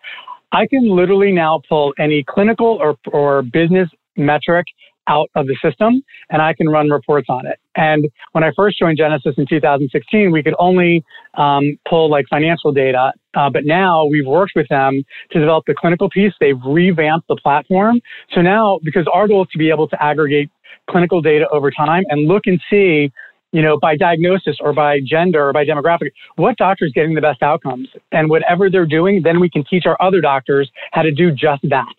I 0.52 0.66
can 0.66 0.88
literally 0.88 1.32
now 1.32 1.60
pull 1.68 1.94
any 1.98 2.24
clinical 2.28 2.78
or, 2.80 2.96
or 3.12 3.42
business 3.42 3.88
metric 4.16 4.66
out 5.08 5.30
of 5.34 5.46
the 5.46 5.56
system 5.62 6.02
and 6.30 6.42
I 6.42 6.52
can 6.52 6.68
run 6.68 6.90
reports 6.90 7.28
on 7.30 7.46
it. 7.46 7.58
And 7.74 8.08
when 8.32 8.44
I 8.44 8.50
first 8.54 8.78
joined 8.78 8.98
Genesis 8.98 9.34
in 9.38 9.46
2016, 9.48 10.30
we 10.30 10.42
could 10.42 10.54
only 10.58 11.02
um, 11.34 11.78
pull 11.88 12.10
like 12.10 12.26
financial 12.28 12.72
data. 12.72 13.12
Uh, 13.34 13.48
but 13.50 13.64
now 13.64 14.04
we've 14.04 14.26
worked 14.26 14.52
with 14.54 14.68
them 14.68 15.02
to 15.30 15.38
develop 15.38 15.64
the 15.66 15.74
clinical 15.74 16.10
piece. 16.10 16.32
They've 16.40 16.60
revamped 16.64 17.28
the 17.28 17.36
platform. 17.36 18.00
So 18.34 18.42
now, 18.42 18.80
because 18.84 19.06
our 19.12 19.26
goal 19.26 19.44
is 19.44 19.48
to 19.52 19.58
be 19.58 19.70
able 19.70 19.88
to 19.88 20.02
aggregate 20.02 20.50
clinical 20.90 21.20
data 21.20 21.46
over 21.50 21.70
time 21.70 22.04
and 22.08 22.26
look 22.26 22.42
and 22.46 22.60
see 22.70 23.10
you 23.52 23.62
know, 23.62 23.78
by 23.80 23.96
diagnosis 23.96 24.56
or 24.60 24.72
by 24.72 25.00
gender 25.04 25.48
or 25.48 25.52
by 25.52 25.64
demographic, 25.64 26.10
what 26.36 26.56
doctor 26.56 26.84
is 26.84 26.92
getting 26.92 27.14
the 27.14 27.20
best 27.20 27.42
outcomes. 27.42 27.88
And 28.12 28.28
whatever 28.28 28.70
they're 28.70 28.86
doing, 28.86 29.22
then 29.22 29.40
we 29.40 29.48
can 29.48 29.64
teach 29.64 29.86
our 29.86 29.96
other 30.00 30.20
doctors 30.20 30.70
how 30.92 31.02
to 31.02 31.12
do 31.12 31.30
just 31.30 31.62
that. 31.70 31.94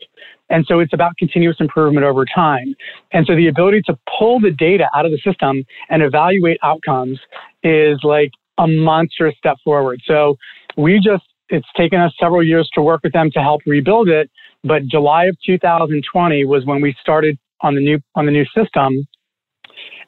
And 0.50 0.66
so 0.68 0.80
it's 0.80 0.94
about 0.94 1.16
continuous 1.18 1.58
improvement 1.60 2.06
over 2.06 2.26
time. 2.26 2.76
And 3.14 3.26
so 3.26 3.36
the 3.36 3.48
ability 3.48 3.82
to 3.86 3.98
pull 4.18 4.40
the 4.40 4.52
data 4.52 4.88
out 4.96 5.06
of 5.06 5.12
the 5.12 5.20
system 5.20 5.64
and 5.90 6.02
evaluate 6.02 6.58
outcomes 6.64 7.20
is 7.64 8.00
like 8.04 8.32
a 8.58 8.68
monstrous 8.68 9.36
step 9.38 9.58
forward. 9.64 10.02
So 10.06 10.38
we 10.76 10.96
just, 10.96 11.24
it's 11.50 11.68
taken 11.78 12.00
us 12.00 12.14
several 12.20 12.44
years 12.44 12.70
to 12.74 12.82
work 12.82 13.02
with 13.04 13.14
them 13.14 13.30
to 13.34 13.40
help 13.40 13.62
rebuild 13.66 14.10
it. 14.10 14.30
But 14.64 14.86
July 14.88 15.26
of 15.26 15.38
2020 15.46 16.46
was 16.46 16.66
when 16.66 16.82
we 16.82 16.96
started 17.00 17.38
on 17.62 17.76
the 17.76 17.82
new, 17.82 18.00
on 18.16 18.26
the 18.26 18.32
new 18.32 18.46
system. 18.56 19.08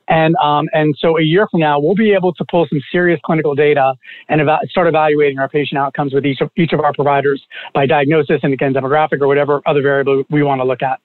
And, 0.08 0.36
um, 0.44 0.68
and 0.74 0.96
so 1.00 1.18
a 1.18 1.22
year 1.22 1.48
from 1.50 1.62
now, 1.62 1.80
we'll 1.80 1.96
be 1.96 2.14
able 2.14 2.34
to 2.34 2.46
pull 2.50 2.68
some 2.70 2.82
serious 2.92 3.20
clinical 3.24 3.56
data 3.56 3.94
and 4.30 4.42
start 4.70 4.88
evaluating 4.88 5.40
our 5.40 5.48
patient 5.48 5.80
outcomes 5.80 6.14
with 6.14 6.26
each 6.26 6.42
of, 6.42 6.50
each 6.58 6.74
of 6.74 6.80
our 6.80 6.94
providers 6.94 7.42
by 7.74 7.86
diagnosis 7.86 8.40
and 8.44 8.54
again, 8.54 8.74
demographic 8.74 9.22
or 9.22 9.28
whatever 9.28 9.62
other 9.66 9.82
variable 9.82 10.24
we 10.30 10.44
want 10.44 10.60
to 10.60 10.66
look 10.66 10.82
at. 10.82 11.00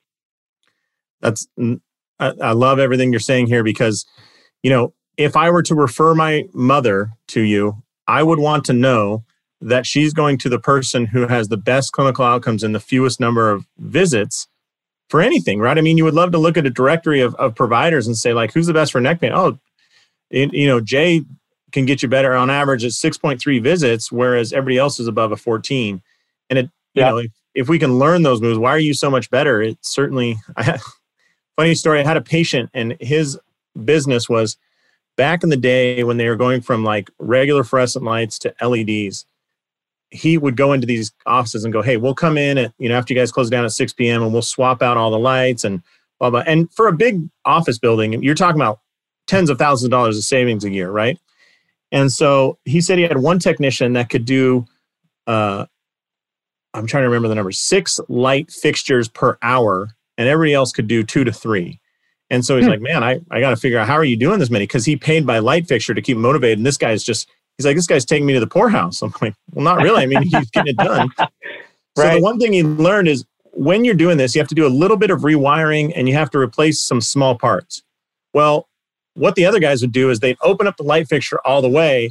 That's, 1.20 1.46
I, 2.18 2.32
I 2.42 2.52
love 2.52 2.78
everything 2.78 3.12
you're 3.12 3.20
saying 3.20 3.46
here 3.46 3.62
because, 3.62 4.06
you 4.62 4.70
know, 4.70 4.92
if 5.16 5.36
I 5.36 5.50
were 5.50 5.62
to 5.62 5.74
refer 5.74 6.14
my 6.14 6.44
mother 6.52 7.10
to 7.28 7.40
you, 7.40 7.82
I 8.06 8.22
would 8.22 8.38
want 8.38 8.64
to 8.66 8.72
know 8.72 9.24
that 9.60 9.86
she's 9.86 10.12
going 10.12 10.38
to 10.38 10.48
the 10.48 10.58
person 10.58 11.06
who 11.06 11.26
has 11.26 11.48
the 11.48 11.56
best 11.56 11.92
clinical 11.92 12.24
outcomes 12.24 12.62
and 12.62 12.74
the 12.74 12.80
fewest 12.80 13.20
number 13.20 13.50
of 13.50 13.66
visits 13.78 14.48
for 15.08 15.20
anything, 15.20 15.60
right? 15.60 15.78
I 15.78 15.80
mean, 15.80 15.96
you 15.96 16.04
would 16.04 16.14
love 16.14 16.32
to 16.32 16.38
look 16.38 16.56
at 16.56 16.66
a 16.66 16.70
directory 16.70 17.20
of, 17.20 17.34
of 17.36 17.54
providers 17.54 18.06
and 18.06 18.16
say, 18.16 18.32
like, 18.32 18.52
who's 18.52 18.66
the 18.66 18.72
best 18.72 18.92
for 18.92 19.00
neck 19.00 19.20
pain? 19.20 19.32
Oh, 19.32 19.58
it, 20.30 20.52
you 20.52 20.66
know, 20.66 20.80
Jay 20.80 21.22
can 21.72 21.86
get 21.86 22.02
you 22.02 22.08
better 22.08 22.34
on 22.34 22.50
average 22.50 22.84
at 22.84 22.92
6.3 22.92 23.62
visits, 23.62 24.10
whereas 24.10 24.52
everybody 24.52 24.78
else 24.78 24.98
is 24.98 25.06
above 25.06 25.32
a 25.32 25.36
14. 25.36 26.02
And 26.50 26.58
it, 26.58 26.64
you 26.94 27.02
yeah. 27.02 27.10
know, 27.10 27.18
if, 27.18 27.32
if 27.54 27.68
we 27.68 27.78
can 27.78 27.98
learn 27.98 28.22
those 28.22 28.40
moves, 28.40 28.58
why 28.58 28.70
are 28.70 28.78
you 28.78 28.94
so 28.94 29.10
much 29.10 29.30
better? 29.30 29.62
It 29.62 29.78
certainly, 29.82 30.36
I 30.56 30.62
had, 30.62 30.80
funny 31.56 31.74
story. 31.74 32.00
I 32.00 32.04
had 32.04 32.16
a 32.16 32.22
patient 32.22 32.70
and 32.74 32.96
his 33.00 33.38
business 33.84 34.28
was 34.28 34.56
back 35.16 35.42
in 35.42 35.48
the 35.48 35.56
day 35.56 36.04
when 36.04 36.16
they 36.16 36.28
were 36.28 36.36
going 36.36 36.60
from 36.60 36.84
like 36.84 37.10
regular 37.18 37.64
fluorescent 37.64 38.04
lights 38.04 38.38
to 38.40 38.54
LEDs 38.60 39.24
he 40.16 40.38
would 40.38 40.56
go 40.56 40.72
into 40.72 40.86
these 40.86 41.12
offices 41.26 41.64
and 41.64 41.72
go, 41.72 41.82
"Hey, 41.82 41.96
we'll 41.96 42.14
come 42.14 42.36
in 42.38 42.58
at 42.58 42.72
you 42.78 42.88
know 42.88 42.96
after 42.96 43.12
you 43.14 43.20
guys 43.20 43.32
close 43.32 43.50
down 43.50 43.64
at 43.64 43.72
6 43.72 43.92
p.m. 43.92 44.22
and 44.22 44.32
we'll 44.32 44.42
swap 44.42 44.82
out 44.82 44.96
all 44.96 45.10
the 45.10 45.18
lights 45.18 45.64
and 45.64 45.82
blah 46.18 46.30
blah." 46.30 46.42
And 46.46 46.72
for 46.72 46.88
a 46.88 46.92
big 46.92 47.28
office 47.44 47.78
building, 47.78 48.22
you're 48.22 48.34
talking 48.34 48.60
about 48.60 48.80
tens 49.26 49.50
of 49.50 49.58
thousands 49.58 49.86
of 49.86 49.90
dollars 49.90 50.16
of 50.16 50.24
savings 50.24 50.64
a 50.64 50.70
year, 50.70 50.90
right? 50.90 51.18
And 51.92 52.10
so 52.10 52.58
he 52.64 52.80
said 52.80 52.98
he 52.98 53.04
had 53.04 53.18
one 53.18 53.38
technician 53.38 53.92
that 53.94 54.08
could 54.08 54.24
do, 54.24 54.66
uh, 55.26 55.66
I'm 56.74 56.86
trying 56.86 57.02
to 57.02 57.08
remember 57.08 57.28
the 57.28 57.34
number, 57.34 57.52
six 57.52 58.00
light 58.08 58.50
fixtures 58.50 59.08
per 59.08 59.38
hour, 59.42 59.90
and 60.18 60.28
everybody 60.28 60.54
else 60.54 60.72
could 60.72 60.88
do 60.88 61.02
two 61.04 61.24
to 61.24 61.32
three. 61.32 61.80
And 62.28 62.44
so 62.44 62.56
he's 62.56 62.64
hmm. 62.64 62.72
like, 62.72 62.80
man, 62.80 63.04
I, 63.04 63.20
I 63.30 63.40
got 63.40 63.50
to 63.50 63.56
figure 63.56 63.78
out 63.78 63.86
how 63.86 63.94
are 63.94 64.04
you 64.04 64.16
doing 64.16 64.40
this 64.40 64.50
many? 64.50 64.64
Because 64.64 64.84
he 64.84 64.96
paid 64.96 65.26
by 65.26 65.38
light 65.38 65.68
fixture 65.68 65.94
to 65.94 66.02
keep 66.02 66.16
motivated. 66.16 66.58
And 66.58 66.66
this 66.66 66.76
guy's 66.76 67.04
just 67.04 67.28
he's 67.56 67.66
like, 67.66 67.76
this 67.76 67.86
guy's 67.86 68.04
taking 68.04 68.26
me 68.26 68.32
to 68.34 68.40
the 68.40 68.46
poorhouse. 68.46 69.02
I'm 69.02 69.12
like, 69.20 69.34
well, 69.52 69.64
not 69.64 69.82
really. 69.82 70.02
I 70.02 70.06
mean, 70.06 70.22
he's 70.22 70.50
getting 70.50 70.74
it 70.74 70.76
done. 70.76 71.10
right. 71.18 71.28
So 71.96 72.02
the 72.10 72.20
one 72.20 72.38
thing 72.38 72.52
he 72.52 72.62
learned 72.62 73.08
is 73.08 73.24
when 73.52 73.86
you're 73.86 73.94
doing 73.94 74.18
this, 74.18 74.34
you 74.34 74.40
have 74.42 74.48
to 74.48 74.54
do 74.54 74.66
a 74.66 74.68
little 74.68 74.98
bit 74.98 75.10
of 75.10 75.20
rewiring 75.20 75.94
and 75.96 76.06
you 76.06 76.14
have 76.14 76.30
to 76.32 76.38
replace 76.38 76.78
some 76.78 77.00
small 77.00 77.38
parts. 77.38 77.82
Well, 78.34 78.68
what 79.14 79.34
the 79.34 79.46
other 79.46 79.58
guys 79.58 79.80
would 79.80 79.92
do 79.92 80.10
is 80.10 80.20
they'd 80.20 80.36
open 80.42 80.66
up 80.66 80.76
the 80.76 80.82
light 80.82 81.08
fixture 81.08 81.40
all 81.46 81.62
the 81.62 81.70
way, 81.70 82.10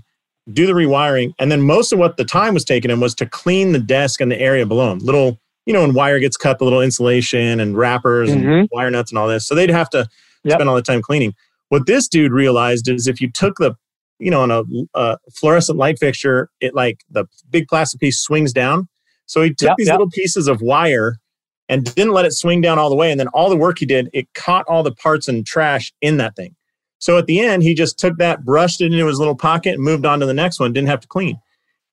do 0.52 0.66
the 0.66 0.74
rewiring, 0.74 1.36
and 1.38 1.52
then 1.52 1.62
most 1.62 1.94
of 1.94 2.00
what 2.00 2.18
the 2.18 2.26
time 2.26 2.56
was 2.56 2.66
taken 2.66 2.90
in 2.90 3.00
was 3.00 3.14
to 3.16 3.28
clean 3.28 3.74
the 3.74 3.80
desk 3.80 4.22
and 4.22 4.32
the 4.32 4.40
area 4.42 4.66
below 4.66 4.92
him. 4.92 4.98
Little, 4.98 5.40
you 5.68 5.74
know, 5.74 5.82
when 5.82 5.94
wire 5.94 6.20
gets 6.20 6.36
cut, 6.36 6.58
the 6.58 6.64
little 6.64 6.82
insulation 6.82 7.60
and 7.60 7.78
wrappers 7.78 8.32
mm-hmm. 8.32 8.50
and 8.50 8.70
wire 8.72 8.90
nuts 8.90 9.12
and 9.12 9.20
all 9.20 9.28
this. 9.28 9.46
So 9.46 9.54
they'd 9.54 9.70
have 9.70 9.92
to 9.92 10.08
yep. 10.44 10.58
spend 10.58 10.68
all 10.68 10.76
the 10.76 10.82
time 10.82 11.04
cleaning. 11.04 11.36
What 11.70 11.86
this 11.86 12.08
dude 12.08 12.32
realized 12.32 12.88
is 12.88 13.06
if 13.06 13.22
you 13.22 13.30
took 13.30 13.58
the 13.58 13.76
you 14.20 14.32
know, 14.32 14.42
on 14.42 14.52
a, 14.52 14.64
a, 14.94 15.18
fluorescent 15.34 15.78
light 15.78 16.00
fixture, 16.00 16.50
it 16.62 16.74
like 16.74 17.02
the 17.10 17.26
big 17.50 17.68
plastic 17.68 18.00
piece 18.00 18.20
swings 18.20 18.54
down. 18.54 18.88
So 19.26 19.42
he 19.42 19.50
took 19.50 19.70
yep, 19.70 19.76
these 19.78 19.88
yep. 19.88 19.96
little 19.96 20.10
pieces 20.10 20.48
of 20.48 20.62
wire 20.62 21.18
and 21.68 21.84
didn't 21.96 22.14
let 22.14 22.26
it 22.26 22.34
swing 22.34 22.62
down 22.62 22.78
all 22.78 22.90
the 22.90 22.96
way. 22.96 23.12
And 23.12 23.20
then 23.20 23.28
all 23.30 23.50
the 23.50 23.58
work 23.58 23.80
he 23.80 23.86
did, 23.86 24.10
it 24.14 24.34
caught 24.34 24.66
all 24.68 24.84
the 24.84 24.94
parts 24.94 25.28
and 25.28 25.46
trash 25.46 25.92
in 26.02 26.18
that 26.18 26.36
thing. 26.36 26.56
So 27.00 27.18
at 27.18 27.26
the 27.26 27.40
end, 27.40 27.64
he 27.64 27.74
just 27.74 28.00
took 28.00 28.18
that, 28.18 28.46
brushed 28.46 28.82
it 28.82 28.94
into 28.94 29.06
his 29.06 29.20
little 29.20 29.36
pocket, 29.36 29.76
and 29.76 29.84
moved 29.84 30.06
on 30.06 30.20
to 30.20 30.26
the 30.26 30.34
next 30.34 30.60
one. 30.60 30.74
Didn't 30.74 30.90
have 30.90 31.02
to 31.02 31.08
clean. 31.08 31.40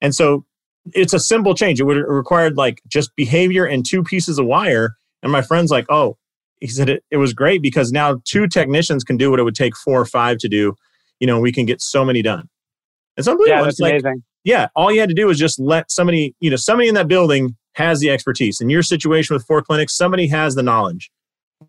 And 0.00 0.14
so 0.14 0.44
it's 0.92 1.14
a 1.14 1.20
simple 1.20 1.54
change. 1.54 1.80
It 1.80 1.84
would 1.84 1.96
have 1.96 2.06
required 2.06 2.56
like 2.56 2.82
just 2.88 3.14
behavior 3.16 3.64
and 3.64 3.84
two 3.84 4.02
pieces 4.02 4.38
of 4.38 4.46
wire. 4.46 4.96
And 5.22 5.32
my 5.32 5.42
friend's 5.42 5.70
like, 5.70 5.86
oh, 5.88 6.18
he 6.60 6.68
said 6.68 6.88
it, 6.88 7.04
it 7.10 7.16
was 7.16 7.32
great 7.32 7.62
because 7.62 7.92
now 7.92 8.20
two 8.24 8.46
technicians 8.46 9.04
can 9.04 9.16
do 9.16 9.30
what 9.30 9.40
it 9.40 9.42
would 9.42 9.54
take 9.54 9.76
four 9.76 10.00
or 10.00 10.04
five 10.04 10.38
to 10.38 10.48
do 10.48 10.74
you 11.22 11.26
know, 11.28 11.38
we 11.38 11.52
can 11.52 11.64
get 11.64 11.80
so 11.80 12.04
many 12.04 12.20
done. 12.20 12.48
It's 13.16 13.28
unbelievable. 13.28 13.58
Yeah, 13.58 13.62
that's 13.62 13.74
it's 13.74 13.80
like, 13.80 13.92
amazing. 13.92 14.24
Yeah, 14.42 14.66
all 14.74 14.90
you 14.90 14.98
had 14.98 15.08
to 15.08 15.14
do 15.14 15.28
was 15.28 15.38
just 15.38 15.60
let 15.60 15.88
somebody, 15.88 16.34
you 16.40 16.50
know, 16.50 16.56
somebody 16.56 16.88
in 16.88 16.96
that 16.96 17.06
building 17.06 17.56
has 17.74 18.00
the 18.00 18.10
expertise. 18.10 18.60
In 18.60 18.68
your 18.68 18.82
situation 18.82 19.32
with 19.32 19.46
four 19.46 19.62
clinics, 19.62 19.94
somebody 19.96 20.26
has 20.26 20.56
the 20.56 20.64
knowledge. 20.64 21.12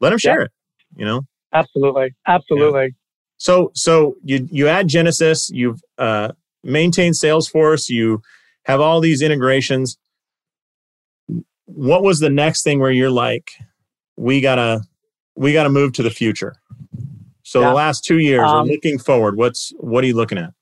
Let 0.02 0.10
them 0.10 0.18
share 0.18 0.40
yeah. 0.40 0.46
it, 0.46 0.52
you 0.96 1.06
know? 1.06 1.22
Absolutely. 1.54 2.16
Absolutely. 2.28 2.96
So 3.38 3.70
so 3.76 4.16
you 4.24 4.48
you 4.52 4.68
add 4.68 4.88
Genesis, 4.88 5.52
you've 5.52 5.82
uh, 6.00 6.32
maintained 6.64 7.14
Salesforce, 7.14 7.90
you 7.90 8.24
have 8.66 8.82
all 8.82 9.02
these 9.02 9.22
integrations. 9.22 10.00
What 11.66 12.02
was 12.02 12.20
the 12.20 12.32
next 12.32 12.64
thing 12.64 12.80
where 12.80 12.92
you're 12.92 13.12
like, 13.12 13.52
we 14.18 14.42
gotta 14.42 14.82
we 15.36 15.54
gotta 15.54 15.70
move 15.70 15.94
to 15.94 16.02
the 16.02 16.10
future? 16.10 16.56
So 17.54 17.62
yeah. 17.62 17.68
the 17.68 17.76
last 17.76 18.04
two 18.04 18.18
years, 18.18 18.50
um, 18.50 18.66
looking 18.66 18.98
forward, 18.98 19.38
what's 19.38 19.72
what 19.78 20.04
are 20.04 20.08
you 20.08 20.16
looking 20.16 20.40
at? 20.40 20.56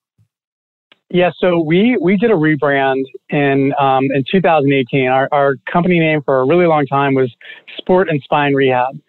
Yeah, 1.09 1.31
so 1.39 1.61
we 1.61 1.97
we 2.01 2.17
did 2.17 2.31
a 2.31 2.33
rebrand 2.33 3.05
in 3.29 3.73
um, 3.79 4.09
in 4.13 4.25
2018. 4.29 5.07
Our, 5.07 5.29
our 5.31 5.55
company 5.71 5.99
name 5.99 6.21
for 6.21 6.41
a 6.41 6.45
really 6.45 6.65
long 6.65 6.85
time 6.85 7.13
was 7.13 7.33
Sport 7.77 8.09
and 8.09 8.21
Spine 8.23 8.55
Rehab, 8.55 8.99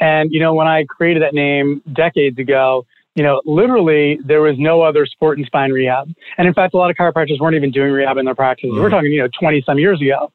and 0.00 0.32
you 0.32 0.40
know 0.40 0.54
when 0.54 0.68
I 0.68 0.86
created 0.88 1.22
that 1.22 1.34
name 1.34 1.82
decades 1.92 2.38
ago, 2.38 2.86
you 3.14 3.22
know 3.22 3.42
literally 3.44 4.18
there 4.24 4.40
was 4.40 4.54
no 4.58 4.80
other 4.80 5.04
sport 5.04 5.36
and 5.36 5.46
spine 5.46 5.70
rehab, 5.70 6.10
and 6.38 6.48
in 6.48 6.54
fact 6.54 6.72
a 6.72 6.78
lot 6.78 6.90
of 6.90 6.96
chiropractors 6.96 7.38
weren't 7.38 7.56
even 7.56 7.70
doing 7.70 7.92
rehab 7.92 8.16
in 8.16 8.24
their 8.24 8.34
practices. 8.34 8.70
Mm-hmm. 8.72 8.80
We're 8.80 8.88
talking 8.88 9.12
you 9.12 9.20
know 9.20 9.28
20 9.38 9.64
some 9.66 9.78
years 9.78 10.00
ago. 10.00 10.32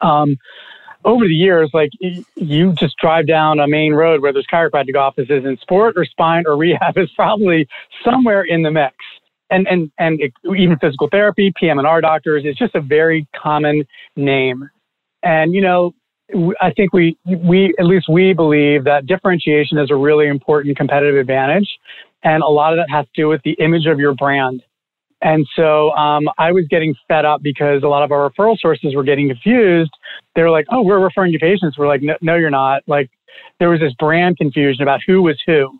Um, 0.00 0.38
over 1.06 1.24
the 1.24 1.34
years, 1.34 1.70
like 1.72 1.90
you 2.34 2.72
just 2.74 2.96
drive 2.98 3.26
down 3.26 3.60
a 3.60 3.66
main 3.66 3.94
road 3.94 4.20
where 4.20 4.32
there's 4.32 4.46
chiropractic 4.52 4.96
offices, 4.96 5.44
and 5.44 5.58
sport 5.60 5.94
or 5.96 6.04
spine 6.04 6.44
or 6.46 6.56
rehab 6.58 6.98
is 6.98 7.10
probably 7.16 7.66
somewhere 8.04 8.42
in 8.42 8.62
the 8.62 8.70
mix 8.70 8.96
and 9.50 9.66
and 9.68 9.90
and 9.98 10.20
it, 10.20 10.32
even 10.56 10.78
physical 10.78 11.08
therapy, 11.10 11.52
PM&R 11.58 12.00
doctors. 12.00 12.42
It's 12.44 12.58
just 12.58 12.74
a 12.74 12.80
very 12.80 13.26
common 13.34 13.86
name, 14.16 14.68
and 15.22 15.54
you 15.54 15.60
know, 15.60 15.94
I 16.60 16.72
think 16.72 16.92
we 16.92 17.16
we 17.24 17.74
at 17.78 17.86
least 17.86 18.08
we 18.08 18.32
believe 18.32 18.84
that 18.84 19.06
differentiation 19.06 19.78
is 19.78 19.90
a 19.90 19.96
really 19.96 20.26
important 20.26 20.76
competitive 20.76 21.16
advantage, 21.16 21.68
and 22.22 22.42
a 22.42 22.48
lot 22.48 22.72
of 22.72 22.78
that 22.78 22.90
has 22.90 23.06
to 23.06 23.22
do 23.22 23.28
with 23.28 23.42
the 23.44 23.52
image 23.52 23.86
of 23.86 23.98
your 23.98 24.14
brand. 24.14 24.62
And 25.22 25.46
so 25.56 25.90
um, 25.92 26.28
I 26.38 26.52
was 26.52 26.66
getting 26.68 26.94
fed 27.08 27.24
up 27.24 27.42
because 27.42 27.82
a 27.82 27.88
lot 27.88 28.02
of 28.02 28.12
our 28.12 28.30
referral 28.30 28.58
sources 28.58 28.94
were 28.94 29.02
getting 29.02 29.28
confused. 29.28 29.90
They 30.34 30.42
were 30.42 30.50
like, 30.50 30.66
"Oh, 30.70 30.82
we're 30.82 31.02
referring 31.02 31.32
you 31.32 31.38
patients." 31.38 31.78
We're 31.78 31.88
like, 31.88 32.02
"No, 32.02 32.16
no 32.20 32.36
you're 32.36 32.50
not." 32.50 32.82
Like 32.86 33.10
there 33.58 33.70
was 33.70 33.80
this 33.80 33.94
brand 33.94 34.36
confusion 34.36 34.82
about 34.82 35.00
who 35.06 35.22
was 35.22 35.40
who. 35.46 35.78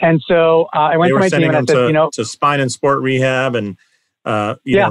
And 0.00 0.20
so 0.26 0.68
uh, 0.74 0.78
I 0.78 0.96
went 0.96 1.10
to 1.10 1.18
my 1.18 1.28
team 1.28 1.44
and 1.44 1.56
I 1.56 1.60
said, 1.60 1.74
to, 1.74 1.86
you 1.86 1.92
know, 1.92 2.10
to 2.14 2.24
spine 2.24 2.60
and 2.60 2.70
sport 2.70 3.00
rehab 3.00 3.54
and, 3.54 3.76
uh, 4.24 4.56
you 4.64 4.76
yeah. 4.76 4.90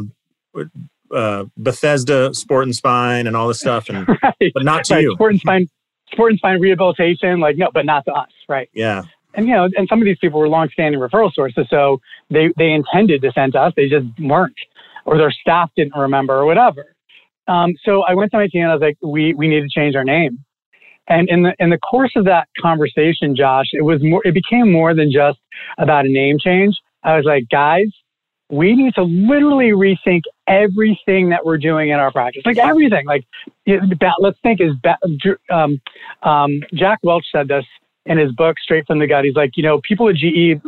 know, 0.56 0.70
uh, 1.12 1.46
Bethesda 1.58 2.34
sport 2.34 2.64
and 2.64 2.76
spine 2.76 3.28
and 3.28 3.36
all 3.36 3.48
this 3.48 3.60
stuff. 3.60 3.90
And, 3.90 4.08
right. 4.24 4.52
but 4.54 4.64
not 4.64 4.86
to 4.86 4.96
right. 4.96 5.04
you. 5.04 5.14
Sport 5.14 5.34
and 5.34 5.42
spine, 5.42 5.70
sport 6.12 6.32
and 6.32 6.40
spine 6.40 6.60
rehabilitation. 6.60 7.40
Like, 7.40 7.58
no, 7.58 7.70
but 7.72 7.86
not 7.86 8.06
to 8.06 8.14
us. 8.14 8.32
Right. 8.50 8.70
Yeah. 8.74 9.04
And, 9.36 9.48
you 9.48 9.54
know, 9.54 9.70
and 9.76 9.88
some 9.90 10.00
of 10.00 10.06
these 10.06 10.18
people 10.20 10.40
were 10.40 10.50
longstanding 10.50 11.00
referral 11.00 11.32
sources. 11.34 11.68
So 11.70 12.00
they, 12.30 12.50
they 12.58 12.72
intended 12.72 13.22
to 13.22 13.32
send 13.34 13.54
to 13.54 13.60
us. 13.60 13.74
They 13.76 13.90
just 13.90 14.06
weren't, 14.20 14.56
or 15.06 15.18
their 15.18 15.32
staff 15.32 15.70
didn't 15.76 15.96
remember 15.96 16.36
or 16.36 16.46
whatever. 16.46 16.96
Um, 17.48 17.74
so 17.84 18.04
I 18.04 18.16
went 18.16 18.32
to 18.32 18.38
my 18.38 18.48
team 18.48 18.64
and 18.64 18.72
I 18.72 18.76
was 18.76 18.82
like, 18.82 18.98
we, 19.02 19.34
we 19.34 19.48
need 19.48 19.62
to 19.62 19.70
change 19.70 19.96
our 19.96 20.04
name. 20.04 20.40
And 21.08 21.30
in 21.30 21.44
the 21.44 21.54
in 21.60 21.70
the 21.70 21.78
course 21.78 22.14
of 22.16 22.26
that 22.26 22.48
conversation, 22.60 23.36
Josh, 23.36 23.68
it 23.74 23.84
was 23.84 24.02
more. 24.02 24.22
It 24.26 24.34
became 24.34 24.72
more 24.72 24.96
than 24.96 25.12
just 25.12 25.38
about 25.78 26.06
a 26.06 26.10
name 26.10 26.38
change. 26.40 26.76
I 27.04 27.16
was 27.16 27.26
like, 27.26 27.44
guys, 27.52 27.86
we 28.50 28.76
need 28.76 28.96
to 28.96 29.04
literally 29.04 29.70
rethink 29.70 30.22
everything 30.48 31.30
that 31.30 31.46
we're 31.46 31.60
doing 31.60 31.90
in 31.90 32.00
our 32.00 32.12
practice, 32.12 32.42
like 32.44 32.58
everything. 32.58 33.06
Like, 33.06 33.24
let's 33.68 34.40
think 34.42 34.62
is 34.62 34.72
um, 35.52 35.80
um, 36.24 36.60
Jack 36.74 37.00
Welch 37.04 37.26
said 37.32 37.48
this 37.48 37.66
in 38.06 38.18
his 38.18 38.32
book 38.34 38.58
Straight 38.60 38.86
from 38.88 39.00
the 39.00 39.08
Gut. 39.08 39.26
He's 39.26 39.36
like, 39.36 39.52
you 39.56 39.64
know, 39.64 39.82
people 39.82 40.10
at 40.10 40.16
GE, 40.16 40.62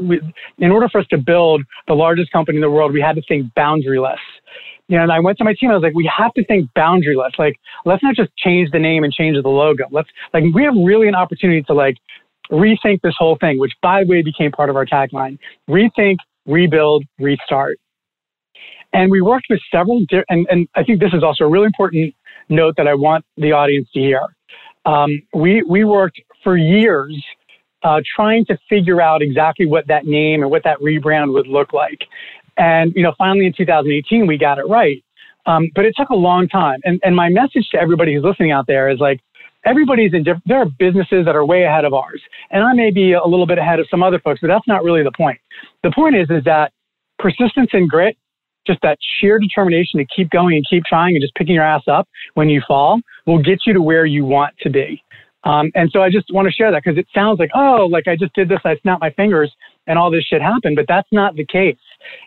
in 0.57 0.71
order 0.71 0.89
for 0.89 0.99
us 0.99 1.07
to 1.07 1.17
build 1.17 1.63
the 1.87 1.93
largest 1.93 2.31
company 2.31 2.57
in 2.57 2.61
the 2.61 2.69
world, 2.69 2.93
we 2.93 3.01
had 3.01 3.15
to 3.15 3.21
think 3.27 3.53
boundaryless 3.53 4.17
you 4.87 4.95
know, 4.95 5.03
and 5.03 5.11
I 5.11 5.19
went 5.19 5.37
to 5.39 5.43
my 5.43 5.53
team. 5.53 5.69
I 5.69 5.73
was 5.73 5.83
like, 5.83 5.95
we 5.95 6.09
have 6.17 6.33
to 6.35 6.45
think 6.45 6.69
boundaryless. 6.75 7.37
Like, 7.37 7.59
let's 7.85 8.01
not 8.01 8.15
just 8.15 8.35
change 8.37 8.71
the 8.71 8.79
name 8.79 9.03
and 9.03 9.11
change 9.11 9.41
the 9.41 9.49
logo. 9.49 9.85
Let's 9.91 10.09
like, 10.33 10.43
we 10.53 10.63
have 10.63 10.73
really 10.75 11.07
an 11.07 11.15
opportunity 11.15 11.61
to 11.63 11.73
like 11.73 11.97
rethink 12.51 13.01
this 13.01 13.15
whole 13.17 13.37
thing, 13.39 13.59
which 13.59 13.73
by 13.81 14.03
the 14.03 14.09
way 14.09 14.21
became 14.21 14.51
part 14.51 14.69
of 14.69 14.75
our 14.75 14.85
tagline: 14.85 15.37
rethink, 15.69 16.17
rebuild, 16.45 17.03
restart. 17.19 17.77
And 18.93 19.11
we 19.11 19.21
worked 19.21 19.47
with 19.49 19.59
several, 19.69 20.05
di- 20.09 20.23
and 20.29 20.47
and 20.49 20.67
I 20.75 20.83
think 20.83 21.01
this 21.01 21.13
is 21.13 21.23
also 21.23 21.43
a 21.43 21.49
really 21.49 21.65
important 21.65 22.15
note 22.47 22.75
that 22.77 22.87
I 22.87 22.93
want 22.93 23.25
the 23.35 23.51
audience 23.51 23.89
to 23.93 23.99
hear. 23.99 24.21
Um, 24.85 25.21
we 25.33 25.63
we 25.63 25.83
worked 25.83 26.21
for 26.47 26.55
years 26.55 27.13
uh, 27.83 27.99
trying 28.15 28.45
to 28.45 28.57
figure 28.69 29.01
out 29.01 29.21
exactly 29.21 29.65
what 29.65 29.85
that 29.87 30.05
name 30.05 30.43
and 30.43 30.49
what 30.49 30.63
that 30.63 30.79
rebrand 30.79 31.33
would 31.33 31.45
look 31.45 31.73
like. 31.73 31.99
And, 32.55 32.93
you 32.95 33.03
know, 33.03 33.11
finally 33.17 33.47
in 33.47 33.51
2018, 33.51 34.25
we 34.25 34.37
got 34.37 34.57
it 34.57 34.63
right. 34.69 35.03
Um, 35.45 35.69
but 35.75 35.83
it 35.83 35.93
took 35.97 36.07
a 36.07 36.15
long 36.15 36.47
time. 36.47 36.79
And, 36.85 37.01
and 37.03 37.13
my 37.17 37.27
message 37.27 37.67
to 37.71 37.77
everybody 37.77 38.15
who's 38.15 38.23
listening 38.23 38.53
out 38.53 38.65
there 38.65 38.89
is 38.89 38.97
like, 38.97 39.19
everybody's 39.65 40.13
in 40.13 40.23
different, 40.23 40.43
there 40.45 40.59
are 40.59 40.69
businesses 40.79 41.25
that 41.25 41.35
are 41.35 41.45
way 41.45 41.63
ahead 41.63 41.83
of 41.83 41.93
ours. 41.93 42.21
And 42.49 42.63
I 42.63 42.71
may 42.71 42.91
be 42.91 43.11
a 43.11 43.25
little 43.25 43.45
bit 43.45 43.57
ahead 43.57 43.81
of 43.81 43.87
some 43.91 44.01
other 44.01 44.19
folks, 44.19 44.39
but 44.39 44.47
that's 44.47 44.67
not 44.69 44.85
really 44.85 45.03
the 45.03 45.11
point. 45.11 45.39
The 45.83 45.91
point 45.91 46.15
is, 46.15 46.29
is 46.29 46.45
that 46.45 46.71
persistence 47.19 47.71
and 47.73 47.89
grit, 47.89 48.15
just 48.65 48.79
that 48.83 48.97
sheer 49.19 49.37
determination 49.37 49.99
to 49.99 50.05
keep 50.15 50.29
going 50.29 50.55
and 50.55 50.65
keep 50.69 50.85
trying 50.85 51.13
and 51.15 51.21
just 51.21 51.35
picking 51.35 51.55
your 51.55 51.65
ass 51.65 51.83
up 51.91 52.07
when 52.35 52.47
you 52.47 52.61
fall 52.65 53.01
will 53.25 53.43
get 53.43 53.59
you 53.65 53.73
to 53.73 53.81
where 53.81 54.05
you 54.05 54.23
want 54.23 54.53
to 54.59 54.69
be. 54.69 55.03
Um, 55.43 55.71
and 55.75 55.89
so 55.91 56.01
I 56.01 56.09
just 56.09 56.25
want 56.33 56.47
to 56.47 56.51
share 56.51 56.71
that 56.71 56.83
because 56.83 56.97
it 56.97 57.07
sounds 57.13 57.39
like, 57.39 57.51
oh, 57.55 57.87
like 57.89 58.07
I 58.07 58.15
just 58.15 58.33
did 58.33 58.49
this, 58.49 58.59
I 58.65 58.75
snapped 58.81 59.01
my 59.01 59.11
fingers 59.11 59.53
and 59.85 59.97
all 59.97 60.11
this 60.11 60.23
shit 60.23 60.41
happened, 60.41 60.75
but 60.75 60.85
that's 60.87 61.07
not 61.11 61.35
the 61.35 61.45
case. 61.45 61.77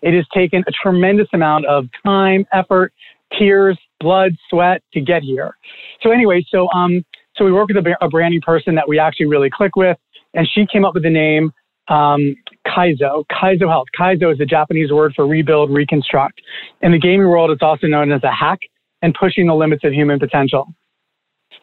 It 0.02 0.14
has 0.14 0.24
taken 0.32 0.64
a 0.66 0.70
tremendous 0.82 1.28
amount 1.32 1.66
of 1.66 1.86
time, 2.04 2.46
effort, 2.52 2.92
tears, 3.38 3.78
blood, 3.98 4.32
sweat 4.48 4.82
to 4.94 5.00
get 5.00 5.22
here. 5.22 5.56
So 6.02 6.10
anyway, 6.10 6.44
so 6.50 6.68
um, 6.70 7.04
so 7.36 7.44
we 7.44 7.52
work 7.52 7.68
with 7.68 7.84
a, 7.84 7.96
a 8.00 8.08
branding 8.08 8.40
person 8.40 8.74
that 8.76 8.88
we 8.88 8.98
actually 8.98 9.26
really 9.26 9.50
click 9.50 9.76
with, 9.76 9.98
and 10.34 10.48
she 10.52 10.66
came 10.72 10.84
up 10.84 10.94
with 10.94 11.02
the 11.02 11.10
name 11.10 11.52
um, 11.88 12.36
Kaizo, 12.66 13.24
Kaizo 13.30 13.68
Health. 13.68 13.88
Kaizo 13.98 14.32
is 14.32 14.38
the 14.38 14.46
Japanese 14.46 14.92
word 14.92 15.12
for 15.14 15.26
rebuild, 15.26 15.70
reconstruct. 15.70 16.40
In 16.82 16.92
the 16.92 16.98
gaming 16.98 17.28
world, 17.28 17.50
it's 17.50 17.62
also 17.62 17.86
known 17.86 18.12
as 18.12 18.22
a 18.22 18.32
hack 18.32 18.60
and 19.02 19.14
pushing 19.18 19.46
the 19.46 19.54
limits 19.54 19.84
of 19.84 19.92
human 19.92 20.18
potential. 20.18 20.72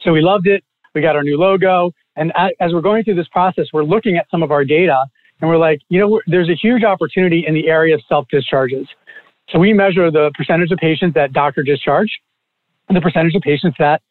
So 0.03 0.11
we 0.11 0.21
loved 0.21 0.47
it. 0.47 0.63
We 0.97 1.01
got 1.03 1.15
our 1.15 1.21
new 1.21 1.37
logo. 1.37 1.91
And 2.15 2.33
as 2.59 2.73
we're 2.73 2.81
going 2.81 3.03
through 3.03 3.15
this 3.15 3.27
process, 3.27 3.65
we're 3.71 3.83
looking 3.83 4.17
at 4.17 4.25
some 4.31 4.41
of 4.41 4.51
our 4.51 4.65
data 4.65 5.05
and 5.39 5.47
we're 5.47 5.59
like, 5.59 5.79
you 5.89 5.99
know, 5.99 6.19
there's 6.25 6.49
a 6.49 6.55
huge 6.55 6.83
opportunity 6.83 7.45
in 7.47 7.53
the 7.53 7.67
area 7.67 7.93
of 7.93 8.01
self 8.09 8.25
discharges. 8.31 8.87
So 9.49 9.59
we 9.59 9.73
measure 9.73 10.09
the 10.09 10.31
percentage 10.35 10.71
of 10.71 10.79
patients 10.79 11.13
that 11.13 11.33
doctor 11.33 11.61
discharge 11.61 12.09
and 12.89 12.97
the 12.97 13.01
percentage 13.01 13.35
of 13.35 13.43
patients 13.43 13.75
that 13.77 14.01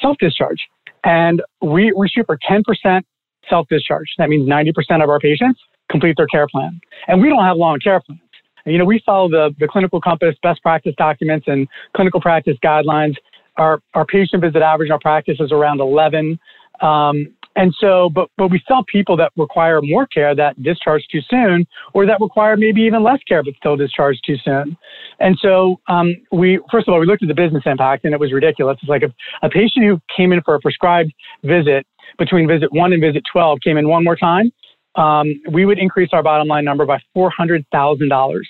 self 0.00 0.16
discharge. 0.18 0.58
And 1.04 1.42
we, 1.60 1.92
we 1.96 2.08
shoot 2.08 2.26
for 2.26 2.36
10% 2.50 3.02
self 3.48 3.68
discharge. 3.68 4.08
That 4.18 4.28
means 4.28 4.48
90% 4.48 4.72
of 5.00 5.08
our 5.08 5.20
patients 5.20 5.60
complete 5.92 6.16
their 6.16 6.26
care 6.26 6.48
plan. 6.48 6.80
And 7.06 7.22
we 7.22 7.28
don't 7.28 7.44
have 7.44 7.56
long 7.56 7.78
care 7.78 8.00
plans. 8.00 8.20
You 8.66 8.78
know, 8.78 8.84
we 8.84 9.00
follow 9.06 9.28
the, 9.28 9.54
the 9.60 9.68
clinical 9.68 10.00
compass, 10.00 10.34
best 10.42 10.60
practice 10.60 10.94
documents, 10.98 11.46
and 11.46 11.68
clinical 11.94 12.20
practice 12.20 12.56
guidelines. 12.64 13.14
Our, 13.56 13.80
our 13.94 14.06
patient 14.06 14.42
visit 14.42 14.62
average 14.62 14.88
in 14.88 14.92
our 14.92 14.98
practice 14.98 15.36
is 15.40 15.52
around 15.52 15.80
11. 15.80 16.38
Um, 16.80 17.34
and 17.54 17.74
so, 17.80 18.08
but, 18.08 18.30
but 18.38 18.50
we 18.50 18.62
saw 18.66 18.82
people 18.90 19.16
that 19.18 19.32
require 19.36 19.80
more 19.82 20.06
care 20.06 20.34
that 20.34 20.60
discharge 20.62 21.04
too 21.10 21.20
soon, 21.28 21.66
or 21.92 22.06
that 22.06 22.18
require 22.20 22.56
maybe 22.56 22.80
even 22.82 23.02
less 23.02 23.18
care 23.28 23.42
but 23.42 23.54
still 23.56 23.76
discharge 23.76 24.18
too 24.24 24.36
soon. 24.42 24.76
And 25.20 25.36
so, 25.40 25.80
um, 25.88 26.14
we, 26.32 26.60
first 26.70 26.88
of 26.88 26.94
all, 26.94 27.00
we 27.00 27.06
looked 27.06 27.22
at 27.22 27.28
the 27.28 27.34
business 27.34 27.62
impact 27.66 28.04
and 28.04 28.14
it 28.14 28.20
was 28.20 28.32
ridiculous. 28.32 28.78
It's 28.80 28.88
like 28.88 29.02
a, 29.02 29.12
a 29.44 29.50
patient 29.50 29.84
who 29.84 30.00
came 30.16 30.32
in 30.32 30.40
for 30.42 30.54
a 30.54 30.60
prescribed 30.60 31.12
visit 31.44 31.86
between 32.18 32.48
visit 32.48 32.72
one 32.72 32.92
and 32.92 33.02
visit 33.02 33.22
12 33.30 33.58
came 33.62 33.76
in 33.76 33.88
one 33.88 34.04
more 34.04 34.16
time. 34.16 34.50
Um, 34.94 35.40
we 35.50 35.64
would 35.64 35.78
increase 35.78 36.10
our 36.12 36.22
bottom 36.22 36.48
line 36.48 36.64
number 36.64 36.84
by 36.84 37.00
$400,000. 37.16 38.40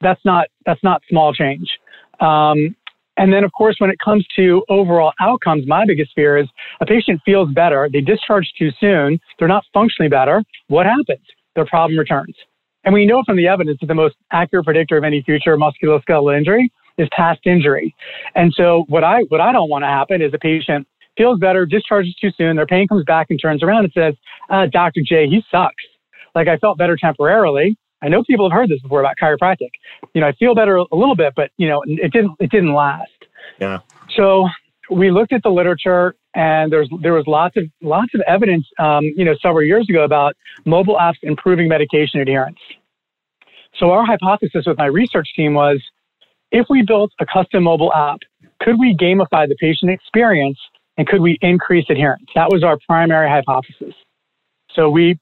That's 0.00 0.20
not, 0.24 0.46
that's 0.66 0.82
not 0.82 1.02
small 1.08 1.32
change. 1.32 1.68
Um, 2.20 2.76
and 3.20 3.30
then, 3.30 3.44
of 3.44 3.52
course, 3.52 3.76
when 3.78 3.90
it 3.90 3.98
comes 4.02 4.26
to 4.36 4.64
overall 4.70 5.12
outcomes, 5.20 5.66
my 5.66 5.84
biggest 5.86 6.12
fear 6.14 6.38
is 6.38 6.48
a 6.80 6.86
patient 6.86 7.20
feels 7.22 7.50
better, 7.52 7.86
they 7.92 8.00
discharge 8.00 8.50
too 8.58 8.70
soon, 8.80 9.20
they're 9.38 9.46
not 9.46 9.62
functionally 9.74 10.08
better. 10.08 10.42
What 10.68 10.86
happens? 10.86 11.26
Their 11.54 11.66
problem 11.66 11.98
returns. 11.98 12.34
And 12.84 12.94
we 12.94 13.04
know 13.04 13.22
from 13.26 13.36
the 13.36 13.46
evidence 13.46 13.76
that 13.82 13.88
the 13.88 13.94
most 13.94 14.14
accurate 14.32 14.64
predictor 14.64 14.96
of 14.96 15.04
any 15.04 15.22
future 15.22 15.58
musculoskeletal 15.58 16.34
injury 16.34 16.72
is 16.96 17.08
past 17.14 17.40
injury. 17.44 17.94
And 18.34 18.54
so, 18.56 18.84
what 18.88 19.04
I 19.04 19.24
what 19.28 19.42
I 19.42 19.52
don't 19.52 19.68
want 19.68 19.82
to 19.82 19.88
happen 19.88 20.22
is 20.22 20.32
a 20.32 20.38
patient 20.38 20.88
feels 21.18 21.38
better, 21.38 21.66
discharges 21.66 22.16
too 22.18 22.30
soon, 22.38 22.56
their 22.56 22.64
pain 22.64 22.88
comes 22.88 23.04
back 23.04 23.26
and 23.28 23.38
turns 23.38 23.62
around 23.62 23.84
and 23.84 23.92
says, 23.92 24.14
uh, 24.48 24.64
"Dr. 24.72 25.02
J, 25.06 25.26
he 25.26 25.44
sucks. 25.50 25.84
Like 26.34 26.48
I 26.48 26.56
felt 26.56 26.78
better 26.78 26.96
temporarily, 26.96 27.76
I 28.02 28.08
know 28.08 28.22
people 28.24 28.48
have 28.48 28.56
heard 28.56 28.68
this 28.68 28.80
before 28.80 29.00
about 29.00 29.16
chiropractic. 29.22 29.70
You 30.14 30.20
know, 30.20 30.28
I 30.28 30.32
feel 30.32 30.54
better 30.54 30.76
a 30.76 30.96
little 30.96 31.16
bit, 31.16 31.34
but 31.36 31.50
you 31.56 31.68
know, 31.68 31.82
it 31.86 32.12
didn't 32.12 32.32
it 32.40 32.50
didn't 32.50 32.74
last. 32.74 33.10
Yeah. 33.58 33.78
So 34.16 34.48
we 34.90 35.10
looked 35.10 35.32
at 35.32 35.42
the 35.42 35.50
literature, 35.50 36.14
and 36.34 36.72
there's 36.72 36.88
there 37.02 37.12
was 37.12 37.24
lots 37.26 37.56
of 37.56 37.64
lots 37.80 38.14
of 38.14 38.20
evidence, 38.26 38.66
um, 38.78 39.04
you 39.16 39.24
know, 39.24 39.34
several 39.42 39.64
years 39.64 39.86
ago 39.88 40.04
about 40.04 40.34
mobile 40.64 40.96
apps 40.96 41.18
improving 41.22 41.68
medication 41.68 42.20
adherence. 42.20 42.58
So 43.78 43.90
our 43.92 44.04
hypothesis 44.04 44.64
with 44.66 44.78
my 44.78 44.86
research 44.86 45.28
team 45.36 45.54
was, 45.54 45.80
if 46.50 46.66
we 46.68 46.82
built 46.82 47.12
a 47.20 47.26
custom 47.26 47.62
mobile 47.64 47.92
app, 47.94 48.18
could 48.60 48.78
we 48.78 48.96
gamify 48.96 49.48
the 49.48 49.56
patient 49.58 49.90
experience 49.90 50.58
and 50.98 51.06
could 51.06 51.20
we 51.20 51.38
increase 51.40 51.86
adherence? 51.88 52.26
That 52.34 52.48
was 52.50 52.62
our 52.62 52.78
primary 52.86 53.28
hypothesis. 53.28 53.94
So 54.74 54.90
we 54.90 55.18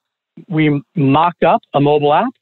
we 0.48 0.82
mocked 0.94 1.42
up 1.42 1.60
a 1.74 1.80
mobile 1.80 2.14
app. 2.14 2.32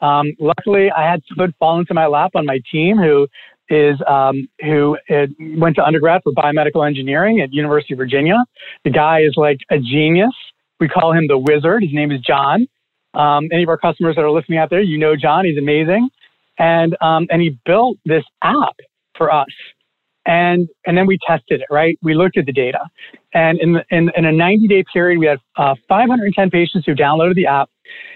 Um, 0.00 0.32
luckily, 0.38 0.90
I 0.90 1.10
had 1.10 1.22
someone 1.28 1.54
fall 1.58 1.78
into 1.78 1.94
my 1.94 2.06
lap 2.06 2.32
on 2.34 2.46
my 2.46 2.60
team 2.70 2.96
who 2.96 3.26
is 3.68 3.96
um, 4.08 4.48
who 4.60 4.96
uh, 5.08 5.26
went 5.56 5.76
to 5.76 5.84
undergrad 5.84 6.22
for 6.24 6.32
biomedical 6.32 6.86
engineering 6.86 7.40
at 7.40 7.52
University 7.52 7.94
of 7.94 7.98
Virginia. 7.98 8.36
The 8.84 8.90
guy 8.90 9.20
is 9.20 9.34
like 9.36 9.58
a 9.70 9.78
genius. 9.78 10.34
We 10.80 10.88
call 10.88 11.12
him 11.12 11.28
the 11.28 11.38
wizard. 11.38 11.82
His 11.82 11.92
name 11.92 12.10
is 12.10 12.20
John. 12.20 12.66
Um, 13.14 13.48
any 13.52 13.62
of 13.62 13.68
our 13.68 13.78
customers 13.78 14.16
that 14.16 14.22
are 14.22 14.30
listening 14.30 14.58
out 14.58 14.70
there, 14.70 14.80
you 14.80 14.98
know 14.98 15.14
John. 15.16 15.44
He's 15.44 15.58
amazing, 15.58 16.08
and 16.58 16.96
um, 17.00 17.26
and 17.30 17.40
he 17.40 17.58
built 17.64 17.98
this 18.04 18.24
app 18.42 18.76
for 19.16 19.32
us. 19.32 19.46
And 20.26 20.68
and 20.86 20.96
then 20.96 21.06
we 21.06 21.18
tested 21.26 21.60
it, 21.60 21.66
right? 21.70 21.98
We 22.02 22.14
looked 22.14 22.36
at 22.36 22.46
the 22.46 22.52
data, 22.52 22.80
and 23.32 23.58
in 23.58 23.72
the, 23.72 23.84
in, 23.90 24.10
in 24.16 24.24
a 24.26 24.32
90 24.32 24.68
day 24.68 24.84
period, 24.92 25.18
we 25.18 25.26
had 25.26 25.38
uh, 25.56 25.74
510 25.88 26.50
patients 26.50 26.84
who 26.84 26.94
downloaded 26.94 27.36
the 27.36 27.46
app. 27.46 27.70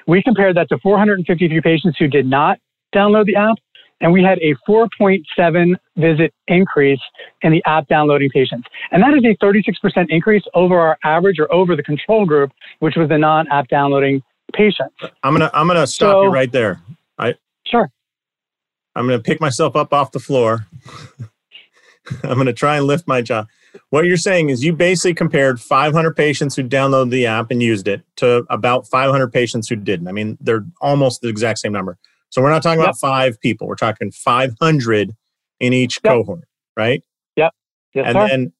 We 0.06 0.22
compared 0.22 0.56
that 0.56 0.68
to 0.68 0.78
453 0.78 1.60
patients 1.62 1.96
who 1.98 2.06
did 2.06 2.26
not 2.26 2.58
download 2.94 3.24
the 3.24 3.36
app, 3.36 3.56
and 4.00 4.12
we 4.12 4.22
had 4.22 4.38
a 4.38 4.54
4.7 4.68 5.74
visit 5.96 6.34
increase 6.46 7.00
in 7.42 7.52
the 7.52 7.62
app 7.64 7.88
downloading 7.88 8.28
patients. 8.30 8.68
And 8.92 9.02
that 9.02 9.14
is 9.14 9.24
a 9.24 9.36
36% 9.42 10.06
increase 10.10 10.42
over 10.54 10.78
our 10.78 10.98
average 11.04 11.38
or 11.38 11.52
over 11.52 11.74
the 11.74 11.82
control 11.82 12.26
group, 12.26 12.52
which 12.80 12.96
was 12.96 13.08
the 13.08 13.18
non-app 13.18 13.68
downloading 13.68 14.22
patients. 14.52 14.94
I'm 15.22 15.32
gonna 15.32 15.50
I'm 15.52 15.66
gonna 15.66 15.86
stop 15.86 16.14
so, 16.14 16.22
you 16.24 16.28
right 16.28 16.50
there. 16.50 16.80
I 17.18 17.34
sure. 17.66 17.90
I'm 18.94 19.06
gonna 19.06 19.20
pick 19.20 19.40
myself 19.40 19.74
up 19.74 19.92
off 19.92 20.12
the 20.12 20.20
floor. 20.20 20.66
I'm 22.22 22.36
gonna 22.36 22.52
try 22.52 22.76
and 22.76 22.86
lift 22.86 23.06
my 23.06 23.22
jaw. 23.22 23.46
What 23.90 24.04
you're 24.04 24.16
saying 24.16 24.50
is 24.50 24.62
you 24.62 24.72
basically 24.72 25.14
compared 25.14 25.60
500 25.60 26.14
patients 26.16 26.54
who 26.54 26.62
downloaded 26.62 27.10
the 27.10 27.26
app 27.26 27.50
and 27.50 27.62
used 27.62 27.88
it 27.88 28.02
to 28.16 28.44
about 28.50 28.86
500 28.86 29.32
patients 29.32 29.68
who 29.68 29.76
didn't. 29.76 30.06
I 30.06 30.12
mean, 30.12 30.38
they're 30.40 30.64
almost 30.80 31.22
the 31.22 31.28
exact 31.28 31.58
same 31.58 31.72
number. 31.72 31.98
So 32.30 32.42
we're 32.42 32.50
not 32.50 32.62
talking 32.62 32.80
yep. 32.80 32.88
about 32.88 32.98
five 32.98 33.40
people. 33.40 33.66
We're 33.66 33.76
talking 33.76 34.10
500 34.10 35.14
in 35.60 35.72
each 35.72 36.00
yep. 36.02 36.12
cohort, 36.12 36.48
right? 36.76 37.02
Yep. 37.36 37.52
Yes, 37.94 38.06
and 38.06 38.16
sir. 38.16 38.28
then 38.28 38.52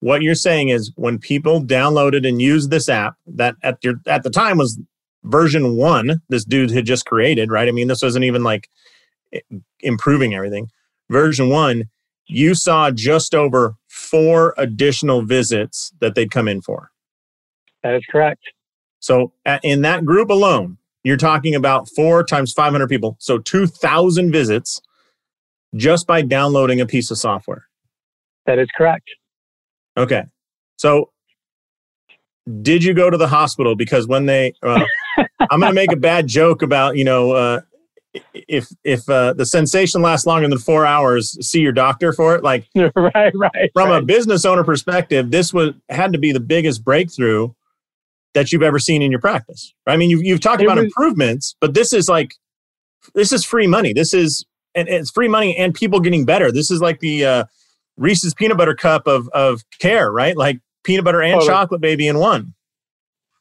what 0.00 0.22
you're 0.22 0.34
saying 0.34 0.68
is 0.68 0.92
when 0.96 1.18
people 1.18 1.62
downloaded 1.62 2.26
and 2.26 2.40
used 2.40 2.70
this 2.70 2.88
app 2.88 3.14
that 3.26 3.56
at 3.62 3.82
your 3.82 3.94
at 4.06 4.22
the 4.22 4.30
time 4.30 4.58
was 4.58 4.78
version 5.24 5.76
one 5.76 6.22
this 6.28 6.44
dude 6.44 6.70
had 6.70 6.86
just 6.86 7.06
created, 7.06 7.50
right? 7.50 7.68
I 7.68 7.72
mean, 7.72 7.88
this 7.88 8.02
wasn't 8.02 8.24
even 8.24 8.44
like 8.44 8.68
improving 9.80 10.34
everything. 10.34 10.68
Version 11.10 11.48
one, 11.48 11.84
you 12.26 12.54
saw 12.54 12.90
just 12.90 13.34
over 13.34 13.76
four 13.88 14.54
additional 14.58 15.22
visits 15.22 15.92
that 16.00 16.14
they'd 16.14 16.30
come 16.30 16.48
in 16.48 16.60
for. 16.60 16.90
That 17.82 17.94
is 17.94 18.04
correct. 18.10 18.40
So 19.00 19.32
in 19.62 19.82
that 19.82 20.04
group 20.04 20.30
alone, 20.30 20.78
you're 21.04 21.16
talking 21.16 21.54
about 21.54 21.88
four 21.94 22.24
times 22.24 22.52
500 22.52 22.88
people. 22.88 23.16
So 23.20 23.38
2,000 23.38 24.32
visits 24.32 24.80
just 25.74 26.06
by 26.06 26.22
downloading 26.22 26.80
a 26.80 26.86
piece 26.86 27.10
of 27.10 27.18
software. 27.18 27.66
That 28.46 28.58
is 28.58 28.68
correct. 28.76 29.08
Okay. 29.96 30.24
So 30.76 31.10
did 32.62 32.82
you 32.82 32.94
go 32.94 33.10
to 33.10 33.16
the 33.16 33.28
hospital? 33.28 33.76
Because 33.76 34.06
when 34.06 34.26
they, 34.26 34.52
uh, 34.62 34.84
I'm 35.50 35.60
going 35.60 35.70
to 35.70 35.74
make 35.74 35.92
a 35.92 35.96
bad 35.96 36.26
joke 36.26 36.62
about, 36.62 36.96
you 36.96 37.04
know, 37.04 37.32
uh, 37.32 37.60
if 38.34 38.68
if 38.84 39.08
uh, 39.08 39.32
the 39.32 39.46
sensation 39.46 40.02
lasts 40.02 40.26
longer 40.26 40.48
than 40.48 40.58
four 40.58 40.86
hours, 40.86 41.36
see 41.46 41.60
your 41.60 41.72
doctor 41.72 42.12
for 42.12 42.34
it. 42.34 42.42
Like, 42.42 42.66
right, 42.74 43.32
right. 43.34 43.70
From 43.74 43.90
right. 43.90 44.02
a 44.02 44.04
business 44.04 44.44
owner 44.44 44.64
perspective, 44.64 45.30
this 45.30 45.52
was 45.52 45.74
had 45.88 46.12
to 46.12 46.18
be 46.18 46.32
the 46.32 46.40
biggest 46.40 46.84
breakthrough 46.84 47.52
that 48.34 48.52
you've 48.52 48.62
ever 48.62 48.78
seen 48.78 49.02
in 49.02 49.10
your 49.10 49.20
practice. 49.20 49.72
I 49.86 49.96
mean, 49.96 50.10
you've 50.10 50.22
you've 50.22 50.40
talked 50.40 50.62
it 50.62 50.66
about 50.66 50.76
was, 50.76 50.86
improvements, 50.86 51.56
but 51.60 51.74
this 51.74 51.92
is 51.92 52.08
like 52.08 52.34
this 53.14 53.32
is 53.32 53.44
free 53.44 53.66
money. 53.66 53.92
This 53.92 54.12
is 54.12 54.44
and 54.74 54.88
it's 54.88 55.10
free 55.10 55.28
money 55.28 55.56
and 55.56 55.74
people 55.74 56.00
getting 56.00 56.24
better. 56.24 56.52
This 56.52 56.70
is 56.70 56.80
like 56.80 57.00
the 57.00 57.24
uh, 57.24 57.44
Reese's 57.96 58.34
peanut 58.34 58.58
butter 58.58 58.74
cup 58.74 59.06
of 59.06 59.28
of 59.30 59.64
care, 59.80 60.12
right? 60.12 60.36
Like 60.36 60.60
peanut 60.84 61.04
butter 61.04 61.22
and 61.22 61.40
chocolate 61.42 61.80
baby 61.80 62.06
in 62.06 62.18
one. 62.18 62.54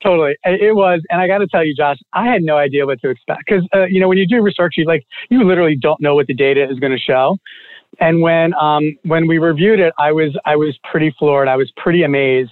Totally, 0.05 0.35
it 0.43 0.75
was, 0.75 1.01
and 1.09 1.19
I 1.19 1.25
got 1.25 1.39
to 1.39 1.47
tell 1.47 1.65
you, 1.65 1.73
Josh, 1.75 1.97
I 2.13 2.27
had 2.27 2.43
no 2.43 2.57
idea 2.57 2.85
what 2.85 3.01
to 3.01 3.09
expect 3.09 3.43
because 3.47 3.67
uh, 3.73 3.85
you 3.85 3.99
know 3.99 4.07
when 4.07 4.19
you 4.19 4.27
do 4.27 4.39
research, 4.41 4.75
you 4.77 4.85
like 4.85 5.03
you 5.29 5.43
literally 5.43 5.75
don't 5.75 5.99
know 5.99 6.13
what 6.13 6.27
the 6.27 6.35
data 6.35 6.63
is 6.69 6.79
going 6.79 6.91
to 6.91 6.99
show. 6.99 7.37
And 7.99 8.21
when 8.21 8.53
um, 8.53 8.95
when 9.03 9.27
we 9.27 9.39
reviewed 9.39 9.79
it, 9.79 9.93
I 9.97 10.11
was 10.11 10.37
I 10.45 10.57
was 10.57 10.77
pretty 10.91 11.15
floored. 11.17 11.47
I 11.47 11.55
was 11.55 11.71
pretty 11.77 12.03
amazed. 12.03 12.51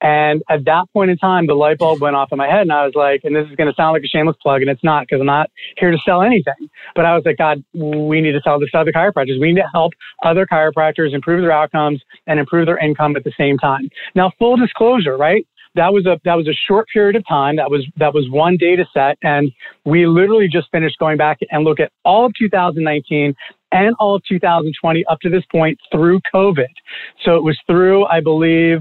And 0.00 0.42
at 0.48 0.64
that 0.64 0.84
point 0.92 1.10
in 1.10 1.18
time, 1.18 1.46
the 1.46 1.54
light 1.54 1.78
bulb 1.78 2.00
went 2.00 2.16
off 2.16 2.30
in 2.30 2.38
my 2.38 2.46
head, 2.46 2.62
and 2.62 2.72
I 2.72 2.84
was 2.84 2.94
like, 2.94 3.20
and 3.24 3.34
this 3.34 3.48
is 3.48 3.56
going 3.56 3.68
to 3.68 3.74
sound 3.74 3.94
like 3.94 4.02
a 4.02 4.08
shameless 4.08 4.36
plug, 4.40 4.62
and 4.62 4.70
it's 4.70 4.82
not 4.84 5.02
because 5.02 5.20
I'm 5.20 5.26
not 5.26 5.50
here 5.76 5.90
to 5.90 5.98
sell 6.04 6.22
anything. 6.22 6.68
But 6.94 7.04
I 7.04 7.14
was 7.14 7.24
like, 7.24 7.36
God, 7.36 7.64
we 7.74 8.20
need 8.20 8.32
to 8.32 8.40
sell 8.42 8.60
this 8.60 8.70
to 8.70 8.78
other 8.78 8.92
chiropractors. 8.92 9.40
We 9.40 9.52
need 9.52 9.60
to 9.60 9.68
help 9.72 9.92
other 10.24 10.46
chiropractors 10.46 11.14
improve 11.14 11.42
their 11.42 11.52
outcomes 11.52 12.00
and 12.26 12.38
improve 12.38 12.66
their 12.66 12.78
income 12.78 13.16
at 13.16 13.24
the 13.24 13.32
same 13.36 13.58
time. 13.58 13.88
Now, 14.14 14.32
full 14.38 14.56
disclosure, 14.56 15.16
right? 15.16 15.46
That 15.78 15.92
was 15.92 16.06
a 16.06 16.20
that 16.24 16.34
was 16.34 16.48
a 16.48 16.52
short 16.66 16.88
period 16.92 17.16
of 17.16 17.26
time. 17.26 17.56
That 17.56 17.70
was 17.70 17.86
that 17.96 18.12
was 18.12 18.28
one 18.30 18.56
data 18.56 18.84
set, 18.92 19.16
and 19.22 19.50
we 19.84 20.06
literally 20.06 20.48
just 20.48 20.70
finished 20.70 20.98
going 20.98 21.16
back 21.16 21.38
and 21.50 21.64
look 21.64 21.80
at 21.80 21.92
all 22.04 22.26
of 22.26 22.32
2019 22.38 23.34
and 23.70 23.94
all 23.98 24.16
of 24.16 24.22
2020 24.28 25.04
up 25.06 25.20
to 25.20 25.30
this 25.30 25.44
point 25.50 25.78
through 25.92 26.20
COVID. 26.34 26.72
So 27.24 27.36
it 27.36 27.44
was 27.44 27.58
through, 27.66 28.06
I 28.06 28.20
believe, 28.20 28.78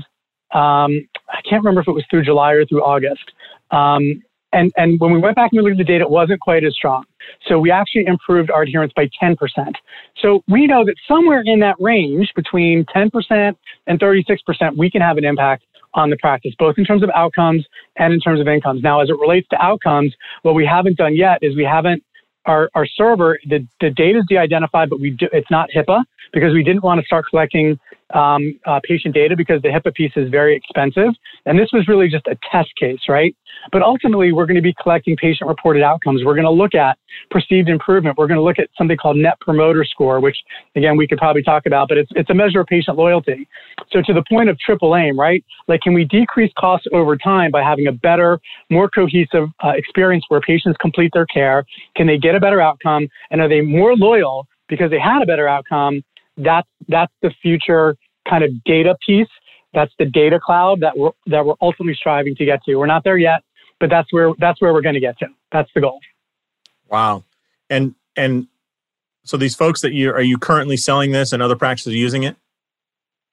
um, 0.54 1.08
I 1.30 1.42
can't 1.48 1.64
remember 1.64 1.82
if 1.82 1.88
it 1.88 1.92
was 1.92 2.06
through 2.10 2.24
July 2.24 2.54
or 2.54 2.66
through 2.66 2.84
August. 2.84 3.32
Um, 3.72 4.24
and, 4.54 4.72
and 4.78 5.00
when 5.00 5.12
we 5.12 5.20
went 5.20 5.36
back 5.36 5.52
and 5.52 5.62
we 5.62 5.70
looked 5.70 5.82
at 5.82 5.86
the 5.86 5.92
data, 5.92 6.06
it 6.06 6.10
wasn't 6.10 6.40
quite 6.40 6.64
as 6.64 6.74
strong. 6.74 7.04
So 7.48 7.60
we 7.60 7.70
actually 7.70 8.06
improved 8.06 8.50
our 8.50 8.62
adherence 8.62 8.94
by 8.96 9.10
10%. 9.22 9.36
So 10.22 10.42
we 10.48 10.68
know 10.68 10.86
that 10.86 10.96
somewhere 11.06 11.44
in 11.46 11.60
that 11.60 11.76
range 11.80 12.32
between 12.34 12.86
10% 12.86 13.56
and 13.88 14.00
36%, 14.00 14.78
we 14.78 14.90
can 14.90 15.02
have 15.02 15.18
an 15.18 15.26
impact 15.26 15.66
on 15.98 16.10
the 16.10 16.18
practice, 16.18 16.54
both 16.58 16.76
in 16.78 16.86
terms 16.86 17.04
of 17.04 17.10
outcomes 17.16 17.66
and 17.98 18.14
in 18.14 18.20
terms 18.20 18.40
of 18.40 18.48
incomes. 18.48 18.82
Now, 18.82 19.02
as 19.02 19.10
it 19.10 19.18
relates 19.20 19.48
to 19.50 19.62
outcomes, 19.62 20.14
what 20.44 20.56
we 20.56 20.66
haven't 20.66 20.98
done 20.98 21.16
yet 21.16 21.40
is 21.42 21.56
we 21.56 21.64
haven't 21.64 22.04
our, 22.48 22.70
our 22.76 22.86
server, 22.86 23.38
the, 23.46 23.68
the 23.82 23.90
data 23.90 24.20
is 24.20 24.26
de-identified, 24.30 24.90
but 24.90 25.00
we 25.00 25.12
do, 25.12 25.28
it's 25.34 25.52
not 25.52 25.70
HIPAA 25.76 26.04
because 26.34 26.54
we 26.54 26.64
didn't 26.64 26.84
want 26.84 27.00
to 27.00 27.06
start 27.06 27.26
collecting 27.30 27.78
um, 28.14 28.60
uh, 28.66 28.80
patient 28.84 29.14
data 29.14 29.36
because 29.36 29.62
the 29.62 29.70
HIPAA 29.70 29.94
piece 29.94 30.12
is 30.16 30.30
very 30.30 30.56
expensive. 30.56 31.14
And 31.46 31.60
this 31.60 31.70
was 31.74 31.88
really 31.88 32.08
just 32.08 32.26
a 32.28 32.38
test 32.52 32.70
case, 32.80 33.00
right? 33.10 33.36
But 33.72 33.82
ultimately, 33.82 34.32
we're 34.32 34.46
going 34.46 34.56
to 34.56 34.62
be 34.62 34.74
collecting 34.82 35.16
patient 35.18 35.48
reported 35.48 35.84
outcomes. 35.84 36.24
We're 36.24 36.36
going 36.36 36.46
to 36.46 36.52
look 36.52 36.76
at 36.76 36.98
perceived 37.32 37.70
improvement. 37.70 38.18
We're 38.18 38.28
going 38.28 38.38
to 38.38 38.44
look 38.44 38.60
at 38.60 38.70
something 38.78 38.98
called 38.98 39.18
Net 39.18 39.40
Promoter 39.42 39.84
Score, 39.84 40.20
which 40.20 40.38
again, 40.76 40.96
we 40.96 41.08
could 41.08 41.18
probably 41.18 41.44
talk 41.44 41.66
about, 41.66 41.90
but 41.90 41.98
it's, 41.98 42.12
it's 42.16 42.30
a 42.30 42.34
measure 42.34 42.62
of 42.62 42.68
patient 42.68 42.98
loyalty. 42.98 43.48
So 43.92 44.02
to 44.06 44.14
the 44.14 44.24
point 44.30 44.50
of 44.50 44.58
triple 44.60 44.96
aim, 44.96 45.20
right? 45.20 45.44
Like, 45.68 45.82
can 45.82 45.94
we 45.94 46.06
decrease 46.06 46.52
costs 46.58 46.88
over 46.94 47.18
time 47.18 47.52
by 47.52 47.62
having 47.62 47.88
a 47.88 47.92
better, 47.92 48.40
more 48.70 48.90
cohesive 48.90 49.50
uh, 49.64 49.70
experience 49.76 50.26
where 50.30 50.42
patients 50.42 50.78
complete 50.80 51.12
their 51.14 51.26
care? 51.26 51.66
Can 51.96 52.08
they 52.08 52.18
get 52.18 52.36
a 52.36 52.40
better 52.40 52.62
outcome? 52.62 53.08
And 53.32 53.42
are 53.42 53.50
they 53.50 53.62
more 53.62 53.96
loyal 53.96 54.48
because 54.70 54.92
they 54.92 55.00
had 55.00 55.22
a 55.22 55.26
better 55.26 55.48
outcome 55.48 56.04
that's 56.38 56.68
that's 56.88 57.14
the 57.22 57.32
future 57.42 57.96
kind 58.30 58.44
of 58.44 58.52
data 58.64 58.96
piece. 59.06 59.28
That's 59.74 59.92
the 60.00 60.06
data 60.06 60.40
cloud 60.40 60.80
that 60.82 60.98
we're 60.98 61.12
that 61.28 61.46
we're 61.46 61.56
ultimately 61.62 61.96
striving 61.96 62.36
to 62.36 62.46
get 62.46 62.64
to. 62.64 62.76
We're 62.76 62.86
not 62.86 63.04
there 63.04 63.18
yet, 63.18 63.42
but 63.80 63.90
that's 63.90 64.12
where 64.12 64.32
that's 64.40 64.62
where 64.62 64.74
we're 64.74 64.82
going 64.82 64.96
to 64.96 65.02
get 65.02 65.18
to. 65.20 65.28
That's 65.52 65.70
the 65.76 65.82
goal. 65.82 66.00
Wow. 66.90 67.24
And 67.70 67.96
and 68.16 68.48
so 69.24 69.38
these 69.38 69.56
folks 69.56 69.82
that 69.82 69.94
you 69.94 70.12
are 70.12 70.22
you 70.22 70.38
currently 70.38 70.78
selling 70.78 71.12
this 71.12 71.34
and 71.34 71.44
other 71.44 71.56
practices 71.56 71.94
using 71.94 72.24
it? 72.24 72.38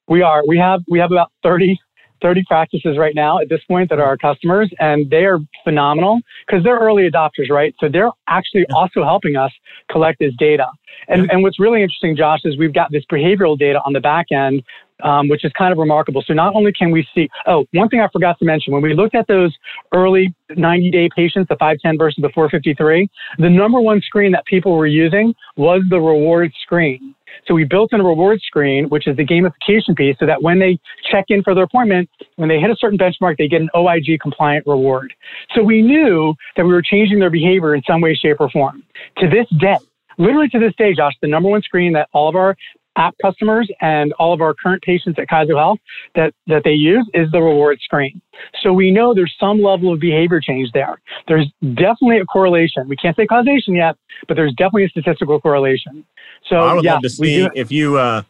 We 0.09 0.23
are. 0.23 0.43
We 0.47 0.59
have 0.59 0.83
we 0.89 0.99
have 0.99 1.13
about 1.13 1.31
30 1.43 1.79
30 2.25 2.43
practices 2.49 2.97
right 2.99 3.15
now 3.15 3.39
at 3.39 3.51
this 3.51 3.61
point 3.69 3.91
that 3.91 3.99
are 3.99 4.07
our 4.07 4.17
customers, 4.17 4.73
and 4.81 5.11
they 5.11 5.25
are 5.27 5.39
phenomenal 5.63 6.21
because 6.47 6.65
they're 6.65 6.79
early 6.79 7.09
adopters, 7.09 7.51
right? 7.51 7.75
So 7.79 7.89
they're 7.93 8.11
actually 8.29 8.65
yeah. 8.67 8.75
also 8.75 9.05
helping 9.05 9.37
us 9.37 9.53
collect 9.91 10.21
this 10.21 10.33
data. 10.39 10.67
And, 11.09 11.27
yeah. 11.27 11.33
and 11.33 11.43
what's 11.43 11.61
really 11.61 11.83
interesting, 11.83 12.17
Josh, 12.17 12.41
is 12.45 12.57
we've 12.57 12.73
got 12.73 12.91
this 12.91 13.05
behavioral 13.13 13.59
data 13.59 13.81
on 13.85 13.93
the 13.93 14.01
back 14.01 14.27
end, 14.33 14.63
um, 15.03 15.29
which 15.29 15.45
is 15.45 15.53
kind 15.59 15.71
of 15.71 15.79
remarkable. 15.79 16.25
So 16.27 16.33
not 16.33 16.55
only 16.55 16.73
can 16.73 16.91
we 16.91 17.07
see, 17.15 17.29
oh, 17.47 17.67
one 17.73 17.91
thing 17.91 18.01
I 18.01 18.09
forgot 18.11 18.39
to 18.39 18.47
mention, 18.47 18.73
when 18.73 18.83
we 18.83 18.95
looked 18.95 19.15
at 19.15 19.27
those 19.27 19.55
early 19.93 20.35
90 20.57 20.91
day 20.93 21.11
patients, 21.15 21.49
the 21.49 21.57
510 21.57 21.99
versus 21.99 22.23
the 22.23 22.31
453, 22.35 23.07
the 23.39 23.51
number 23.51 23.81
one 23.81 24.01
screen 24.01 24.33
that 24.33 24.47
people 24.47 24.79
were 24.79 24.87
using 24.87 25.35
was 25.57 25.83
the 25.91 26.01
reward 26.01 26.53
screen. 26.63 27.15
So 27.47 27.55
we 27.55 27.65
built 27.65 27.93
in 27.93 28.01
a 28.01 28.05
reward 28.05 28.41
screen, 28.41 28.89
which 28.89 29.07
is 29.07 29.17
the 29.17 29.25
gamification 29.25 29.97
piece, 29.97 30.17
so 30.19 30.27
that 30.27 30.43
when 30.43 30.59
they 30.59 30.79
check 31.11 31.27
in 31.29 31.43
for 31.43 31.55
their 31.55 31.65
appointment, 31.65 32.09
when 32.37 32.49
they 32.49 32.59
hit 32.59 32.71
a 32.71 32.77
certain 32.77 32.99
benchmark, 32.99 33.37
they 33.39 33.49
get 33.49 33.61
an 33.61 33.71
OIG 33.75 34.21
compliant 34.21 34.67
reward. 34.67 35.13
So 35.55 35.63
we 35.63 35.83
knew 35.83 36.35
that 36.57 36.65
we 36.65 36.73
were 36.73 36.83
changing 36.83 37.19
their 37.19 37.31
behavior 37.31 37.75
in 37.75 37.83
some 37.87 38.01
way, 38.01 38.15
shape, 38.15 38.37
or 38.41 38.51
form. 38.51 38.83
To 39.19 39.29
this 39.29 39.47
day, 39.61 39.77
literally 40.19 40.49
to 40.49 40.59
this 40.59 40.75
day, 40.77 40.95
Josh, 40.95 41.15
the 41.21 41.29
number 41.29 41.49
one 41.49 41.63
screen 41.63 41.93
that 41.95 42.09
all 42.13 42.29
of 42.29 42.37
our 42.37 42.57
app 42.97 43.15
customers 43.21 43.71
and 43.81 44.13
all 44.15 44.33
of 44.33 44.41
our 44.41 44.55
current 44.55 44.83
patients 44.83 45.19
at 45.19 45.29
Kaizo 45.29 45.57
Health 45.57 45.79
that, 46.15 46.33
that 46.47 46.63
they 46.65 46.73
use 46.73 47.09
is 47.15 47.31
the 47.33 47.41
reward 47.41 47.79
screen. 47.83 48.21
So 48.63 48.73
we 48.73 48.91
know 48.91 49.15
there's 49.15 49.35
some 49.39 49.63
level 49.63 49.93
of 49.93 50.01
behavior 50.01 50.41
change 50.41 50.71
there. 50.73 51.01
There's 51.29 51.51
definitely 51.61 52.19
a 52.19 52.25
correlation. 52.25 52.89
We 52.89 52.97
can't 52.97 53.17
say 53.17 53.27
causation 53.27 53.75
yet, 53.75 53.97
but 54.29 54.35
there's 54.35 54.53
definitely 54.55 54.85
a 54.85 54.89
statistical 54.89 55.41
correlation. 55.41 56.05
So 56.49 56.57
I 56.57 56.75
would 56.75 56.85
yeah, 56.85 56.95
love 56.95 57.03
to 57.03 57.11
see 57.11 57.49
if 57.55 57.73
you 57.73 57.99
uh, 57.99 58.23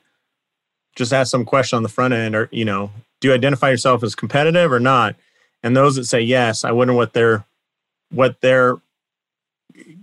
just 0.97 1.13
ask 1.13 1.31
some 1.31 1.45
question 1.45 1.77
on 1.77 1.83
the 1.83 1.89
front 1.89 2.15
end 2.15 2.35
or, 2.35 2.49
you 2.53 2.65
know, 2.65 2.91
do 3.21 3.29
you 3.29 3.35
identify 3.35 3.71
yourself 3.71 4.03
as 4.03 4.15
competitive 4.15 4.73
or 4.73 4.81
not? 4.81 5.17
And 5.63 5.77
those 5.77 5.97
that 5.97 6.05
say 6.05 6.21
yes, 6.21 6.65
I 6.65 6.73
wonder 6.73 6.93
what 6.93 7.15
their 7.15 7.45
what 8.11 8.41
their 8.43 8.77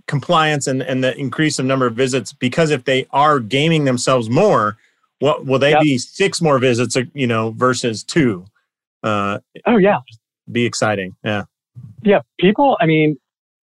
compliance 0.06 0.66
and, 0.66 0.82
and 0.82 1.02
the 1.02 1.16
increase 1.16 1.58
of 1.58 1.64
number 1.64 1.86
of 1.86 1.94
visits 1.94 2.32
because 2.32 2.70
if 2.70 2.84
they 2.84 3.06
are 3.10 3.40
gaming 3.40 3.84
themselves 3.84 4.28
more 4.28 4.76
what 5.20 5.46
will 5.46 5.58
they 5.58 5.70
yep. 5.70 5.80
be 5.80 5.98
six 5.98 6.42
more 6.42 6.58
visits 6.58 6.96
you 7.14 7.26
know 7.26 7.52
versus 7.52 8.02
two? 8.02 8.44
Uh, 9.02 9.38
oh 9.66 9.76
yeah. 9.76 9.98
be 10.50 10.64
exciting 10.64 11.14
yeah. 11.24 11.44
Yeah 12.02 12.20
people 12.38 12.76
i 12.80 12.86
mean 12.86 13.16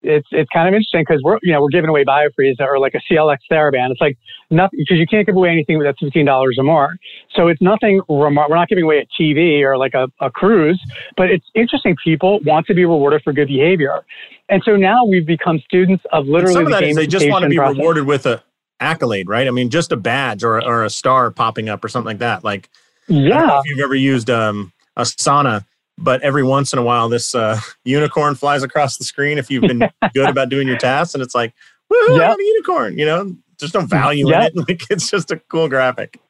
it's 0.02 0.26
it's 0.30 0.48
kind 0.50 0.68
of 0.68 0.74
interesting 0.74 1.04
because 1.06 1.20
we're 1.24 1.38
you 1.42 1.52
know 1.52 1.60
we're 1.60 1.68
giving 1.68 1.90
away 1.90 2.04
biofreeze 2.04 2.60
or 2.60 2.78
like 2.78 2.94
a 2.94 3.00
CLX 3.12 3.38
TheraBand. 3.50 3.90
It's 3.90 4.00
like 4.00 4.16
nothing 4.50 4.78
because 4.78 4.98
you 4.98 5.06
can't 5.06 5.26
give 5.26 5.34
away 5.34 5.50
anything 5.50 5.78
that's 5.80 5.98
fifteen 5.98 6.26
dollars 6.26 6.56
or 6.58 6.64
more. 6.64 6.96
So 7.34 7.48
it's 7.48 7.60
nothing. 7.60 8.00
Remar- 8.08 8.48
we're 8.48 8.56
not 8.56 8.68
giving 8.68 8.84
away 8.84 8.98
a 9.04 9.22
TV 9.22 9.62
or 9.62 9.76
like 9.76 9.94
a, 9.94 10.08
a 10.20 10.30
cruise, 10.30 10.80
but 11.16 11.30
it's 11.30 11.46
interesting. 11.54 11.96
People 12.02 12.40
want 12.44 12.66
to 12.66 12.74
be 12.74 12.84
rewarded 12.84 13.22
for 13.22 13.32
good 13.32 13.48
behavior, 13.48 14.04
and 14.48 14.62
so 14.64 14.76
now 14.76 15.04
we've 15.04 15.26
become 15.26 15.58
students 15.60 16.04
of 16.12 16.26
literally. 16.26 16.54
some 16.54 16.66
of 16.66 16.72
the 16.72 16.78
that 16.78 16.84
is 16.84 16.96
they 16.96 17.06
just 17.06 17.28
want 17.28 17.42
to 17.42 17.48
be 17.48 17.56
process. 17.56 17.76
rewarded 17.76 18.06
with 18.06 18.26
a 18.26 18.42
accolade, 18.80 19.28
right? 19.28 19.48
I 19.48 19.50
mean, 19.50 19.70
just 19.70 19.90
a 19.90 19.96
badge 19.96 20.44
or 20.44 20.64
or 20.64 20.84
a 20.84 20.90
star 20.90 21.30
popping 21.30 21.68
up 21.68 21.84
or 21.84 21.88
something 21.88 22.06
like 22.06 22.18
that. 22.18 22.44
Like, 22.44 22.68
yeah, 23.08 23.58
if 23.58 23.66
you've 23.66 23.80
ever 23.80 23.96
used 23.96 24.30
um, 24.30 24.72
Asana 24.96 25.64
but 25.98 26.22
every 26.22 26.42
once 26.42 26.72
in 26.72 26.78
a 26.78 26.82
while 26.82 27.08
this 27.08 27.34
uh, 27.34 27.60
unicorn 27.84 28.34
flies 28.34 28.62
across 28.62 28.96
the 28.96 29.04
screen 29.04 29.38
if 29.38 29.50
you've 29.50 29.62
been 29.62 29.88
good 30.14 30.28
about 30.28 30.48
doing 30.48 30.66
your 30.66 30.78
tasks 30.78 31.14
and 31.14 31.22
it's 31.22 31.34
like 31.34 31.54
woohoo 31.92 32.18
yep. 32.18 32.38
a 32.38 32.42
unicorn 32.42 32.98
you 32.98 33.04
know 33.04 33.36
there's 33.58 33.74
no 33.74 33.80
value 33.80 34.28
yep. 34.28 34.52
in 34.52 34.60
it 34.60 34.68
like 34.68 34.90
it's 34.90 35.10
just 35.10 35.30
a 35.30 35.36
cool 35.48 35.68
graphic 35.68 36.20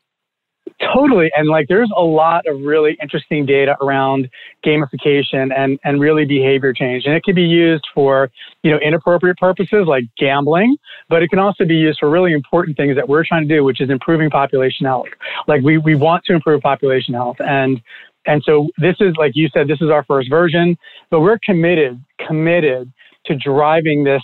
totally 0.80 1.30
and 1.36 1.48
like 1.48 1.66
there's 1.68 1.90
a 1.96 2.02
lot 2.02 2.46
of 2.46 2.60
really 2.60 2.96
interesting 3.02 3.44
data 3.44 3.76
around 3.80 4.28
gamification 4.64 5.52
and 5.56 5.78
and 5.84 6.00
really 6.00 6.24
behavior 6.24 6.72
change 6.72 7.04
and 7.04 7.14
it 7.14 7.24
can 7.24 7.34
be 7.34 7.42
used 7.42 7.86
for 7.94 8.30
you 8.62 8.70
know 8.70 8.78
inappropriate 8.78 9.36
purposes 9.38 9.86
like 9.86 10.04
gambling 10.16 10.76
but 11.08 11.22
it 11.22 11.28
can 11.28 11.38
also 11.38 11.64
be 11.64 11.74
used 11.74 11.98
for 11.98 12.08
really 12.08 12.32
important 12.32 12.76
things 12.76 12.94
that 12.96 13.08
we're 13.08 13.24
trying 13.24 13.46
to 13.46 13.54
do 13.54 13.64
which 13.64 13.80
is 13.80 13.90
improving 13.90 14.30
population 14.30 14.86
health 14.86 15.08
like 15.46 15.62
we 15.62 15.78
we 15.78 15.94
want 15.94 16.22
to 16.24 16.32
improve 16.32 16.60
population 16.60 17.14
health 17.14 17.36
and 17.40 17.80
and 18.28 18.42
so 18.44 18.68
this 18.76 18.94
is, 19.00 19.14
like 19.16 19.32
you 19.34 19.48
said, 19.54 19.68
this 19.68 19.80
is 19.80 19.88
our 19.90 20.04
first 20.04 20.28
version, 20.28 20.76
but 21.10 21.20
we're 21.20 21.38
committed, 21.42 22.04
committed 22.26 22.92
to 23.24 23.34
driving 23.34 24.04
this, 24.04 24.22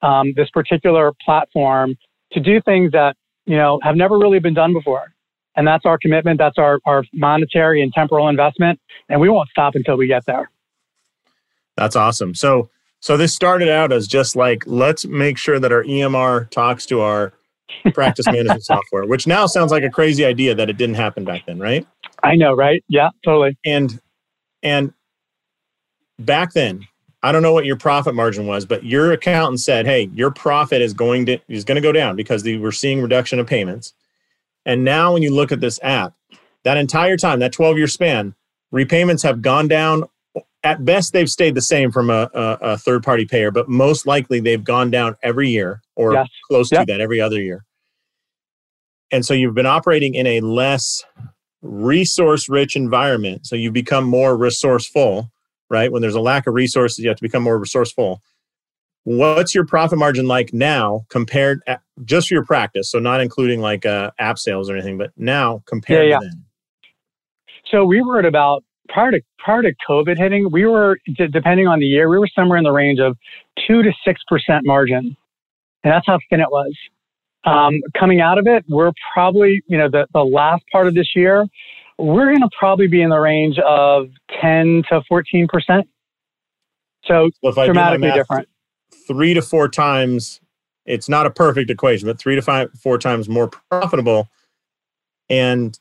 um, 0.00 0.32
this 0.34 0.48
particular 0.50 1.12
platform 1.22 1.94
to 2.32 2.40
do 2.40 2.62
things 2.62 2.92
that, 2.92 3.14
you 3.44 3.56
know, 3.56 3.78
have 3.82 3.94
never 3.94 4.18
really 4.18 4.38
been 4.38 4.54
done 4.54 4.72
before. 4.72 5.12
And 5.54 5.68
that's 5.68 5.84
our 5.84 5.98
commitment. 5.98 6.38
That's 6.38 6.56
our, 6.56 6.78
our 6.86 7.04
monetary 7.12 7.82
and 7.82 7.92
temporal 7.92 8.30
investment. 8.30 8.80
And 9.10 9.20
we 9.20 9.28
won't 9.28 9.50
stop 9.50 9.74
until 9.74 9.96
we 9.96 10.06
get 10.06 10.24
there. 10.24 10.50
That's 11.76 11.94
awesome. 11.94 12.34
So, 12.34 12.70
so 13.00 13.18
this 13.18 13.34
started 13.34 13.68
out 13.68 13.92
as 13.92 14.08
just 14.08 14.34
like, 14.34 14.64
let's 14.66 15.04
make 15.04 15.36
sure 15.36 15.60
that 15.60 15.72
our 15.72 15.84
EMR 15.84 16.48
talks 16.48 16.86
to 16.86 17.00
our 17.00 17.34
practice 17.94 18.26
management 18.26 18.64
software, 18.64 19.06
which 19.06 19.26
now 19.26 19.46
sounds 19.46 19.70
like 19.70 19.82
a 19.82 19.90
crazy 19.90 20.24
idea 20.24 20.54
that 20.54 20.70
it 20.70 20.76
didn't 20.76 20.96
happen 20.96 21.24
back 21.24 21.46
then, 21.46 21.58
right? 21.58 21.86
I 22.22 22.36
know, 22.36 22.54
right? 22.54 22.84
Yeah, 22.88 23.10
totally. 23.24 23.56
And 23.64 24.00
and 24.62 24.92
back 26.18 26.52
then, 26.52 26.86
I 27.22 27.32
don't 27.32 27.42
know 27.42 27.52
what 27.52 27.66
your 27.66 27.76
profit 27.76 28.14
margin 28.14 28.46
was, 28.46 28.66
but 28.66 28.84
your 28.84 29.12
accountant 29.12 29.60
said, 29.60 29.86
"Hey, 29.86 30.10
your 30.14 30.30
profit 30.30 30.82
is 30.82 30.92
going 30.92 31.26
to 31.26 31.38
is 31.48 31.64
going 31.64 31.76
to 31.76 31.82
go 31.82 31.92
down 31.92 32.16
because 32.16 32.42
they 32.42 32.56
were 32.56 32.72
seeing 32.72 33.00
reduction 33.00 33.38
of 33.38 33.46
payments." 33.46 33.92
And 34.64 34.84
now, 34.84 35.12
when 35.12 35.22
you 35.22 35.34
look 35.34 35.52
at 35.52 35.60
this 35.60 35.80
app, 35.82 36.14
that 36.64 36.76
entire 36.76 37.16
time, 37.16 37.40
that 37.40 37.52
twelve 37.52 37.78
year 37.78 37.88
span, 37.88 38.34
repayments 38.70 39.22
have 39.22 39.42
gone 39.42 39.68
down. 39.68 40.04
At 40.64 40.84
best, 40.84 41.12
they've 41.12 41.28
stayed 41.28 41.54
the 41.56 41.62
same 41.62 41.90
from 41.90 42.08
a, 42.08 42.30
a, 42.34 42.58
a 42.60 42.78
third 42.78 43.02
party 43.02 43.24
payer, 43.24 43.50
but 43.50 43.68
most 43.68 44.06
likely 44.06 44.38
they've 44.38 44.62
gone 44.62 44.90
down 44.90 45.16
every 45.22 45.48
year 45.48 45.82
or 45.96 46.12
yes. 46.12 46.28
close 46.48 46.70
yep. 46.70 46.86
to 46.86 46.92
that 46.92 47.00
every 47.00 47.20
other 47.20 47.40
year. 47.40 47.64
And 49.10 49.26
so 49.26 49.34
you've 49.34 49.54
been 49.54 49.66
operating 49.66 50.14
in 50.14 50.26
a 50.26 50.40
less 50.40 51.04
resource 51.62 52.48
rich 52.48 52.76
environment. 52.76 53.46
So 53.46 53.56
you 53.56 53.70
become 53.72 54.04
more 54.04 54.36
resourceful, 54.36 55.30
right? 55.68 55.90
When 55.90 56.00
there's 56.00 56.14
a 56.14 56.20
lack 56.20 56.46
of 56.46 56.54
resources, 56.54 56.98
you 57.00 57.08
have 57.08 57.18
to 57.18 57.22
become 57.22 57.42
more 57.42 57.58
resourceful. 57.58 58.22
What's 59.04 59.54
your 59.54 59.66
profit 59.66 59.98
margin 59.98 60.28
like 60.28 60.54
now 60.54 61.06
compared 61.08 61.60
at, 61.66 61.80
just 62.04 62.28
for 62.28 62.34
your 62.34 62.44
practice? 62.44 62.88
So 62.90 63.00
not 63.00 63.20
including 63.20 63.60
like 63.60 63.84
uh, 63.84 64.12
app 64.18 64.38
sales 64.38 64.70
or 64.70 64.76
anything, 64.76 64.96
but 64.96 65.10
now 65.16 65.62
compared 65.66 66.08
yeah, 66.08 66.14
yeah. 66.14 66.18
to 66.20 66.24
then. 66.26 66.44
So 67.70 67.84
we 67.84 68.00
were 68.00 68.18
at 68.18 68.24
about 68.24 68.64
prior 68.88 69.10
to 69.12 69.20
prior 69.38 69.62
to 69.62 69.72
COVID 69.88 70.18
hitting, 70.18 70.50
we 70.50 70.66
were 70.66 70.98
d- 71.06 71.26
depending 71.28 71.66
on 71.66 71.80
the 71.80 71.86
year, 71.86 72.08
we 72.08 72.18
were 72.18 72.28
somewhere 72.34 72.58
in 72.58 72.64
the 72.64 72.72
range 72.72 73.00
of 73.00 73.16
two 73.66 73.82
to 73.82 73.92
six 74.04 74.20
percent 74.28 74.64
margin, 74.64 75.16
and 75.84 75.92
that's 75.92 76.06
how 76.06 76.18
thin 76.30 76.40
it 76.40 76.50
was. 76.50 76.74
Um, 77.44 77.80
coming 77.98 78.20
out 78.20 78.38
of 78.38 78.46
it, 78.46 78.64
we're 78.68 78.92
probably, 79.12 79.62
you 79.66 79.76
know, 79.76 79.88
the, 79.90 80.06
the 80.12 80.24
last 80.24 80.62
part 80.70 80.86
of 80.86 80.94
this 80.94 81.08
year, 81.16 81.44
we're 81.98 82.26
going 82.26 82.40
to 82.40 82.50
probably 82.56 82.86
be 82.86 83.02
in 83.02 83.10
the 83.10 83.18
range 83.18 83.58
of 83.58 84.08
10 84.40 84.84
to 84.90 85.02
14%. 85.10 85.48
So 87.04 87.30
well, 87.42 87.52
dramatically 87.52 88.08
math, 88.08 88.16
different. 88.16 88.48
Three 89.08 89.34
to 89.34 89.42
four 89.42 89.68
times, 89.68 90.40
it's 90.86 91.08
not 91.08 91.26
a 91.26 91.30
perfect 91.30 91.68
equation, 91.68 92.06
but 92.06 92.18
three 92.18 92.36
to 92.36 92.42
five, 92.42 92.70
four 92.80 92.96
times 92.96 93.28
more 93.28 93.48
profitable. 93.48 94.28
And, 95.28 95.78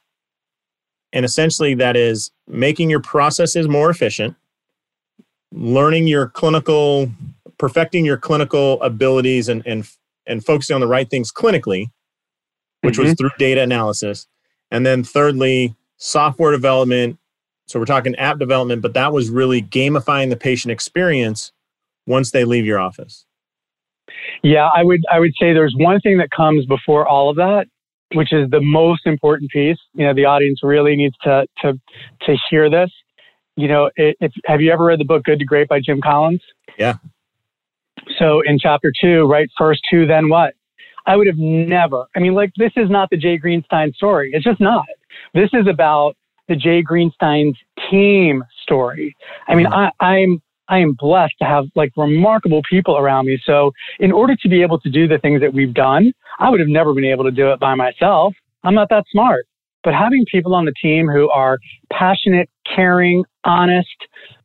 and 1.13 1.25
essentially 1.25 1.73
that 1.75 1.95
is 1.95 2.31
making 2.47 2.89
your 2.89 3.01
processes 3.01 3.67
more 3.67 3.89
efficient, 3.89 4.35
learning 5.51 6.07
your 6.07 6.27
clinical, 6.27 7.09
perfecting 7.57 8.05
your 8.05 8.17
clinical 8.17 8.81
abilities 8.81 9.49
and, 9.49 9.63
and 9.65 9.87
and 10.27 10.45
focusing 10.45 10.75
on 10.75 10.81
the 10.81 10.87
right 10.87 11.09
things 11.09 11.31
clinically, 11.31 11.87
which 12.81 12.95
mm-hmm. 12.95 13.03
was 13.03 13.13
through 13.15 13.31
data 13.37 13.61
analysis. 13.61 14.27
And 14.69 14.85
then 14.85 15.03
thirdly, 15.03 15.75
software 15.97 16.51
development. 16.51 17.17
So 17.67 17.79
we're 17.79 17.85
talking 17.85 18.15
app 18.15 18.39
development, 18.39 18.81
but 18.81 18.93
that 18.93 19.13
was 19.13 19.29
really 19.29 19.61
gamifying 19.61 20.29
the 20.29 20.35
patient 20.35 20.71
experience 20.71 21.51
once 22.05 22.31
they 22.31 22.43
leave 22.43 22.65
your 22.65 22.79
office. 22.79 23.25
Yeah, 24.43 24.69
I 24.75 24.83
would 24.83 25.01
I 25.11 25.19
would 25.19 25.33
say 25.39 25.53
there's 25.53 25.75
one 25.77 25.99
thing 26.01 26.17
that 26.17 26.29
comes 26.31 26.65
before 26.65 27.07
all 27.07 27.29
of 27.29 27.37
that, 27.37 27.67
which 28.13 28.33
is 28.33 28.49
the 28.49 28.61
most 28.61 29.05
important 29.05 29.51
piece. 29.51 29.77
You 29.93 30.05
know, 30.05 30.13
the 30.13 30.25
audience 30.25 30.59
really 30.63 30.95
needs 30.95 31.15
to 31.23 31.45
to 31.61 31.79
to 32.23 32.35
hear 32.49 32.69
this. 32.69 32.91
You 33.55 33.67
know, 33.67 33.89
if 33.95 34.31
have 34.45 34.61
you 34.61 34.71
ever 34.71 34.85
read 34.85 34.99
the 34.99 35.05
book 35.05 35.23
Good 35.23 35.39
to 35.39 35.45
Great 35.45 35.67
by 35.67 35.79
Jim 35.79 36.01
Collins? 36.01 36.41
Yeah. 36.77 36.95
So 38.17 38.41
in 38.45 38.57
chapter 38.59 38.91
two, 38.99 39.27
right, 39.27 39.49
first 39.57 39.81
two, 39.91 40.07
then 40.07 40.29
what? 40.29 40.53
I 41.05 41.15
would 41.15 41.27
have 41.27 41.37
never, 41.37 42.05
I 42.15 42.19
mean, 42.19 42.33
like, 42.33 42.51
this 42.57 42.71
is 42.75 42.89
not 42.89 43.09
the 43.09 43.17
Jay 43.17 43.37
Greenstein 43.37 43.93
story. 43.95 44.31
It's 44.33 44.43
just 44.43 44.59
not. 44.59 44.85
This 45.33 45.49
is 45.53 45.67
about 45.67 46.15
the 46.47 46.55
Jay 46.55 46.83
Greenstein's 46.83 47.57
team 47.89 48.43
story. 48.63 49.15
I 49.47 49.55
mean. 49.55 49.67
I, 49.67 49.91
I'm, 49.99 50.41
I 50.71 50.79
am 50.79 50.93
blessed 50.93 51.33
to 51.39 51.45
have 51.45 51.65
like 51.75 51.91
remarkable 51.97 52.61
people 52.67 52.97
around 52.97 53.25
me. 53.25 53.39
So 53.45 53.73
in 53.99 54.11
order 54.11 54.37
to 54.37 54.47
be 54.47 54.61
able 54.61 54.79
to 54.79 54.89
do 54.89 55.05
the 55.05 55.17
things 55.17 55.41
that 55.41 55.53
we've 55.53 55.73
done, 55.73 56.13
I 56.41 56.49
would 56.49 56.59
have 56.59 56.69
never 56.69 56.93
been 56.93 57.05
able 57.05 57.23
to 57.25 57.31
do 57.31 57.51
it 57.51 57.59
by 57.59 57.75
myself. 57.75 58.33
I'm 58.63 58.73
not 58.73 58.89
that 58.89 59.03
smart. 59.11 59.45
But 59.83 59.93
having 59.93 60.25
people 60.29 60.55
on 60.55 60.65
the 60.65 60.73
team 60.81 61.07
who 61.07 61.29
are 61.29 61.59
passionate, 61.93 62.49
caring, 62.75 63.23
honest, 63.43 63.87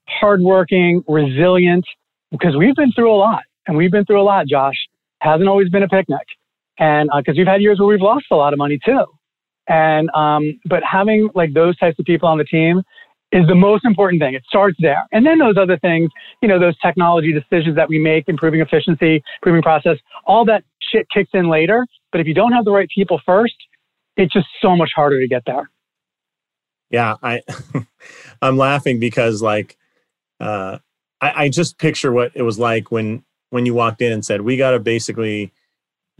hardworking, 0.07 1.03
resilient, 1.09 1.85
because 2.31 2.55
we've 2.57 2.75
been 2.75 2.93
through 2.93 3.13
a 3.13 3.17
lot 3.17 3.43
and 3.67 3.77
we've 3.77 3.91
been 3.91 4.05
through 4.05 4.21
a 4.21 4.25
lot, 4.25 4.47
Josh. 4.47 4.77
Hasn't 5.21 5.49
always 5.49 5.71
been 5.71 5.83
a 5.83 5.89
picnic. 5.89 6.27
And 6.79 7.09
because 7.17 7.37
uh, 7.37 7.39
we've 7.39 7.47
had 7.47 7.63
years 7.63 7.79
where 7.79 7.89
we've 7.89 8.01
lost 8.03 8.27
a 8.31 8.37
lot 8.37 8.53
of 8.53 8.59
money 8.59 8.79
too. 8.85 9.05
And, 9.67 10.11
um, 10.11 10.61
but 10.67 10.83
having 10.91 11.31
like 11.35 11.55
those 11.55 11.77
types 11.79 11.99
of 11.99 12.05
people 12.05 12.29
on 12.29 12.37
the 12.37 12.45
team 12.45 12.83
is 13.33 13.47
the 13.49 13.55
most 13.55 13.85
important 13.85 14.21
thing. 14.21 14.35
It 14.35 14.45
starts 14.47 14.77
there. 14.81 15.03
And 15.13 15.27
then 15.27 15.39
those 15.39 15.57
other 15.61 15.79
things, 15.79 16.11
you 16.43 16.49
know, 16.49 16.61
those 16.61 16.79
technology 16.79 17.33
decisions 17.33 17.75
that 17.77 17.89
we 17.89 17.99
make, 17.99 18.29
improving 18.29 18.61
efficiency, 18.61 19.23
improving 19.43 19.63
process, 19.63 19.97
all 20.27 20.45
that 20.45 20.63
shit 20.97 21.07
kicks 21.13 21.31
in 21.35 21.49
later. 21.49 21.87
But 22.13 22.21
if 22.21 22.27
you 22.27 22.35
don't 22.35 22.53
have 22.53 22.65
the 22.65 22.73
right 22.73 22.89
people 22.95 23.21
first, 23.25 23.55
it's 24.17 24.33
just 24.33 24.47
so 24.63 24.77
much 24.77 24.91
harder 24.95 25.21
to 25.21 25.29
get 25.29 25.43
there. 25.47 25.71
Yeah, 26.91 27.17
I 27.23 27.43
I'm 28.43 28.57
laughing 28.57 29.01
because 29.01 29.43
like 29.43 29.77
uh, 30.41 30.79
I, 31.21 31.45
I 31.45 31.49
just 31.49 31.79
picture 31.79 32.13
what 32.13 32.33
it 32.35 32.43
was 32.43 32.59
like 32.59 32.91
when 32.91 33.25
when 33.51 33.67
you 33.67 33.75
walked 33.75 34.03
in 34.03 34.13
and 34.13 34.25
said 34.25 34.43
we 34.43 34.57
got 34.57 34.73
to 34.73 34.79
basically 34.79 35.53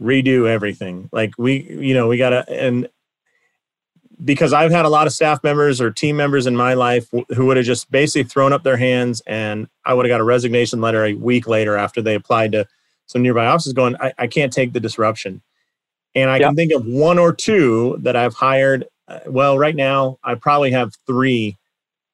redo 0.01 0.47
everything. 0.47 1.09
Like 1.11 1.33
we, 1.37 1.61
you 1.63 1.93
know, 1.93 2.07
we 2.07 2.17
got 2.17 2.29
to 2.29 2.49
and 2.49 2.89
because 4.23 4.51
I've 4.51 4.71
had 4.71 4.85
a 4.85 4.89
lot 4.89 5.07
of 5.07 5.13
staff 5.13 5.43
members 5.43 5.79
or 5.79 5.91
team 5.91 6.15
members 6.15 6.47
in 6.47 6.55
my 6.55 6.73
life 6.73 7.07
who 7.35 7.45
would 7.45 7.57
have 7.57 7.65
just 7.65 7.91
basically 7.91 8.23
thrown 8.23 8.51
up 8.51 8.63
their 8.63 8.77
hands 8.77 9.21
and 9.27 9.67
I 9.85 9.93
would 9.93 10.05
have 10.05 10.09
got 10.09 10.21
a 10.21 10.25
resignation 10.25 10.81
letter 10.81 11.05
a 11.05 11.13
week 11.13 11.47
later 11.47 11.77
after 11.77 12.01
they 12.01 12.15
applied 12.15 12.51
to 12.53 12.67
some 13.07 13.21
nearby 13.21 13.47
offices 13.47 13.73
going, 13.73 13.95
I, 13.99 14.13
I 14.17 14.27
can't 14.27 14.53
take 14.53 14.73
the 14.73 14.79
disruption. 14.79 15.41
And 16.15 16.29
I 16.29 16.37
yep. 16.37 16.49
can 16.49 16.55
think 16.55 16.71
of 16.71 16.85
one 16.85 17.19
or 17.19 17.33
two 17.33 17.97
that 18.01 18.15
I've 18.15 18.33
hired. 18.33 18.85
Uh, 19.07 19.19
well, 19.27 19.57
right 19.57 19.75
now, 19.75 20.19
I 20.23 20.35
probably 20.35 20.71
have 20.71 20.93
three 21.05 21.57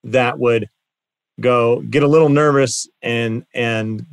that 0.04 0.40
would 0.40 0.70
go 1.40 1.82
get 1.82 2.04
a 2.04 2.08
little 2.08 2.30
nervous 2.30 2.88
and 3.02 3.46
and 3.54 4.06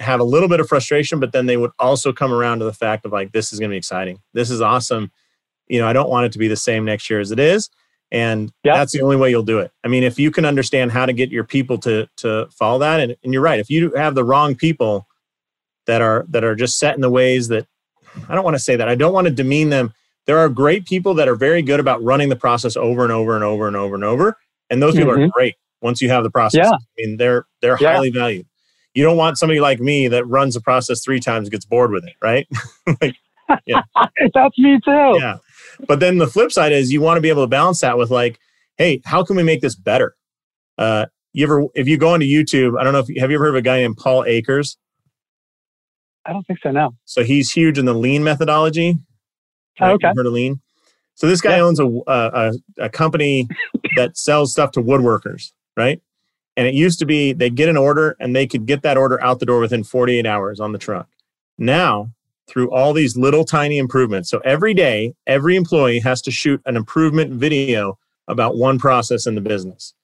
have 0.00 0.20
a 0.20 0.24
little 0.24 0.48
bit 0.48 0.60
of 0.60 0.68
frustration, 0.68 1.18
but 1.18 1.32
then 1.32 1.46
they 1.46 1.56
would 1.56 1.72
also 1.78 2.12
come 2.12 2.32
around 2.32 2.60
to 2.60 2.64
the 2.64 2.72
fact 2.72 3.04
of 3.04 3.12
like, 3.12 3.32
this 3.32 3.52
is 3.52 3.58
going 3.58 3.68
to 3.68 3.74
be 3.74 3.78
exciting. 3.78 4.20
This 4.32 4.48
is 4.48 4.60
awesome. 4.60 5.10
You 5.66 5.80
know, 5.80 5.88
I 5.88 5.92
don't 5.92 6.08
want 6.08 6.26
it 6.26 6.32
to 6.32 6.38
be 6.38 6.46
the 6.46 6.56
same 6.56 6.84
next 6.84 7.10
year 7.10 7.18
as 7.18 7.32
it 7.32 7.40
is. 7.40 7.68
And 8.12 8.52
yep. 8.62 8.76
that's 8.76 8.92
the 8.92 9.02
only 9.02 9.16
way 9.16 9.30
you'll 9.30 9.42
do 9.42 9.58
it. 9.58 9.72
I 9.84 9.88
mean, 9.88 10.04
if 10.04 10.16
you 10.16 10.30
can 10.30 10.44
understand 10.44 10.92
how 10.92 11.04
to 11.04 11.12
get 11.12 11.30
your 11.30 11.42
people 11.42 11.78
to 11.78 12.08
to 12.18 12.46
follow 12.52 12.78
that, 12.78 13.00
and, 13.00 13.16
and 13.24 13.32
you're 13.32 13.42
right, 13.42 13.58
if 13.58 13.68
you 13.68 13.90
have 13.96 14.14
the 14.14 14.24
wrong 14.24 14.54
people 14.54 15.07
that 15.88 16.00
are 16.00 16.24
that 16.28 16.44
are 16.44 16.54
just 16.54 16.78
set 16.78 16.94
in 16.94 17.00
the 17.00 17.10
ways 17.10 17.48
that 17.48 17.66
I 18.28 18.34
don't 18.34 18.44
want 18.44 18.54
to 18.54 18.62
say 18.62 18.76
that. 18.76 18.88
I 18.88 18.94
don't 18.94 19.12
want 19.12 19.26
to 19.26 19.32
demean 19.32 19.70
them. 19.70 19.92
There 20.26 20.38
are 20.38 20.48
great 20.48 20.86
people 20.86 21.14
that 21.14 21.26
are 21.26 21.34
very 21.34 21.62
good 21.62 21.80
about 21.80 22.02
running 22.04 22.28
the 22.28 22.36
process 22.36 22.76
over 22.76 23.02
and 23.02 23.10
over 23.10 23.34
and 23.34 23.42
over 23.42 23.66
and 23.66 23.74
over 23.74 23.94
and 23.94 24.04
over. 24.04 24.36
And 24.70 24.82
those 24.82 24.94
people 24.94 25.14
mm-hmm. 25.14 25.22
are 25.22 25.28
great 25.28 25.54
once 25.80 26.02
you 26.02 26.10
have 26.10 26.22
the 26.22 26.30
process. 26.30 26.66
Yeah. 26.66 26.72
I 26.72 26.78
mean, 26.98 27.16
they're 27.16 27.46
they're 27.62 27.78
yeah. 27.80 27.94
highly 27.94 28.10
valued. 28.10 28.46
You 28.94 29.02
don't 29.02 29.16
want 29.16 29.38
somebody 29.38 29.60
like 29.60 29.80
me 29.80 30.08
that 30.08 30.26
runs 30.26 30.54
the 30.54 30.60
process 30.60 31.02
three 31.02 31.20
times 31.20 31.48
gets 31.48 31.64
bored 31.64 31.90
with 31.90 32.04
it, 32.04 32.14
right? 32.22 32.46
like, 33.00 33.16
yeah. 33.66 33.82
That's 34.34 34.58
me 34.58 34.78
too. 34.84 35.16
Yeah. 35.18 35.38
But 35.86 36.00
then 36.00 36.18
the 36.18 36.26
flip 36.26 36.52
side 36.52 36.72
is 36.72 36.92
you 36.92 37.00
want 37.00 37.16
to 37.16 37.22
be 37.22 37.30
able 37.30 37.44
to 37.44 37.48
balance 37.48 37.80
that 37.80 37.96
with 37.96 38.10
like, 38.10 38.38
hey, 38.76 39.00
how 39.04 39.24
can 39.24 39.36
we 39.36 39.42
make 39.42 39.62
this 39.62 39.74
better? 39.74 40.14
Uh, 40.76 41.06
you 41.32 41.46
ever 41.46 41.64
if 41.74 41.88
you 41.88 41.96
go 41.96 42.10
onto 42.10 42.26
YouTube, 42.26 42.78
I 42.78 42.84
don't 42.84 42.92
know 42.92 42.98
if 42.98 43.08
you, 43.08 43.20
have 43.20 43.30
you 43.30 43.36
ever 43.36 43.44
heard 43.44 43.54
of 43.54 43.58
a 43.58 43.62
guy 43.62 43.78
named 43.78 43.96
Paul 43.96 44.24
Akers? 44.26 44.76
I 46.28 46.32
don't 46.32 46.46
think 46.46 46.60
so. 46.62 46.70
now. 46.70 46.92
So 47.06 47.24
he's 47.24 47.50
huge 47.50 47.78
in 47.78 47.86
the 47.86 47.94
lean 47.94 48.22
methodology. 48.22 48.98
Oh, 49.80 49.86
right? 49.86 49.90
Oh, 49.90 49.94
okay. 49.94 50.12
heard 50.14 50.26
of 50.26 50.32
lean? 50.32 50.60
So 51.14 51.26
this 51.26 51.40
guy 51.40 51.56
yeah. 51.56 51.62
owns 51.62 51.80
a, 51.80 51.86
a 52.06 52.52
a 52.78 52.88
company 52.88 53.48
that 53.96 54.16
sells 54.16 54.52
stuff 54.52 54.70
to 54.72 54.82
woodworkers, 54.82 55.52
right? 55.76 56.00
And 56.56 56.66
it 56.66 56.74
used 56.74 56.98
to 56.98 57.06
be 57.06 57.32
they 57.32 57.50
get 57.50 57.68
an 57.68 57.76
order 57.76 58.16
and 58.20 58.36
they 58.36 58.46
could 58.46 58.66
get 58.66 58.82
that 58.82 58.96
order 58.96 59.20
out 59.22 59.40
the 59.40 59.46
door 59.46 59.60
within 59.60 59.84
48 59.84 60.26
hours 60.26 60.60
on 60.60 60.72
the 60.72 60.78
truck. 60.78 61.08
Now, 61.56 62.12
through 62.46 62.70
all 62.70 62.92
these 62.92 63.16
little 63.16 63.44
tiny 63.44 63.78
improvements, 63.78 64.30
so 64.30 64.38
every 64.44 64.74
day, 64.74 65.14
every 65.26 65.56
employee 65.56 66.00
has 66.00 66.22
to 66.22 66.30
shoot 66.30 66.60
an 66.66 66.76
improvement 66.76 67.32
video 67.32 67.98
about 68.26 68.56
one 68.56 68.78
process 68.78 69.26
in 69.26 69.34
the 69.34 69.40
business. 69.40 69.94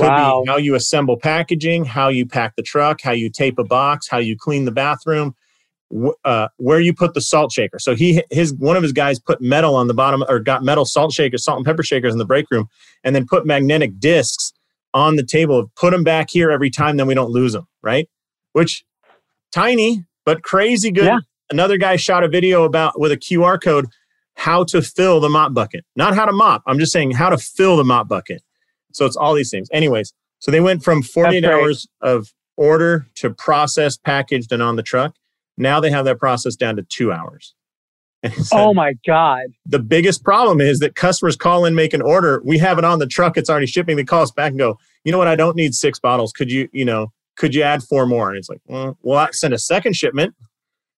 Could 0.00 0.08
wow. 0.08 0.42
be 0.42 0.50
how 0.50 0.56
you 0.56 0.74
assemble 0.74 1.18
packaging, 1.18 1.84
how 1.84 2.08
you 2.08 2.24
pack 2.24 2.56
the 2.56 2.62
truck, 2.62 3.02
how 3.02 3.12
you 3.12 3.28
tape 3.28 3.58
a 3.58 3.64
box, 3.64 4.08
how 4.08 4.16
you 4.16 4.36
clean 4.36 4.64
the 4.64 4.70
bathroom, 4.70 5.34
uh, 6.24 6.48
where 6.56 6.80
you 6.80 6.94
put 6.94 7.12
the 7.12 7.20
salt 7.20 7.52
shaker. 7.52 7.78
So 7.78 7.94
he 7.94 8.22
his 8.30 8.54
one 8.54 8.76
of 8.76 8.82
his 8.82 8.92
guys 8.92 9.18
put 9.18 9.42
metal 9.42 9.74
on 9.74 9.88
the 9.88 9.94
bottom 9.94 10.24
or 10.28 10.38
got 10.38 10.62
metal 10.62 10.84
salt 10.84 11.12
shakers, 11.12 11.44
salt 11.44 11.58
and 11.58 11.66
pepper 11.66 11.82
shakers 11.82 12.12
in 12.14 12.18
the 12.18 12.24
break 12.24 12.50
room, 12.50 12.68
and 13.04 13.14
then 13.14 13.26
put 13.26 13.44
magnetic 13.44 13.98
discs 13.98 14.52
on 14.94 15.16
the 15.16 15.24
table. 15.24 15.70
Put 15.76 15.90
them 15.90 16.02
back 16.02 16.30
here 16.30 16.50
every 16.50 16.70
time, 16.70 16.96
then 16.96 17.06
we 17.06 17.14
don't 17.14 17.30
lose 17.30 17.52
them. 17.52 17.66
Right? 17.82 18.08
Which 18.52 18.84
tiny 19.52 20.04
but 20.24 20.42
crazy 20.42 20.90
good. 20.90 21.04
Yeah. 21.04 21.18
Another 21.50 21.76
guy 21.76 21.96
shot 21.96 22.24
a 22.24 22.28
video 22.28 22.64
about 22.64 22.98
with 22.98 23.12
a 23.12 23.16
QR 23.16 23.60
code 23.60 23.86
how 24.34 24.64
to 24.64 24.80
fill 24.80 25.20
the 25.20 25.28
mop 25.28 25.52
bucket, 25.52 25.84
not 25.96 26.14
how 26.14 26.24
to 26.24 26.32
mop. 26.32 26.62
I'm 26.66 26.78
just 26.78 26.92
saying 26.92 27.10
how 27.10 27.28
to 27.28 27.36
fill 27.36 27.76
the 27.76 27.84
mop 27.84 28.08
bucket. 28.08 28.42
So 28.92 29.06
it's 29.06 29.16
all 29.16 29.34
these 29.34 29.50
things. 29.50 29.68
Anyways, 29.72 30.12
so 30.38 30.50
they 30.50 30.60
went 30.60 30.82
from 30.82 31.02
48 31.02 31.44
hours 31.44 31.86
of 32.00 32.32
order 32.56 33.06
to 33.16 33.30
process, 33.30 33.96
packaged, 33.96 34.52
and 34.52 34.62
on 34.62 34.76
the 34.76 34.82
truck. 34.82 35.14
Now 35.56 35.80
they 35.80 35.90
have 35.90 36.04
that 36.06 36.18
process 36.18 36.56
down 36.56 36.76
to 36.76 36.82
two 36.82 37.12
hours. 37.12 37.54
So 38.42 38.58
oh 38.58 38.74
my 38.74 38.92
God. 39.06 39.46
The 39.64 39.78
biggest 39.78 40.22
problem 40.22 40.60
is 40.60 40.80
that 40.80 40.94
customers 40.94 41.36
call 41.36 41.64
in, 41.64 41.74
make 41.74 41.94
an 41.94 42.02
order. 42.02 42.42
We 42.44 42.58
have 42.58 42.76
it 42.76 42.84
on 42.84 42.98
the 42.98 43.06
truck. 43.06 43.38
It's 43.38 43.48
already 43.48 43.66
shipping. 43.66 43.96
They 43.96 44.04
call 44.04 44.20
us 44.20 44.30
back 44.30 44.50
and 44.50 44.58
go, 44.58 44.78
you 45.04 45.12
know 45.12 45.16
what? 45.16 45.26
I 45.26 45.36
don't 45.36 45.56
need 45.56 45.74
six 45.74 45.98
bottles. 45.98 46.30
Could 46.32 46.52
you, 46.52 46.68
you 46.70 46.84
know, 46.84 47.12
could 47.36 47.54
you 47.54 47.62
add 47.62 47.82
four 47.82 48.04
more? 48.04 48.28
And 48.28 48.36
it's 48.36 48.50
like, 48.50 48.60
well, 48.66 48.98
well 49.00 49.18
I 49.18 49.30
send 49.30 49.54
a 49.54 49.58
second 49.58 49.96
shipment, 49.96 50.34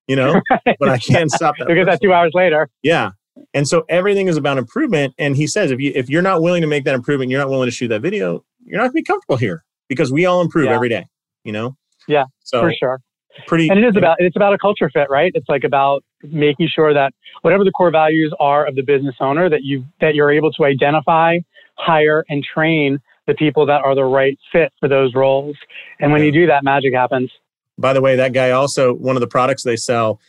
you 0.08 0.16
know, 0.16 0.40
but 0.80 0.88
I 0.88 0.98
can't 0.98 1.30
stop 1.30 1.54
that. 1.58 1.68
because 1.68 1.86
at 1.86 1.92
that 1.92 2.00
two 2.02 2.12
hours 2.12 2.32
later. 2.34 2.68
Yeah. 2.82 3.10
And 3.54 3.66
so 3.66 3.84
everything 3.88 4.28
is 4.28 4.36
about 4.36 4.58
improvement. 4.58 5.14
And 5.18 5.36
he 5.36 5.46
says, 5.46 5.70
if 5.70 5.80
you 5.80 5.92
if 5.94 6.08
you're 6.08 6.22
not 6.22 6.42
willing 6.42 6.62
to 6.62 6.68
make 6.68 6.84
that 6.84 6.94
improvement, 6.94 7.30
you're 7.30 7.40
not 7.40 7.50
willing 7.50 7.66
to 7.66 7.72
shoot 7.72 7.88
that 7.88 8.02
video, 8.02 8.44
you're 8.64 8.78
not 8.78 8.84
gonna 8.84 8.92
be 8.92 9.02
comfortable 9.02 9.36
here 9.36 9.64
because 9.88 10.12
we 10.12 10.26
all 10.26 10.40
improve 10.40 10.66
yeah. 10.66 10.74
every 10.74 10.88
day, 10.88 11.06
you 11.44 11.52
know? 11.52 11.76
Yeah. 12.08 12.24
So 12.40 12.60
for 12.60 12.72
sure. 12.72 13.00
Pretty 13.46 13.68
and 13.68 13.78
it 13.78 13.86
is 13.86 13.96
about 13.96 14.16
it's 14.18 14.36
about 14.36 14.52
a 14.52 14.58
culture 14.58 14.90
fit, 14.92 15.08
right? 15.08 15.32
It's 15.34 15.48
like 15.48 15.64
about 15.64 16.04
making 16.22 16.68
sure 16.68 16.92
that 16.92 17.14
whatever 17.40 17.64
the 17.64 17.70
core 17.70 17.90
values 17.90 18.34
are 18.38 18.66
of 18.66 18.74
the 18.74 18.82
business 18.82 19.14
owner, 19.20 19.48
that 19.48 19.62
you 19.62 19.86
that 20.02 20.14
you're 20.14 20.30
able 20.30 20.52
to 20.52 20.64
identify, 20.64 21.38
hire, 21.76 22.24
and 22.28 22.44
train 22.44 22.98
the 23.26 23.34
people 23.34 23.64
that 23.66 23.82
are 23.84 23.94
the 23.94 24.04
right 24.04 24.38
fit 24.50 24.72
for 24.80 24.88
those 24.88 25.14
roles. 25.14 25.56
And 26.00 26.12
when 26.12 26.20
yeah. 26.20 26.26
you 26.26 26.32
do 26.32 26.46
that, 26.48 26.62
magic 26.62 26.92
happens. 26.92 27.30
By 27.78 27.94
the 27.94 28.02
way, 28.02 28.16
that 28.16 28.34
guy 28.34 28.50
also 28.50 28.92
one 28.92 29.16
of 29.16 29.20
the 29.20 29.26
products 29.26 29.62
they 29.62 29.76
sell 29.76 30.20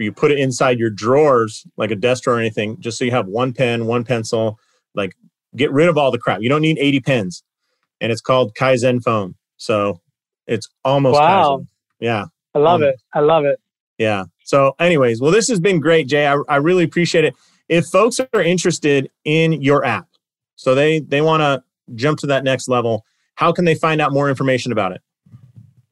you 0.00 0.12
put 0.12 0.30
it 0.30 0.38
inside 0.38 0.78
your 0.78 0.90
drawers, 0.90 1.66
like 1.76 1.90
a 1.90 1.96
desk 1.96 2.24
drawer 2.24 2.36
or 2.36 2.40
anything, 2.40 2.80
just 2.80 2.98
so 2.98 3.04
you 3.04 3.10
have 3.10 3.26
one 3.26 3.52
pen, 3.52 3.86
one 3.86 4.04
pencil. 4.04 4.58
Like, 4.94 5.14
get 5.56 5.72
rid 5.72 5.88
of 5.88 5.98
all 5.98 6.10
the 6.10 6.18
crap. 6.18 6.40
You 6.40 6.48
don't 6.48 6.62
need 6.62 6.78
80 6.78 7.00
pens. 7.00 7.42
And 8.00 8.10
it's 8.10 8.20
called 8.20 8.54
Kaizen 8.54 9.02
Foam. 9.02 9.36
So 9.56 10.00
it's 10.46 10.68
almost 10.84 11.18
wow. 11.18 11.58
Kaizen. 11.58 11.66
Yeah. 12.00 12.24
I 12.54 12.58
love 12.58 12.82
um, 12.82 12.88
it. 12.88 12.96
I 13.14 13.20
love 13.20 13.44
it. 13.44 13.60
Yeah. 13.98 14.24
So, 14.44 14.74
anyways, 14.80 15.20
well, 15.20 15.30
this 15.30 15.48
has 15.48 15.60
been 15.60 15.78
great, 15.78 16.08
Jay. 16.08 16.26
I, 16.26 16.36
I 16.48 16.56
really 16.56 16.84
appreciate 16.84 17.24
it. 17.24 17.34
If 17.68 17.86
folks 17.86 18.18
are 18.18 18.42
interested 18.42 19.10
in 19.24 19.60
your 19.60 19.84
app, 19.84 20.08
so 20.56 20.74
they 20.74 21.00
they 21.00 21.20
want 21.20 21.42
to 21.42 21.62
jump 21.94 22.18
to 22.20 22.26
that 22.28 22.42
next 22.42 22.68
level, 22.68 23.04
how 23.36 23.52
can 23.52 23.64
they 23.64 23.76
find 23.76 24.00
out 24.00 24.12
more 24.12 24.28
information 24.28 24.72
about 24.72 24.92
it? 24.92 25.02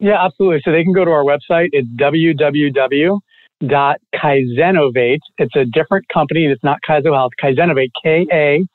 Yeah, 0.01 0.25
absolutely. 0.25 0.61
So 0.65 0.73
they 0.73 0.83
can 0.83 0.93
go 0.93 1.05
to 1.05 1.11
our 1.11 1.23
website. 1.23 1.69
It's 1.73 1.89
www 1.91 3.21
dot 3.67 4.01
Kaizenovate. 4.15 5.21
It's 5.39 5.57
a 5.57 5.65
different 5.65 6.07
company. 6.09 6.47
It's 6.47 6.63
not 6.63 6.79
Kaizo 6.89 7.13
Health. 7.13 7.33
Kaizenovate, 7.43 7.91
K 8.03 8.27
A 8.33 8.67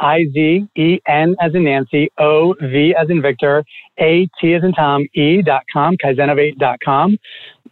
I 0.00 0.24
Z 0.32 0.66
E 0.76 0.98
N 1.06 1.36
as 1.40 1.54
in 1.54 1.64
Nancy, 1.64 2.10
O 2.18 2.54
V 2.60 2.94
as 2.98 3.10
in 3.10 3.20
Victor, 3.20 3.64
A 3.98 4.26
T 4.40 4.54
as 4.54 4.64
in 4.64 4.72
Tom, 4.72 5.06
E 5.14 5.42
dot 5.42 5.62
com, 5.72 5.96
Kaizenovate 6.02 6.56
dot 6.56 6.78
com. 6.82 7.18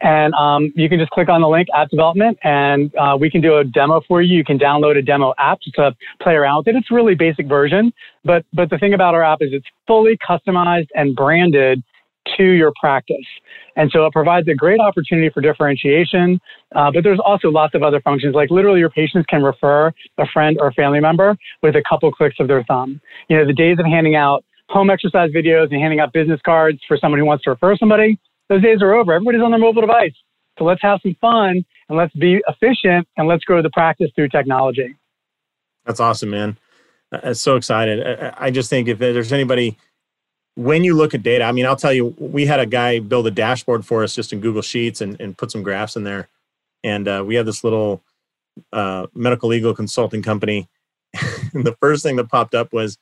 And 0.00 0.32
um, 0.34 0.72
you 0.76 0.88
can 0.88 1.00
just 1.00 1.10
click 1.10 1.28
on 1.28 1.40
the 1.40 1.48
link 1.48 1.66
app 1.74 1.88
development 1.88 2.38
and 2.44 2.94
uh, 2.94 3.16
we 3.18 3.28
can 3.30 3.40
do 3.40 3.56
a 3.56 3.64
demo 3.64 4.00
for 4.06 4.22
you. 4.22 4.36
You 4.36 4.44
can 4.44 4.56
download 4.56 4.96
a 4.96 5.02
demo 5.02 5.34
app 5.38 5.58
to 5.74 5.96
play 6.22 6.34
around 6.34 6.58
with 6.58 6.68
it. 6.68 6.76
It's 6.76 6.90
really 6.92 7.16
basic 7.16 7.48
version, 7.48 7.92
but 8.24 8.44
but 8.52 8.70
the 8.70 8.78
thing 8.78 8.94
about 8.94 9.14
our 9.14 9.24
app 9.24 9.38
is 9.40 9.48
it's 9.52 9.66
fully 9.86 10.16
customized 10.18 10.88
and 10.94 11.16
branded 11.16 11.82
to 12.36 12.44
your 12.44 12.72
practice. 12.80 13.16
And 13.76 13.90
so 13.92 14.06
it 14.06 14.12
provides 14.12 14.48
a 14.48 14.54
great 14.54 14.80
opportunity 14.80 15.30
for 15.30 15.40
differentiation. 15.40 16.40
Uh, 16.74 16.90
but 16.92 17.04
there's 17.04 17.20
also 17.24 17.48
lots 17.48 17.74
of 17.74 17.82
other 17.82 18.00
functions, 18.00 18.34
like 18.34 18.50
literally 18.50 18.80
your 18.80 18.90
patients 18.90 19.26
can 19.28 19.42
refer 19.42 19.92
a 20.18 20.26
friend 20.32 20.58
or 20.60 20.72
family 20.72 21.00
member 21.00 21.36
with 21.62 21.76
a 21.76 21.82
couple 21.88 22.10
clicks 22.10 22.36
of 22.40 22.48
their 22.48 22.64
thumb. 22.64 23.00
You 23.28 23.36
know, 23.36 23.46
the 23.46 23.52
days 23.52 23.78
of 23.78 23.86
handing 23.86 24.16
out 24.16 24.44
home 24.68 24.90
exercise 24.90 25.30
videos 25.30 25.70
and 25.70 25.80
handing 25.80 26.00
out 26.00 26.12
business 26.12 26.40
cards 26.44 26.80
for 26.86 26.96
someone 26.96 27.18
who 27.18 27.26
wants 27.26 27.44
to 27.44 27.50
refer 27.50 27.76
somebody, 27.76 28.18
those 28.48 28.62
days 28.62 28.82
are 28.82 28.94
over. 28.94 29.12
Everybody's 29.12 29.42
on 29.42 29.50
their 29.50 29.60
mobile 29.60 29.80
device. 29.80 30.14
So 30.58 30.64
let's 30.64 30.82
have 30.82 31.00
some 31.02 31.16
fun 31.20 31.64
and 31.88 31.98
let's 31.98 32.14
be 32.14 32.40
efficient 32.48 33.06
and 33.16 33.28
let's 33.28 33.44
grow 33.44 33.62
the 33.62 33.70
practice 33.70 34.10
through 34.14 34.28
technology. 34.28 34.96
That's 35.86 36.00
awesome, 36.00 36.30
man. 36.30 36.58
I'm 37.10 37.34
so 37.34 37.56
excited. 37.56 38.04
Uh, 38.04 38.32
I 38.36 38.50
just 38.50 38.68
think 38.68 38.88
if 38.88 38.98
there's 38.98 39.32
anybody 39.32 39.78
when 40.58 40.82
you 40.82 40.92
look 40.92 41.14
at 41.14 41.22
data, 41.22 41.44
I 41.44 41.52
mean, 41.52 41.66
I'll 41.66 41.76
tell 41.76 41.92
you, 41.92 42.16
we 42.18 42.44
had 42.44 42.58
a 42.58 42.66
guy 42.66 42.98
build 42.98 43.28
a 43.28 43.30
dashboard 43.30 43.86
for 43.86 44.02
us 44.02 44.12
just 44.12 44.32
in 44.32 44.40
Google 44.40 44.60
Sheets 44.60 45.00
and, 45.00 45.18
and 45.20 45.38
put 45.38 45.52
some 45.52 45.62
graphs 45.62 45.94
in 45.94 46.02
there. 46.02 46.26
And 46.82 47.06
uh, 47.06 47.22
we 47.24 47.36
have 47.36 47.46
this 47.46 47.62
little 47.62 48.02
uh, 48.72 49.06
medical 49.14 49.48
legal 49.48 49.72
consulting 49.72 50.20
company. 50.20 50.68
and 51.54 51.64
the 51.64 51.76
first 51.80 52.02
thing 52.02 52.16
that 52.16 52.28
popped 52.28 52.56
up 52.56 52.72
was, 52.72 52.98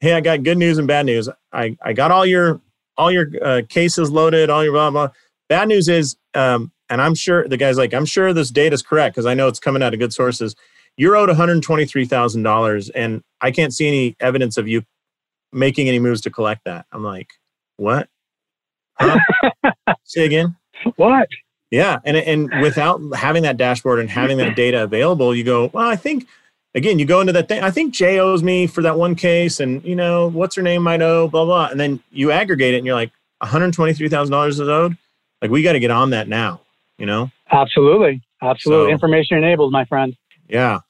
"Hey, 0.00 0.14
I 0.14 0.20
got 0.20 0.42
good 0.42 0.58
news 0.58 0.78
and 0.78 0.88
bad 0.88 1.06
news. 1.06 1.28
I, 1.52 1.76
I 1.80 1.92
got 1.92 2.10
all 2.10 2.26
your 2.26 2.60
all 2.98 3.12
your 3.12 3.30
uh, 3.40 3.62
cases 3.68 4.10
loaded, 4.10 4.50
all 4.50 4.64
your 4.64 4.72
blah 4.72 4.90
blah. 4.90 5.10
Bad 5.48 5.68
news 5.68 5.88
is, 5.88 6.16
um, 6.34 6.72
and 6.88 7.00
I'm 7.00 7.14
sure 7.14 7.46
the 7.46 7.56
guy's 7.56 7.78
like, 7.78 7.94
I'm 7.94 8.04
sure 8.04 8.32
this 8.32 8.50
data 8.50 8.74
is 8.74 8.82
correct 8.82 9.14
because 9.14 9.26
I 9.26 9.34
know 9.34 9.46
it's 9.46 9.60
coming 9.60 9.80
out 9.80 9.94
of 9.94 10.00
good 10.00 10.12
sources. 10.12 10.56
you're 10.96 11.16
owed 11.16 11.28
$123,000 11.28 12.90
and 12.96 13.22
I 13.40 13.52
can't 13.52 13.72
see 13.72 13.86
any 13.86 14.16
evidence 14.20 14.56
of 14.56 14.66
you 14.66 14.82
making 15.52 15.88
any 15.88 15.98
moves 15.98 16.20
to 16.22 16.30
collect 16.30 16.64
that. 16.64 16.86
I'm 16.92 17.04
like, 17.04 17.28
what? 17.76 18.08
Huh? 18.94 19.18
Say 20.04 20.24
again. 20.24 20.56
What? 20.96 21.28
Yeah, 21.70 22.00
and 22.04 22.16
and 22.16 22.50
without 22.60 23.00
having 23.14 23.44
that 23.44 23.56
dashboard 23.56 24.00
and 24.00 24.10
having 24.10 24.38
that 24.38 24.56
data 24.56 24.82
available, 24.82 25.34
you 25.34 25.44
go, 25.44 25.70
well, 25.72 25.88
I 25.88 25.94
think 25.94 26.26
again, 26.74 26.98
you 26.98 27.04
go 27.04 27.20
into 27.20 27.32
that 27.32 27.48
thing. 27.48 27.62
I 27.62 27.70
think 27.70 27.94
Jay 27.94 28.18
owes 28.18 28.42
me 28.42 28.66
for 28.66 28.82
that 28.82 28.98
one 28.98 29.14
case, 29.14 29.60
and 29.60 29.84
you 29.84 29.94
know, 29.94 30.28
what's 30.30 30.56
her 30.56 30.62
name 30.62 30.82
might 30.82 31.00
owe, 31.00 31.28
blah 31.28 31.44
blah. 31.44 31.68
And 31.68 31.78
then 31.78 32.00
you 32.10 32.32
aggregate 32.32 32.74
it, 32.74 32.78
and 32.78 32.86
you're 32.86 32.96
like, 32.96 33.12
one 33.38 33.50
hundred 33.50 33.72
twenty 33.72 33.94
three 33.94 34.08
thousand 34.08 34.32
dollars 34.32 34.58
is 34.58 34.68
owed. 34.68 34.96
Like 35.40 35.50
we 35.50 35.62
got 35.62 35.72
to 35.72 35.80
get 35.80 35.92
on 35.92 36.10
that 36.10 36.28
now. 36.28 36.60
You 36.98 37.06
know. 37.06 37.30
Absolutely, 37.52 38.20
absolutely. 38.42 38.90
So, 38.90 38.92
Information 38.92 39.38
enabled, 39.38 39.72
my 39.72 39.84
friend. 39.84 40.16
Yeah, 40.48 40.80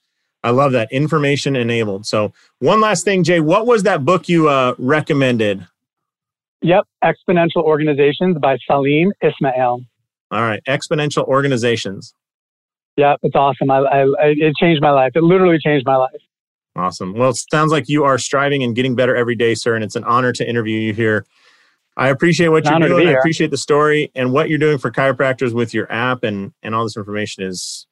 I 0.43 0.49
love 0.49 0.71
that 0.71 0.91
information 0.91 1.55
enabled. 1.55 2.05
So 2.05 2.33
one 2.59 2.81
last 2.81 3.05
thing, 3.05 3.23
Jay, 3.23 3.39
what 3.39 3.67
was 3.67 3.83
that 3.83 4.03
book 4.05 4.27
you 4.27 4.49
uh, 4.49 4.73
recommended? 4.77 5.67
Yep, 6.61 6.85
Exponential 7.03 7.63
Organizations 7.63 8.37
by 8.39 8.57
Salim 8.67 9.11
Ismail. 9.21 9.81
All 10.31 10.41
right, 10.41 10.61
Exponential 10.67 11.25
Organizations. 11.25 12.13
Yeah, 12.97 13.15
it's 13.23 13.35
awesome. 13.35 13.71
I, 13.71 13.79
I, 13.79 14.05
it 14.19 14.53
changed 14.59 14.81
my 14.81 14.91
life. 14.91 15.11
It 15.15 15.23
literally 15.23 15.57
changed 15.63 15.85
my 15.85 15.95
life. 15.95 16.11
Awesome. 16.75 17.13
Well, 17.13 17.31
it 17.31 17.37
sounds 17.51 17.71
like 17.71 17.89
you 17.89 18.03
are 18.03 18.17
striving 18.17 18.63
and 18.63 18.75
getting 18.75 18.95
better 18.95 19.15
every 19.15 19.35
day, 19.35 19.55
sir. 19.55 19.75
And 19.75 19.83
it's 19.83 19.95
an 19.95 20.03
honor 20.03 20.31
to 20.33 20.47
interview 20.47 20.79
you 20.79 20.93
here. 20.93 21.25
I 21.97 22.09
appreciate 22.09 22.47
what 22.49 22.65
you're 22.65 22.79
doing. 22.79 23.07
I 23.09 23.11
appreciate 23.11 23.51
the 23.51 23.57
story 23.57 24.11
and 24.15 24.31
what 24.31 24.49
you're 24.49 24.57
doing 24.57 24.77
for 24.77 24.91
chiropractors 24.91 25.53
with 25.53 25.73
your 25.73 25.91
app 25.91 26.23
and 26.23 26.53
and 26.63 26.73
all 26.73 26.83
this 26.83 26.95
information 26.95 27.43
is 27.43 27.85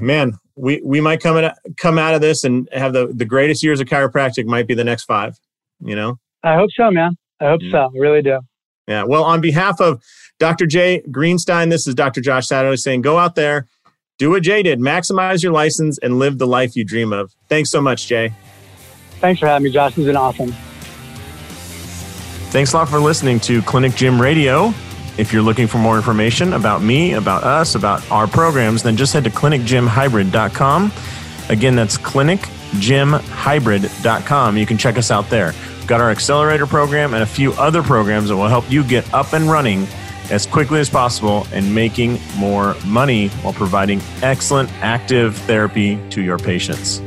man, 0.00 0.34
we 0.56 0.80
we 0.84 1.00
might 1.00 1.20
come 1.20 1.36
at, 1.36 1.58
come 1.76 1.98
out 1.98 2.14
of 2.14 2.20
this 2.20 2.44
and 2.44 2.68
have 2.72 2.92
the 2.92 3.08
the 3.08 3.24
greatest 3.24 3.62
years 3.62 3.80
of 3.80 3.86
chiropractic 3.86 4.46
might 4.46 4.66
be 4.66 4.74
the 4.74 4.84
next 4.84 5.04
5, 5.04 5.38
you 5.80 5.96
know? 5.96 6.18
I 6.42 6.54
hope 6.54 6.70
so, 6.76 6.90
man. 6.90 7.16
I 7.40 7.48
hope 7.48 7.60
yeah. 7.62 7.70
so. 7.72 7.78
I 7.94 7.98
really 7.98 8.22
do. 8.22 8.40
Yeah. 8.86 9.04
Well, 9.04 9.24
on 9.24 9.40
behalf 9.40 9.80
of 9.80 10.02
Dr. 10.38 10.66
Jay 10.66 11.02
Greenstein, 11.08 11.70
this 11.70 11.86
is 11.86 11.94
Dr. 11.94 12.20
Josh 12.20 12.46
Saturday 12.46 12.76
saying 12.76 13.02
go 13.02 13.18
out 13.18 13.34
there, 13.34 13.66
do 14.18 14.30
what 14.30 14.42
Jay 14.42 14.62
did, 14.62 14.80
maximize 14.80 15.42
your 15.42 15.52
license 15.52 15.98
and 15.98 16.18
live 16.18 16.38
the 16.38 16.46
life 16.46 16.74
you 16.74 16.84
dream 16.84 17.12
of. 17.12 17.32
Thanks 17.48 17.70
so 17.70 17.80
much, 17.80 18.06
Jay. 18.06 18.32
Thanks 19.20 19.40
for 19.40 19.46
having 19.46 19.64
me, 19.64 19.70
Josh. 19.70 19.94
This 19.94 20.06
has 20.06 20.06
been 20.06 20.16
awesome. 20.16 20.54
Thanks 22.50 22.72
a 22.72 22.78
lot 22.78 22.88
for 22.88 22.98
listening 22.98 23.40
to 23.40 23.60
Clinic 23.62 23.94
Gym 23.94 24.20
Radio. 24.20 24.72
If 25.18 25.32
you're 25.32 25.42
looking 25.42 25.66
for 25.66 25.78
more 25.78 25.96
information 25.96 26.52
about 26.52 26.80
me, 26.80 27.14
about 27.14 27.42
us, 27.42 27.74
about 27.74 28.08
our 28.10 28.28
programs, 28.28 28.84
then 28.84 28.96
just 28.96 29.12
head 29.12 29.24
to 29.24 29.30
clinicgymhybrid.com. 29.30 30.92
Again, 31.48 31.74
that's 31.74 31.98
clinicgymhybrid.com. 31.98 34.56
You 34.56 34.66
can 34.66 34.78
check 34.78 34.96
us 34.96 35.10
out 35.10 35.28
there. 35.28 35.52
We've 35.76 35.88
got 35.88 36.00
our 36.00 36.10
accelerator 36.10 36.66
program 36.66 37.14
and 37.14 37.24
a 37.24 37.26
few 37.26 37.52
other 37.54 37.82
programs 37.82 38.28
that 38.28 38.36
will 38.36 38.48
help 38.48 38.70
you 38.70 38.84
get 38.84 39.12
up 39.12 39.32
and 39.32 39.50
running 39.50 39.88
as 40.30 40.46
quickly 40.46 40.78
as 40.78 40.88
possible 40.88 41.48
and 41.52 41.74
making 41.74 42.20
more 42.36 42.76
money 42.86 43.26
while 43.28 43.54
providing 43.54 44.00
excellent 44.22 44.70
active 44.82 45.36
therapy 45.36 45.98
to 46.10 46.22
your 46.22 46.38
patients. 46.38 47.00